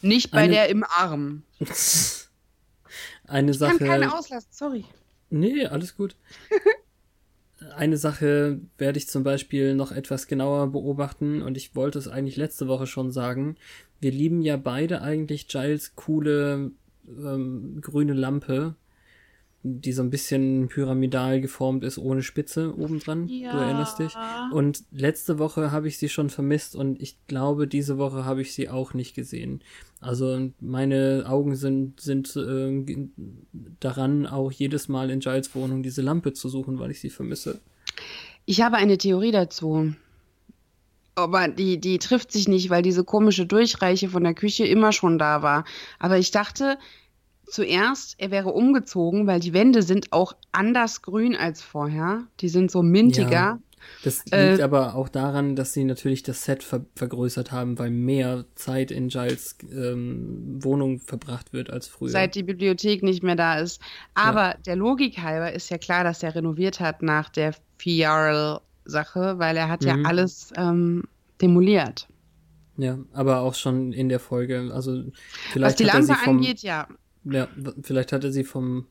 Nicht 0.02 0.32
bei 0.32 0.44
Eine... 0.44 0.54
der 0.54 0.70
im 0.70 0.84
Arm. 0.84 1.44
Eine 3.28 3.54
Sache. 3.54 3.74
Ich 3.74 3.80
kann 3.80 3.88
keine 3.88 4.14
auslassen, 4.14 4.50
sorry. 4.52 4.86
Nee, 5.30 5.66
alles 5.66 5.96
gut. 5.96 6.16
Eine 7.76 7.98
Sache 7.98 8.60
werde 8.78 9.00
ich 9.00 9.08
zum 9.08 9.24
Beispiel 9.24 9.74
noch 9.76 9.92
etwas 9.92 10.28
genauer 10.28 10.72
beobachten 10.72 11.42
und 11.42 11.58
ich 11.58 11.76
wollte 11.76 11.98
es 11.98 12.08
eigentlich 12.08 12.36
letzte 12.36 12.68
Woche 12.68 12.86
schon 12.86 13.12
sagen. 13.12 13.56
Wir 14.00 14.12
lieben 14.12 14.42
ja 14.42 14.58
beide 14.58 15.02
eigentlich 15.02 15.48
Giles 15.48 15.96
coole 15.96 16.72
ähm, 17.08 17.80
grüne 17.82 18.14
Lampe, 18.14 18.76
die 19.68 19.94
so 19.94 20.04
ein 20.04 20.12
bisschen 20.12 20.68
pyramidal 20.68 21.42
geformt 21.42 21.84
ist, 21.84 21.98
ohne 21.98 22.22
Spitze 22.22 22.78
obendran. 22.78 23.28
Ja. 23.28 23.52
Du 23.52 23.58
erinnerst 23.58 23.98
dich? 23.98 24.14
Und 24.52 24.84
letzte 24.92 25.40
Woche 25.40 25.72
habe 25.72 25.88
ich 25.88 25.98
sie 25.98 26.08
schon 26.08 26.30
vermisst 26.30 26.76
und 26.76 27.02
ich 27.02 27.18
glaube, 27.26 27.68
diese 27.68 27.98
Woche 27.98 28.26
habe 28.26 28.42
ich 28.44 28.54
sie 28.54 28.70
auch 28.70 28.94
nicht 28.94 29.16
gesehen. 29.16 29.64
Also 30.00 30.52
meine 30.60 31.26
Augen 31.28 31.56
sind, 31.56 32.00
sind 32.00 32.36
äh, 32.36 33.10
daran, 33.80 34.28
auch 34.28 34.52
jedes 34.52 34.88
Mal 34.88 35.10
in 35.10 35.20
Giles 35.20 35.56
Wohnung 35.56 35.82
diese 35.82 36.04
Lampe 36.04 36.34
zu 36.34 36.48
suchen, 36.48 36.78
weil 36.78 36.92
ich 36.92 37.02
sie 37.02 37.10
vermisse. 37.10 37.60
Ich 38.46 38.62
habe 38.62 38.78
eine 38.78 39.00
Theorie 39.00 39.32
dazu. 39.32 39.94
Aber 41.16 41.48
die, 41.48 41.80
die 41.80 41.98
trifft 41.98 42.32
sich 42.32 42.48
nicht, 42.48 42.70
weil 42.70 42.84
diese 42.84 43.04
komische 43.04 43.48
Durchreiche 43.48 44.10
von 44.10 44.24
der 44.24 44.36
Küche 44.36 44.66
immer 44.66 44.92
schon 44.92 45.18
da 45.18 45.42
war. 45.42 45.66
Aber 45.98 46.20
ich 46.20 46.30
dachte 46.30 46.78
zuerst, 47.48 48.16
er 48.18 48.32
wäre 48.32 48.50
umgezogen, 48.50 49.28
weil 49.28 49.40
die 49.40 49.54
Wände 49.54 49.82
sind 49.82 50.12
auch 50.12 50.36
anders 50.52 51.02
grün 51.02 51.36
als 51.36 51.62
vorher. 51.62 52.24
Die 52.40 52.50
sind 52.50 52.72
so 52.72 52.82
mintiger. 52.82 53.32
Ja, 53.32 53.60
das 54.04 54.26
liegt 54.26 54.60
äh, 54.60 54.62
aber 54.62 54.96
auch 54.96 55.10
daran, 55.10 55.56
dass 55.56 55.74
sie 55.74 55.84
natürlich 55.84 56.24
das 56.24 56.44
Set 56.44 56.64
ver 56.64 56.86
vergrößert 56.96 57.52
haben, 57.52 57.78
weil 57.80 57.90
mehr 57.90 58.46
Zeit 58.56 58.92
in 58.92 59.10
Giles 59.10 59.58
ähm, 59.72 60.64
Wohnung 60.64 61.00
verbracht 61.00 61.54
wird 61.54 61.70
als 61.70 61.88
früher. 61.88 62.10
Seit 62.10 62.36
die 62.36 62.44
Bibliothek 62.44 63.04
nicht 63.04 63.24
mehr 63.24 63.36
da 63.36 63.60
ist. 63.60 63.82
Aber 64.14 64.50
ja. 64.50 64.58
der 64.66 64.76
Logik 64.76 65.20
halber 65.20 65.54
ist 65.54 65.70
ja 65.70 65.78
klar, 65.78 66.04
dass 66.04 66.24
er 66.24 66.36
renoviert 66.36 66.80
hat 66.80 67.02
nach 67.02 67.30
der 67.30 67.54
Fiarl-Sache, 67.78 69.40
weil 69.40 69.58
er 69.58 69.70
hat 69.70 69.82
mhm. 69.82 69.88
ja 69.88 69.96
alles 70.04 70.52
ähm, 70.58 71.04
demoliert. 71.42 72.08
Ja, 72.78 73.00
aber 73.14 73.40
auch 73.40 73.56
schon 73.56 73.94
in 73.94 74.10
der 74.10 74.20
Folge. 74.20 74.70
Also 74.74 75.06
vielleicht 75.52 75.66
Was 75.66 75.76
die 75.76 75.84
Lampe 75.86 76.16
angeht, 76.26 76.62
ja. 76.62 76.88
Ja, 77.26 77.48
vielleicht 77.82 78.12
hat 78.12 78.24
er 78.24 78.32
sie 78.32 78.44
vom 78.44 78.88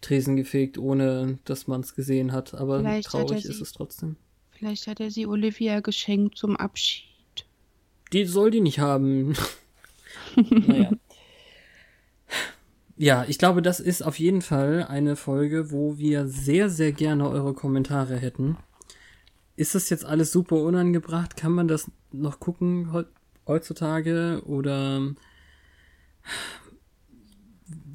Tresen 0.00 0.36
gefegt, 0.36 0.78
ohne 0.78 1.38
dass 1.44 1.66
man 1.66 1.80
es 1.80 1.94
gesehen 1.94 2.32
hat. 2.32 2.54
Aber 2.54 2.80
vielleicht 2.80 3.08
traurig 3.08 3.44
ist 3.44 3.60
es 3.60 3.72
trotzdem. 3.72 4.16
Vielleicht 4.50 4.86
hat 4.86 5.00
er 5.00 5.10
sie 5.10 5.26
Olivia 5.26 5.80
geschenkt 5.80 6.36
zum 6.36 6.56
Abschied. 6.56 7.04
Die 8.12 8.24
soll 8.24 8.50
die 8.50 8.60
nicht 8.60 8.78
haben. 8.78 9.34
naja. 10.50 10.90
Ja, 12.96 13.24
ich 13.28 13.38
glaube, 13.38 13.62
das 13.62 13.78
ist 13.78 14.02
auf 14.02 14.18
jeden 14.18 14.42
Fall 14.42 14.84
eine 14.88 15.14
Folge, 15.14 15.70
wo 15.70 15.98
wir 15.98 16.26
sehr, 16.26 16.68
sehr 16.68 16.90
gerne 16.90 17.28
eure 17.28 17.54
Kommentare 17.54 18.16
hätten. 18.16 18.56
Ist 19.54 19.76
das 19.76 19.88
jetzt 19.88 20.04
alles 20.04 20.32
super 20.32 20.56
unangebracht? 20.56 21.36
Kann 21.36 21.52
man 21.52 21.68
das 21.68 21.88
noch 22.10 22.40
gucken 22.40 23.06
heutzutage? 23.46 24.42
Oder 24.46 25.14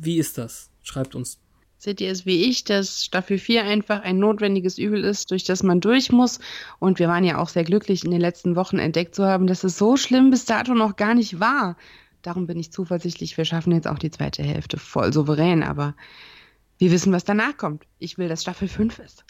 wie 0.05 0.17
ist 0.17 0.37
das? 0.37 0.69
Schreibt 0.83 1.15
uns 1.15 1.39
Seht 1.77 2.01
ihr 2.01 2.11
es 2.11 2.25
wie 2.25 2.43
ich, 2.43 2.63
dass 2.63 3.03
Staffel 3.03 3.37
4 3.37 3.63
einfach 3.63 4.01
ein 4.01 4.19
notwendiges 4.19 4.77
Übel 4.77 5.03
ist, 5.03 5.31
durch 5.31 5.43
das 5.43 5.63
man 5.63 5.81
durch 5.81 6.11
muss? 6.11 6.39
Und 6.79 6.99
wir 6.99 7.07
waren 7.07 7.23
ja 7.23 7.37
auch 7.37 7.49
sehr 7.49 7.63
glücklich, 7.63 8.03
in 8.03 8.11
den 8.11 8.21
letzten 8.21 8.55
Wochen 8.55 8.79
entdeckt 8.79 9.15
zu 9.15 9.25
haben, 9.25 9.47
dass 9.47 9.63
es 9.63 9.77
so 9.77 9.97
schlimm 9.97 10.29
bis 10.29 10.45
dato 10.45 10.73
noch 10.73 10.95
gar 10.95 11.13
nicht 11.13 11.39
war. 11.39 11.77
Darum 12.21 12.47
bin 12.47 12.57
ich 12.57 12.71
zuversichtlich, 12.71 13.37
wir 13.37 13.45
schaffen 13.45 13.73
jetzt 13.73 13.87
auch 13.87 13.99
die 13.99 14.11
zweite 14.11 14.43
Hälfte 14.43 14.77
voll 14.77 15.11
souverän, 15.11 15.61
aber 15.61 15.93
wir 16.77 16.91
wissen, 16.91 17.13
was 17.13 17.25
danach 17.25 17.57
kommt. 17.57 17.85
Ich 17.99 18.17
will, 18.17 18.29
dass 18.29 18.41
Staffel 18.41 18.67
5 18.67 18.99
ist. 18.99 19.25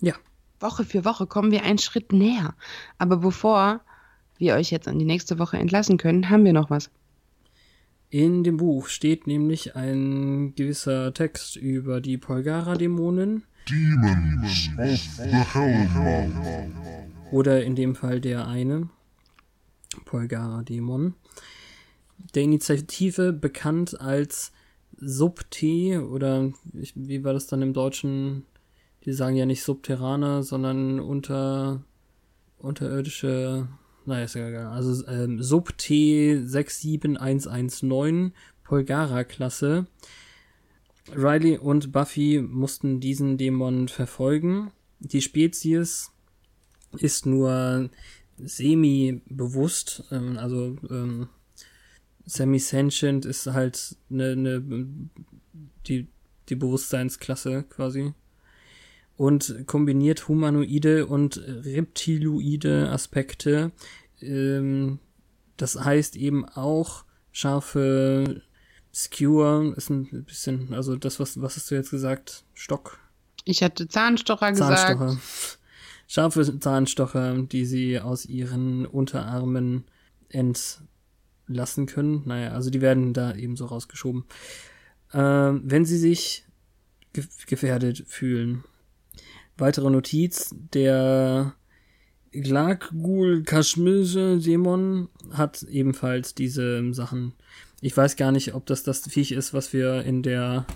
Ja. 0.00 0.14
Woche 0.60 0.84
für 0.84 1.04
Woche 1.04 1.26
kommen 1.26 1.50
wir 1.50 1.64
einen 1.64 1.78
Schritt 1.78 2.12
näher. 2.12 2.54
Aber 2.98 3.16
bevor 3.16 3.80
wir 4.38 4.54
euch 4.54 4.70
jetzt 4.70 4.88
an 4.88 4.98
die 4.98 5.04
nächste 5.04 5.38
Woche 5.38 5.58
entlassen 5.58 5.98
können, 5.98 6.30
haben 6.30 6.44
wir 6.44 6.52
noch 6.52 6.70
was. 6.70 6.90
In 8.12 8.44
dem 8.44 8.58
Buch 8.58 8.88
steht 8.88 9.26
nämlich 9.26 9.74
ein 9.74 10.54
gewisser 10.54 11.14
Text 11.14 11.56
über 11.56 12.02
die 12.02 12.18
Polgara-Dämonen. 12.18 13.44
Demons 13.66 14.68
of 14.76 15.00
the 15.16 15.30
Hellmouth. 15.30 16.70
Oder 17.30 17.64
in 17.64 17.74
dem 17.74 17.94
Fall 17.94 18.20
der 18.20 18.46
eine 18.46 18.90
Polgara-Dämon. 20.04 21.14
Der 22.34 22.42
Initiative 22.42 23.32
bekannt 23.32 23.98
als 23.98 24.52
Sub-T 24.98 25.96
oder 25.96 26.52
ich, 26.74 26.92
wie 26.94 27.24
war 27.24 27.32
das 27.32 27.46
dann 27.46 27.62
im 27.62 27.72
Deutschen? 27.72 28.44
Die 29.06 29.14
sagen 29.14 29.36
ja 29.36 29.46
nicht 29.46 29.62
Subterraner, 29.62 30.42
sondern 30.42 31.00
unter 31.00 31.82
unterirdische 32.58 33.68
naja, 34.06 34.24
ist 34.24 34.34
ja 34.34 34.48
egal. 34.48 34.66
Also 34.66 35.06
ähm, 35.06 35.42
Sub 35.42 35.74
T67119 35.78 38.32
Polgara-Klasse. 38.64 39.86
Riley 41.14 41.58
und 41.58 41.92
Buffy 41.92 42.40
mussten 42.40 43.00
diesen 43.00 43.36
Dämon 43.36 43.88
verfolgen. 43.88 44.70
Die 45.00 45.20
Spezies 45.20 46.12
ist 46.98 47.26
nur 47.26 47.90
semi-bewusst, 48.38 50.04
ähm, 50.10 50.38
also 50.38 50.76
ähm, 50.90 51.28
semi-sentient 52.24 53.24
ist 53.24 53.46
halt 53.46 53.96
eine, 54.10 54.36
ne, 54.36 54.62
die, 55.86 56.08
die 56.48 56.54
Bewusstseinsklasse 56.54 57.64
quasi 57.64 58.14
und 59.16 59.66
kombiniert 59.66 60.28
humanoide 60.28 61.06
und 61.06 61.36
reptiloide 61.46 62.90
Aspekte. 62.90 63.72
Ähm, 64.20 64.98
das 65.56 65.82
heißt 65.82 66.16
eben 66.16 66.44
auch 66.48 67.04
scharfe 67.30 68.42
Skewer 68.94 69.74
ist 69.76 69.88
ein 69.88 70.24
bisschen, 70.24 70.74
also 70.74 70.96
das, 70.96 71.18
was, 71.18 71.40
was 71.40 71.56
hast 71.56 71.70
du 71.70 71.74
jetzt 71.74 71.90
gesagt? 71.90 72.44
Stock? 72.52 72.98
Ich 73.44 73.62
hatte 73.62 73.88
Zahnstocher, 73.88 74.52
Zahnstocher. 74.52 75.06
gesagt. 75.06 75.58
Scharfe 76.06 76.58
Zahnstocher, 76.58 77.42
die 77.42 77.64
sie 77.64 77.98
aus 77.98 78.26
ihren 78.26 78.84
Unterarmen 78.84 79.84
entlassen 80.28 81.86
können. 81.86 82.22
Naja, 82.26 82.50
also 82.50 82.68
die 82.68 82.82
werden 82.82 83.14
da 83.14 83.34
eben 83.34 83.56
so 83.56 83.64
rausgeschoben. 83.64 84.24
Äh, 85.12 85.18
wenn 85.18 85.86
sie 85.86 85.98
sich 85.98 86.44
gefährdet 87.46 88.04
fühlen. 88.06 88.64
Weitere 89.58 89.90
Notiz, 89.90 90.54
der 90.72 91.54
Glagul 92.32 93.42
Kashmirse 93.42 94.38
Dämon 94.38 95.08
hat 95.32 95.62
ebenfalls 95.64 96.34
diese 96.34 96.92
Sachen. 96.94 97.34
Ich 97.80 97.96
weiß 97.96 98.16
gar 98.16 98.32
nicht, 98.32 98.54
ob 98.54 98.66
das 98.66 98.82
das 98.82 99.06
Viech 99.08 99.32
ist, 99.32 99.52
was 99.52 99.72
wir 99.72 100.02
in 100.02 100.22
der 100.22 100.66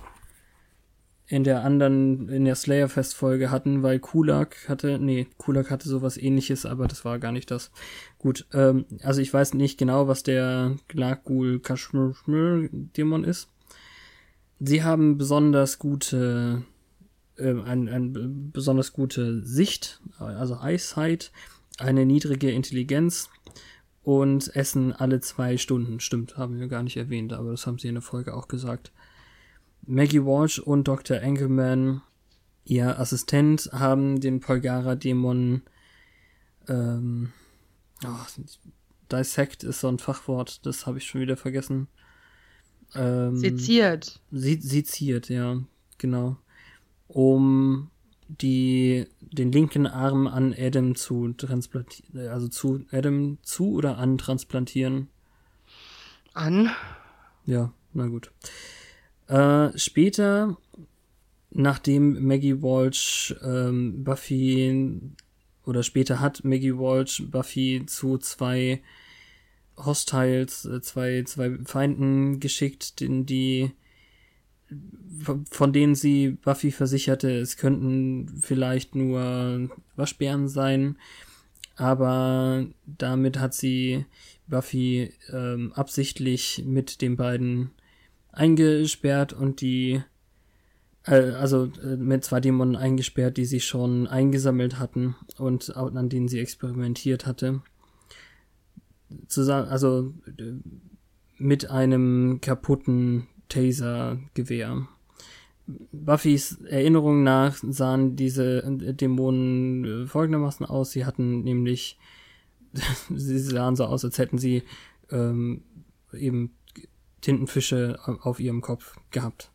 in 1.29 1.43
der 1.43 1.65
anderen, 1.65 2.29
in 2.29 2.45
der 2.45 2.55
Slayer-Fest-Folge 2.55 3.51
hatten, 3.51 3.83
weil 3.83 3.99
Kulak 3.99 4.69
hatte, 4.69 4.99
nee, 5.01 5.27
Kulak 5.39 5.71
hatte 5.71 5.89
sowas 5.89 6.17
ähnliches, 6.17 6.65
aber 6.67 6.87
das 6.87 7.05
war 7.05 7.19
gar 7.19 7.33
nicht 7.33 7.51
das. 7.51 7.73
Gut, 8.19 8.47
ähm, 8.53 8.85
also 9.03 9.21
ich 9.21 9.35
weiß 9.35 9.55
nicht 9.55 9.77
genau, 9.77 10.07
was 10.07 10.23
der 10.23 10.77
Glagul 10.87 11.59
Kashmir 11.59 12.15
Dämon 12.71 13.25
ist. 13.25 13.49
Sie 14.61 14.85
haben 14.85 15.19
besonders 15.19 15.79
gute 15.81 16.63
äh, 17.39 17.53
ein, 17.63 17.89
ein 17.89 18.51
besonders 18.53 18.93
gute 18.93 19.45
Sicht, 19.45 20.01
also 20.19 20.59
Eyesight, 20.61 21.33
eine 21.79 22.07
niedrige 22.07 22.51
Intelligenz 22.51 23.29
und 24.03 24.55
essen 24.57 24.93
alle 24.93 25.21
zwei 25.21 25.57
Stunden. 25.57 26.01
Stimmt, 26.01 26.37
haben 26.37 26.59
wir 26.59 26.69
gar 26.69 26.83
nicht 26.83 26.97
erwähnt, 26.97 27.33
aber 27.33 27.51
das 27.51 27.67
haben 27.67 27.79
sie 27.79 27.89
in 27.89 27.95
der 27.95 28.03
Folge 28.03 28.35
auch 28.35 28.49
gesagt. 28.49 28.93
Maggie 29.87 30.25
Walsh 30.25 30.59
und 30.59 30.89
Dr. 30.89 31.19
Engelman, 31.19 32.03
ihr 32.65 32.99
Assistent, 32.99 33.71
haben 33.73 34.21
den 34.21 34.41
Polgara-Dämon 34.41 35.63
ähm, 36.69 37.33
oh, 38.05 38.43
Dissect 39.13 39.63
ist 39.63 39.81
so 39.81 39.89
ein 39.89 39.99
Fachwort, 39.99 40.67
das 40.67 40.87
habe 40.87 40.99
ich 40.99 41.07
schon 41.07 41.21
wieder 41.21 41.37
vergessen. 41.37 41.87
Ähm, 42.95 43.37
seziert. 43.37 44.21
Seziert, 44.33 45.29
ja, 45.29 45.63
genau 45.99 46.39
um 47.09 47.91
die, 48.29 49.07
den 49.21 49.53
linken 49.53 49.87
Arm 49.87 50.27
an 50.27 50.55
Adam 50.59 50.95
zu 50.95 51.33
transplantieren, 51.33 52.29
also 52.29 52.49
zu 52.49 52.85
Adam 52.91 53.39
zu 53.43 53.75
oder 53.75 53.99
an 53.99 54.19
transplantieren? 54.19 55.09
An. 56.35 56.71
Ja, 57.45 57.73
na 57.93 58.07
gut. 58.09 58.33
Äh, 59.29 59.77
später, 59.79 60.57
nachdem 61.51 62.27
Maggie 62.27 62.63
Walsh 62.63 63.35
ähm, 63.43 64.05
Buffy 64.05 65.01
oder 65.65 65.83
später 65.83 66.21
hat 66.21 66.45
Maggie 66.45 66.77
Walsh 66.77 67.23
Buffy 67.31 67.85
zu 67.87 68.19
zwei 68.19 68.83
Hostiles, 69.77 70.65
äh, 70.65 70.81
zwei, 70.81 71.23
zwei 71.25 71.59
Feinden 71.65 72.41
geschickt, 72.41 73.01
in 73.01 73.27
die 73.27 73.73
von 75.51 75.73
denen 75.73 75.95
sie 75.95 76.31
Buffy 76.31 76.71
versicherte, 76.71 77.31
es 77.31 77.57
könnten 77.57 78.29
vielleicht 78.41 78.95
nur 78.95 79.71
Waschbären 79.95 80.49
sein, 80.49 80.97
aber 81.77 82.67
damit 82.87 83.39
hat 83.39 83.55
sie 83.55 84.07
Buffy 84.49 85.13
ähm, 85.33 85.73
absichtlich 85.75 86.65
mit 86.67 87.01
den 87.03 87.17
beiden 87.17 87.71
eingesperrt 88.33 89.33
und 89.33 89.61
die 89.61 90.03
äh, 91.07 91.31
also 91.31 91.71
äh, 91.83 91.97
mit 91.97 92.25
zwei 92.25 92.41
Dämonen 92.41 92.77
eingesperrt, 92.77 93.37
die 93.37 93.45
sie 93.45 93.61
schon 93.61 94.07
eingesammelt 94.07 94.79
hatten 94.79 95.17
und 95.39 95.75
an 95.77 96.09
denen 96.09 96.29
sie 96.29 96.41
experimentiert 96.41 97.27
hatte. 97.27 97.63
Zusammen, 99.29 99.69
also 99.69 100.13
äh, 100.39 100.53
mit 101.39 101.71
einem 101.71 102.41
kaputten 102.41 103.29
Taser-Gewehr. 103.49 104.89
Buffys 105.67 106.61
Erinnerung 106.63 107.25
nach 107.25 107.57
sahen 107.57 108.15
diese 108.15 108.63
Dämonen 108.67 109.85
äh, 109.85 110.07
folgendermaßen 110.07 110.65
aus. 110.65 110.93
Sie 110.93 111.05
hatten 111.05 111.43
nämlich, 111.43 111.99
sie 113.15 113.39
sahen 113.39 113.77
so 113.77 113.85
aus, 113.87 114.05
als 114.05 114.19
hätten 114.19 114.39
sie 114.39 114.63
ähm, 115.11 115.63
eben 116.13 116.53
Tintenfische 117.21 117.99
auf 118.23 118.39
ihrem 118.39 118.61
Kopf 118.61 118.97
gehabt. 119.11 119.51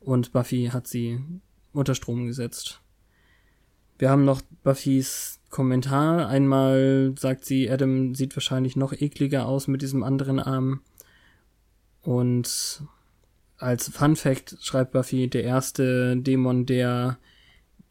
Und 0.00 0.32
Buffy 0.32 0.70
hat 0.72 0.86
sie 0.86 1.20
unter 1.72 1.94
Strom 1.94 2.26
gesetzt. 2.26 2.82
Wir 3.98 4.10
haben 4.10 4.26
noch 4.26 4.42
Buffys 4.62 5.40
Kommentar. 5.48 6.28
Einmal 6.28 7.14
sagt 7.18 7.46
sie, 7.46 7.70
Adam 7.70 8.14
sieht 8.14 8.36
wahrscheinlich 8.36 8.76
noch 8.76 8.92
ekliger 8.92 9.46
aus 9.46 9.68
mit 9.68 9.80
diesem 9.80 10.02
anderen 10.02 10.38
Arm. 10.38 10.82
Und 12.02 12.82
als 13.58 13.88
Fun 13.88 14.16
Fact 14.16 14.56
schreibt 14.60 14.92
Buffy, 14.92 15.28
der 15.28 15.44
erste 15.44 16.16
Dämon, 16.16 16.66
der 16.66 17.18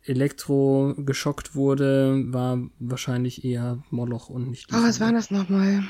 Elektro 0.03 0.93
geschockt 0.97 1.55
wurde, 1.55 2.23
war 2.27 2.59
wahrscheinlich 2.79 3.43
eher 3.43 3.83
Moloch 3.89 4.29
und 4.29 4.49
nicht. 4.49 4.71
Oh, 4.71 4.83
was 4.83 4.99
war 4.99 5.11
das 5.11 5.31
nochmal? 5.31 5.83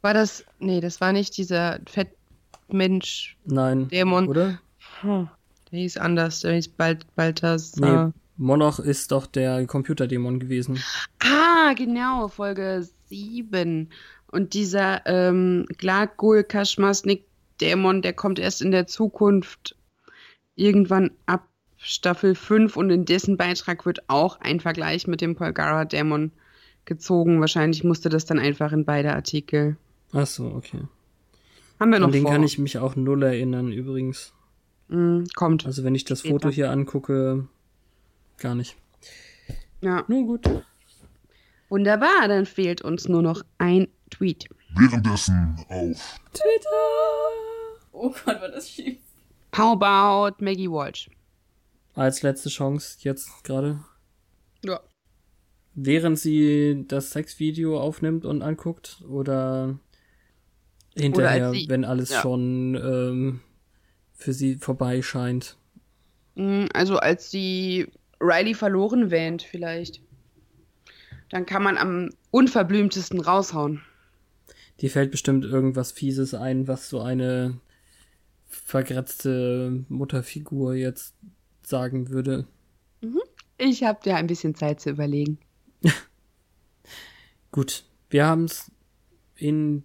War 0.00 0.14
das. 0.14 0.44
Nee, 0.58 0.80
das 0.80 1.00
war 1.00 1.12
nicht 1.12 1.36
dieser 1.36 1.80
Fettmensch. 1.86 3.36
Nein. 3.44 3.88
Dämon. 3.88 4.28
Oder? 4.28 4.60
Hm, 5.02 5.28
der 5.70 5.78
hieß 5.78 5.98
anders, 5.98 6.40
der 6.40 6.54
hieß 6.54 6.68
Balt 6.68 7.06
Balthasar. 7.14 8.06
Nee, 8.06 8.12
Moloch 8.38 8.78
ist 8.78 9.12
doch 9.12 9.26
der 9.26 9.66
Computerdämon 9.66 10.40
gewesen. 10.40 10.82
Ah, 11.20 11.74
genau, 11.74 12.28
Folge 12.28 12.88
7. 13.08 13.90
Und 14.28 14.54
dieser 14.54 15.06
ähm, 15.06 15.66
Glagul 15.78 16.44
Kaschmasnik 16.44 17.25
Dämon, 17.60 18.02
der 18.02 18.12
kommt 18.12 18.38
erst 18.38 18.62
in 18.62 18.70
der 18.70 18.86
Zukunft 18.86 19.76
irgendwann 20.54 21.10
ab 21.26 21.46
Staffel 21.78 22.34
5 22.34 22.76
und 22.76 22.90
in 22.90 23.04
dessen 23.04 23.36
Beitrag 23.36 23.86
wird 23.86 24.08
auch 24.08 24.40
ein 24.40 24.60
Vergleich 24.60 25.06
mit 25.06 25.20
dem 25.20 25.36
Polgara-Dämon 25.36 26.32
gezogen. 26.84 27.40
Wahrscheinlich 27.40 27.84
musste 27.84 28.08
das 28.08 28.24
dann 28.24 28.38
einfach 28.38 28.72
in 28.72 28.84
beide 28.84 29.12
Artikel. 29.14 29.76
Ach 30.12 30.26
so, 30.26 30.46
okay. 30.46 30.80
Haben 31.78 31.92
wir 31.92 31.98
noch 31.98 32.06
An 32.06 32.12
den 32.12 32.22
vor. 32.22 32.32
kann 32.32 32.42
ich 32.42 32.58
mich 32.58 32.78
auch 32.78 32.96
null 32.96 33.22
erinnern, 33.22 33.70
übrigens. 33.70 34.32
Mm, 34.88 35.24
kommt. 35.34 35.66
Also 35.66 35.84
wenn 35.84 35.94
ich 35.94 36.04
das 36.04 36.20
Später. 36.20 36.34
Foto 36.34 36.48
hier 36.48 36.70
angucke, 36.70 37.46
gar 38.38 38.54
nicht. 38.54 38.76
Ja. 39.82 40.04
Nun 40.08 40.26
gut. 40.26 40.48
Wunderbar, 41.68 42.28
dann 42.28 42.46
fehlt 42.46 42.82
uns 42.82 43.08
nur 43.08 43.22
noch 43.22 43.42
ein 43.58 43.88
Tweet. 44.10 44.48
Währenddessen 44.74 45.56
auf 45.68 46.20
Twitter! 46.32 47.45
Oh 47.98 48.10
Gott, 48.10 48.40
war 48.40 48.48
das 48.50 48.68
schief. 48.70 48.98
How 49.56 49.72
about 49.80 50.44
Maggie 50.44 50.68
Walsh? 50.70 51.08
Als 51.94 52.22
letzte 52.22 52.50
Chance 52.50 52.98
jetzt 53.00 53.42
gerade. 53.42 53.82
Ja. 54.62 54.80
Während 55.74 56.18
sie 56.18 56.84
das 56.86 57.10
Sexvideo 57.12 57.80
aufnimmt 57.80 58.26
und 58.26 58.42
anguckt 58.42 59.02
oder 59.08 59.78
hinterher, 60.94 61.52
sie- 61.52 61.66
wenn 61.68 61.84
alles 61.86 62.10
ja. 62.10 62.20
schon 62.20 62.74
ähm, 62.74 63.40
für 64.12 64.32
sie 64.34 64.56
vorbei 64.56 65.00
scheint. 65.02 65.56
Mm, 66.34 66.66
Also 66.74 66.96
als 66.98 67.30
die 67.30 67.86
Riley 68.20 68.52
verloren 68.54 69.10
wähnt, 69.10 69.42
vielleicht. 69.42 70.02
Dann 71.30 71.46
kann 71.46 71.62
man 71.62 71.76
am 71.78 72.10
unverblümtesten 72.30 73.20
raushauen. 73.20 73.80
Die 74.80 74.88
fällt 74.90 75.10
bestimmt 75.10 75.44
irgendwas 75.46 75.92
Fieses 75.92 76.34
ein, 76.34 76.68
was 76.68 76.88
so 76.90 77.00
eine 77.00 77.58
vergrätzte 78.46 79.84
Mutterfigur 79.88 80.74
jetzt 80.74 81.14
sagen 81.62 82.10
würde. 82.10 82.46
Ich 83.58 83.82
habe 83.82 84.00
dir 84.02 84.16
ein 84.16 84.26
bisschen 84.26 84.54
Zeit 84.54 84.80
zu 84.80 84.90
überlegen. 84.90 85.38
Gut, 87.52 87.84
wir 88.10 88.26
haben 88.26 88.44
es 88.44 88.70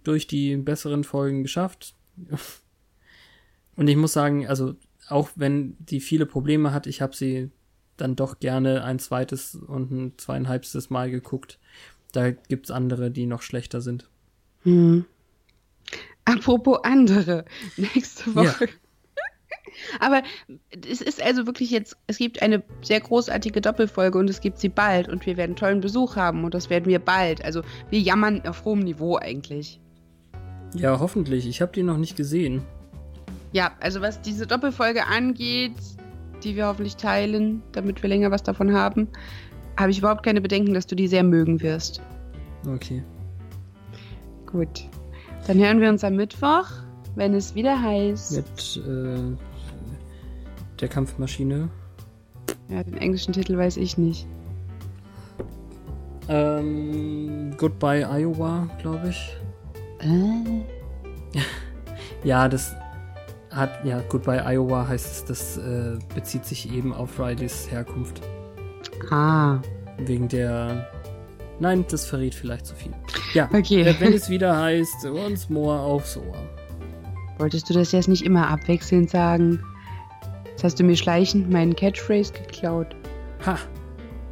durch 0.04 0.26
die 0.26 0.56
besseren 0.56 1.04
Folgen 1.04 1.42
geschafft. 1.42 1.94
Und 3.76 3.88
ich 3.88 3.96
muss 3.96 4.12
sagen, 4.12 4.46
also 4.46 4.74
auch 5.08 5.30
wenn 5.34 5.76
die 5.78 6.00
viele 6.00 6.26
Probleme 6.26 6.72
hat, 6.72 6.86
ich 6.86 7.00
habe 7.00 7.16
sie 7.16 7.50
dann 7.96 8.16
doch 8.16 8.40
gerne 8.40 8.84
ein 8.84 8.98
zweites 8.98 9.54
und 9.54 9.90
ein 9.90 10.18
zweieinhalbstes 10.18 10.90
Mal 10.90 11.10
geguckt. 11.10 11.58
Da 12.12 12.30
gibt's 12.30 12.70
andere, 12.70 13.10
die 13.10 13.26
noch 13.26 13.42
schlechter 13.42 13.80
sind. 13.80 14.08
Hm. 14.62 15.04
Apropos 16.24 16.78
andere. 16.84 17.44
Nächste 17.76 18.34
Woche. 18.34 18.68
Aber 20.00 20.22
es 20.86 21.00
ist 21.00 21.22
also 21.22 21.46
wirklich 21.46 21.70
jetzt, 21.70 21.96
es 22.06 22.18
gibt 22.18 22.42
eine 22.42 22.62
sehr 22.82 23.00
großartige 23.00 23.60
Doppelfolge 23.60 24.18
und 24.18 24.28
es 24.28 24.40
gibt 24.40 24.58
sie 24.58 24.68
bald 24.68 25.08
und 25.08 25.24
wir 25.26 25.36
werden 25.36 25.56
tollen 25.56 25.80
Besuch 25.80 26.16
haben 26.16 26.44
und 26.44 26.54
das 26.54 26.70
werden 26.70 26.86
wir 26.86 26.98
bald. 26.98 27.44
Also 27.44 27.62
wir 27.90 28.00
jammern 28.00 28.42
auf 28.46 28.64
hohem 28.64 28.80
Niveau 28.80 29.16
eigentlich. 29.16 29.80
Ja, 30.74 30.98
hoffentlich. 31.00 31.46
Ich 31.46 31.60
habe 31.60 31.72
die 31.72 31.82
noch 31.82 31.98
nicht 31.98 32.16
gesehen. 32.16 32.62
Ja, 33.52 33.72
also 33.80 34.00
was 34.00 34.20
diese 34.20 34.46
Doppelfolge 34.46 35.06
angeht, 35.06 35.74
die 36.42 36.56
wir 36.56 36.66
hoffentlich 36.66 36.96
teilen, 36.96 37.62
damit 37.72 38.02
wir 38.02 38.08
länger 38.08 38.30
was 38.30 38.42
davon 38.42 38.72
haben, 38.72 39.08
habe 39.78 39.90
ich 39.90 39.98
überhaupt 39.98 40.22
keine 40.22 40.40
Bedenken, 40.40 40.74
dass 40.74 40.86
du 40.86 40.96
die 40.96 41.08
sehr 41.08 41.22
mögen 41.22 41.60
wirst. 41.60 42.00
Okay. 42.66 43.02
Gut. 44.46 44.88
Dann 45.46 45.58
hören 45.58 45.80
wir 45.80 45.88
uns 45.88 46.04
am 46.04 46.16
Mittwoch, 46.16 46.66
wenn 47.14 47.34
es 47.34 47.54
wieder 47.54 47.80
heißt. 47.80 48.32
Mit 48.32 48.82
äh, 48.86 49.36
der 50.80 50.88
Kampfmaschine. 50.88 51.68
Ja, 52.68 52.82
den 52.82 52.96
englischen 52.96 53.32
Titel 53.32 53.56
weiß 53.56 53.76
ich 53.76 53.98
nicht. 53.98 54.26
Ähm, 56.28 57.54
Goodbye 57.58 58.06
Iowa, 58.08 58.68
glaube 58.80 59.08
ich. 59.08 59.36
Äh? 60.00 61.38
Ja, 62.24 62.48
das 62.48 62.72
hat, 63.50 63.84
ja, 63.84 64.00
Goodbye 64.08 64.44
Iowa 64.46 64.86
heißt 64.86 65.06
es, 65.06 65.24
das 65.24 65.56
äh, 65.58 65.98
bezieht 66.14 66.44
sich 66.44 66.72
eben 66.72 66.94
auf 66.94 67.18
Rileys 67.18 67.68
Herkunft. 67.68 68.20
Ah. 69.10 69.58
Wegen 69.98 70.28
der. 70.28 70.88
Nein, 71.60 71.84
das 71.90 72.06
verrät 72.06 72.34
vielleicht 72.34 72.66
zu 72.66 72.74
viel. 72.74 72.92
Ja, 73.34 73.48
Okay. 73.52 73.82
äh, 73.82 73.94
wenn 74.00 74.12
es 74.12 74.28
wieder 74.28 74.58
heißt, 74.58 75.04
once 75.06 75.48
more 75.48 75.78
aufs 75.78 76.16
Ohr. 76.16 76.34
Wolltest 77.38 77.68
du 77.70 77.74
das 77.74 77.92
jetzt 77.92 78.08
nicht 78.08 78.24
immer 78.24 78.48
abwechselnd 78.48 79.10
sagen? 79.10 79.62
Jetzt 80.50 80.64
hast 80.64 80.80
du 80.80 80.84
mir 80.84 80.96
schleichend 80.96 81.50
meinen 81.50 81.74
Catchphrase 81.76 82.32
geklaut. 82.32 82.94
Ha! 83.46 83.58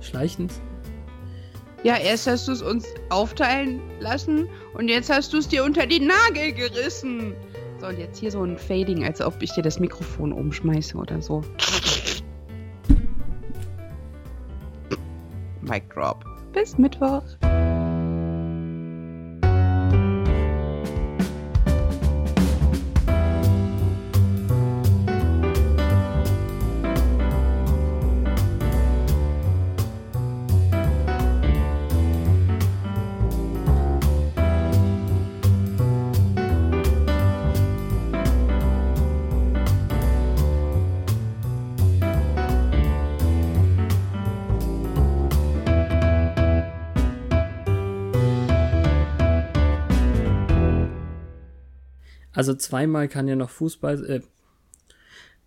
Schleichend? 0.00 0.52
Ja, 1.82 1.96
erst 1.96 2.26
hast 2.26 2.46
du 2.48 2.52
es 2.52 2.62
uns 2.62 2.86
aufteilen 3.08 3.80
lassen 4.00 4.48
und 4.74 4.88
jetzt 4.88 5.08
hast 5.10 5.32
du 5.32 5.38
es 5.38 5.48
dir 5.48 5.64
unter 5.64 5.86
die 5.86 6.00
Nagel 6.00 6.52
gerissen. 6.52 7.32
So, 7.80 7.86
und 7.86 7.98
jetzt 7.98 8.18
hier 8.18 8.30
so 8.30 8.42
ein 8.44 8.58
Fading, 8.58 9.04
als 9.04 9.20
ob 9.22 9.40
ich 9.42 9.52
dir 9.52 9.62
das 9.62 9.78
Mikrofon 9.80 10.32
umschmeiße 10.34 10.96
oder 10.98 11.22
so. 11.22 11.42
Mic 15.62 15.84
drop. 15.94 16.24
Bis 16.52 16.76
Mittwoch. 16.78 17.22
Also 52.40 52.54
zweimal 52.54 53.06
kann 53.06 53.28
ja 53.28 53.36
noch 53.36 53.50
Fußball. 53.50 54.02
Äh, 54.10 54.22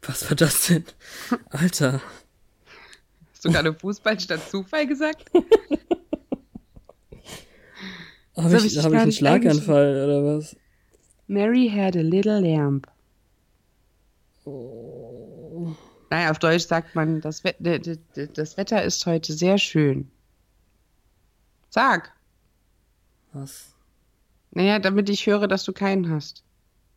was 0.04 0.30
war 0.30 0.36
das 0.36 0.68
denn? 0.68 0.86
Alter. 1.50 2.00
Hast 3.32 3.46
du 3.46 3.52
gerade 3.52 3.74
Fußball 3.74 4.20
statt 4.20 4.48
Zufall 4.48 4.86
gesagt? 4.86 5.32
Habe 5.34 5.48
hab 8.54 8.54
ich, 8.54 8.78
ich 8.78 8.78
hab 8.78 8.94
ich 8.94 9.00
einen 9.00 9.12
Schlaganfall 9.12 10.04
oder 10.06 10.24
was? 10.24 10.56
Mary 11.26 11.68
had 11.68 11.96
a 11.96 12.02
little 12.02 12.40
lamb. 12.40 12.86
Naja, 16.12 16.30
auf 16.30 16.38
Deutsch 16.38 16.68
sagt 16.68 16.94
man, 16.94 17.22
das, 17.22 17.44
We 17.44 17.56
das 18.36 18.56
Wetter 18.56 18.84
ist 18.84 19.04
heute 19.08 19.34
sehr 19.34 19.58
schön. 19.58 20.12
Sag. 21.72 22.14
Was? 23.32 23.74
Naja, 24.52 24.78
damit 24.78 25.10
ich 25.10 25.26
höre, 25.26 25.48
dass 25.48 25.64
du 25.64 25.74
keinen 25.74 26.12
hast. 26.12 26.44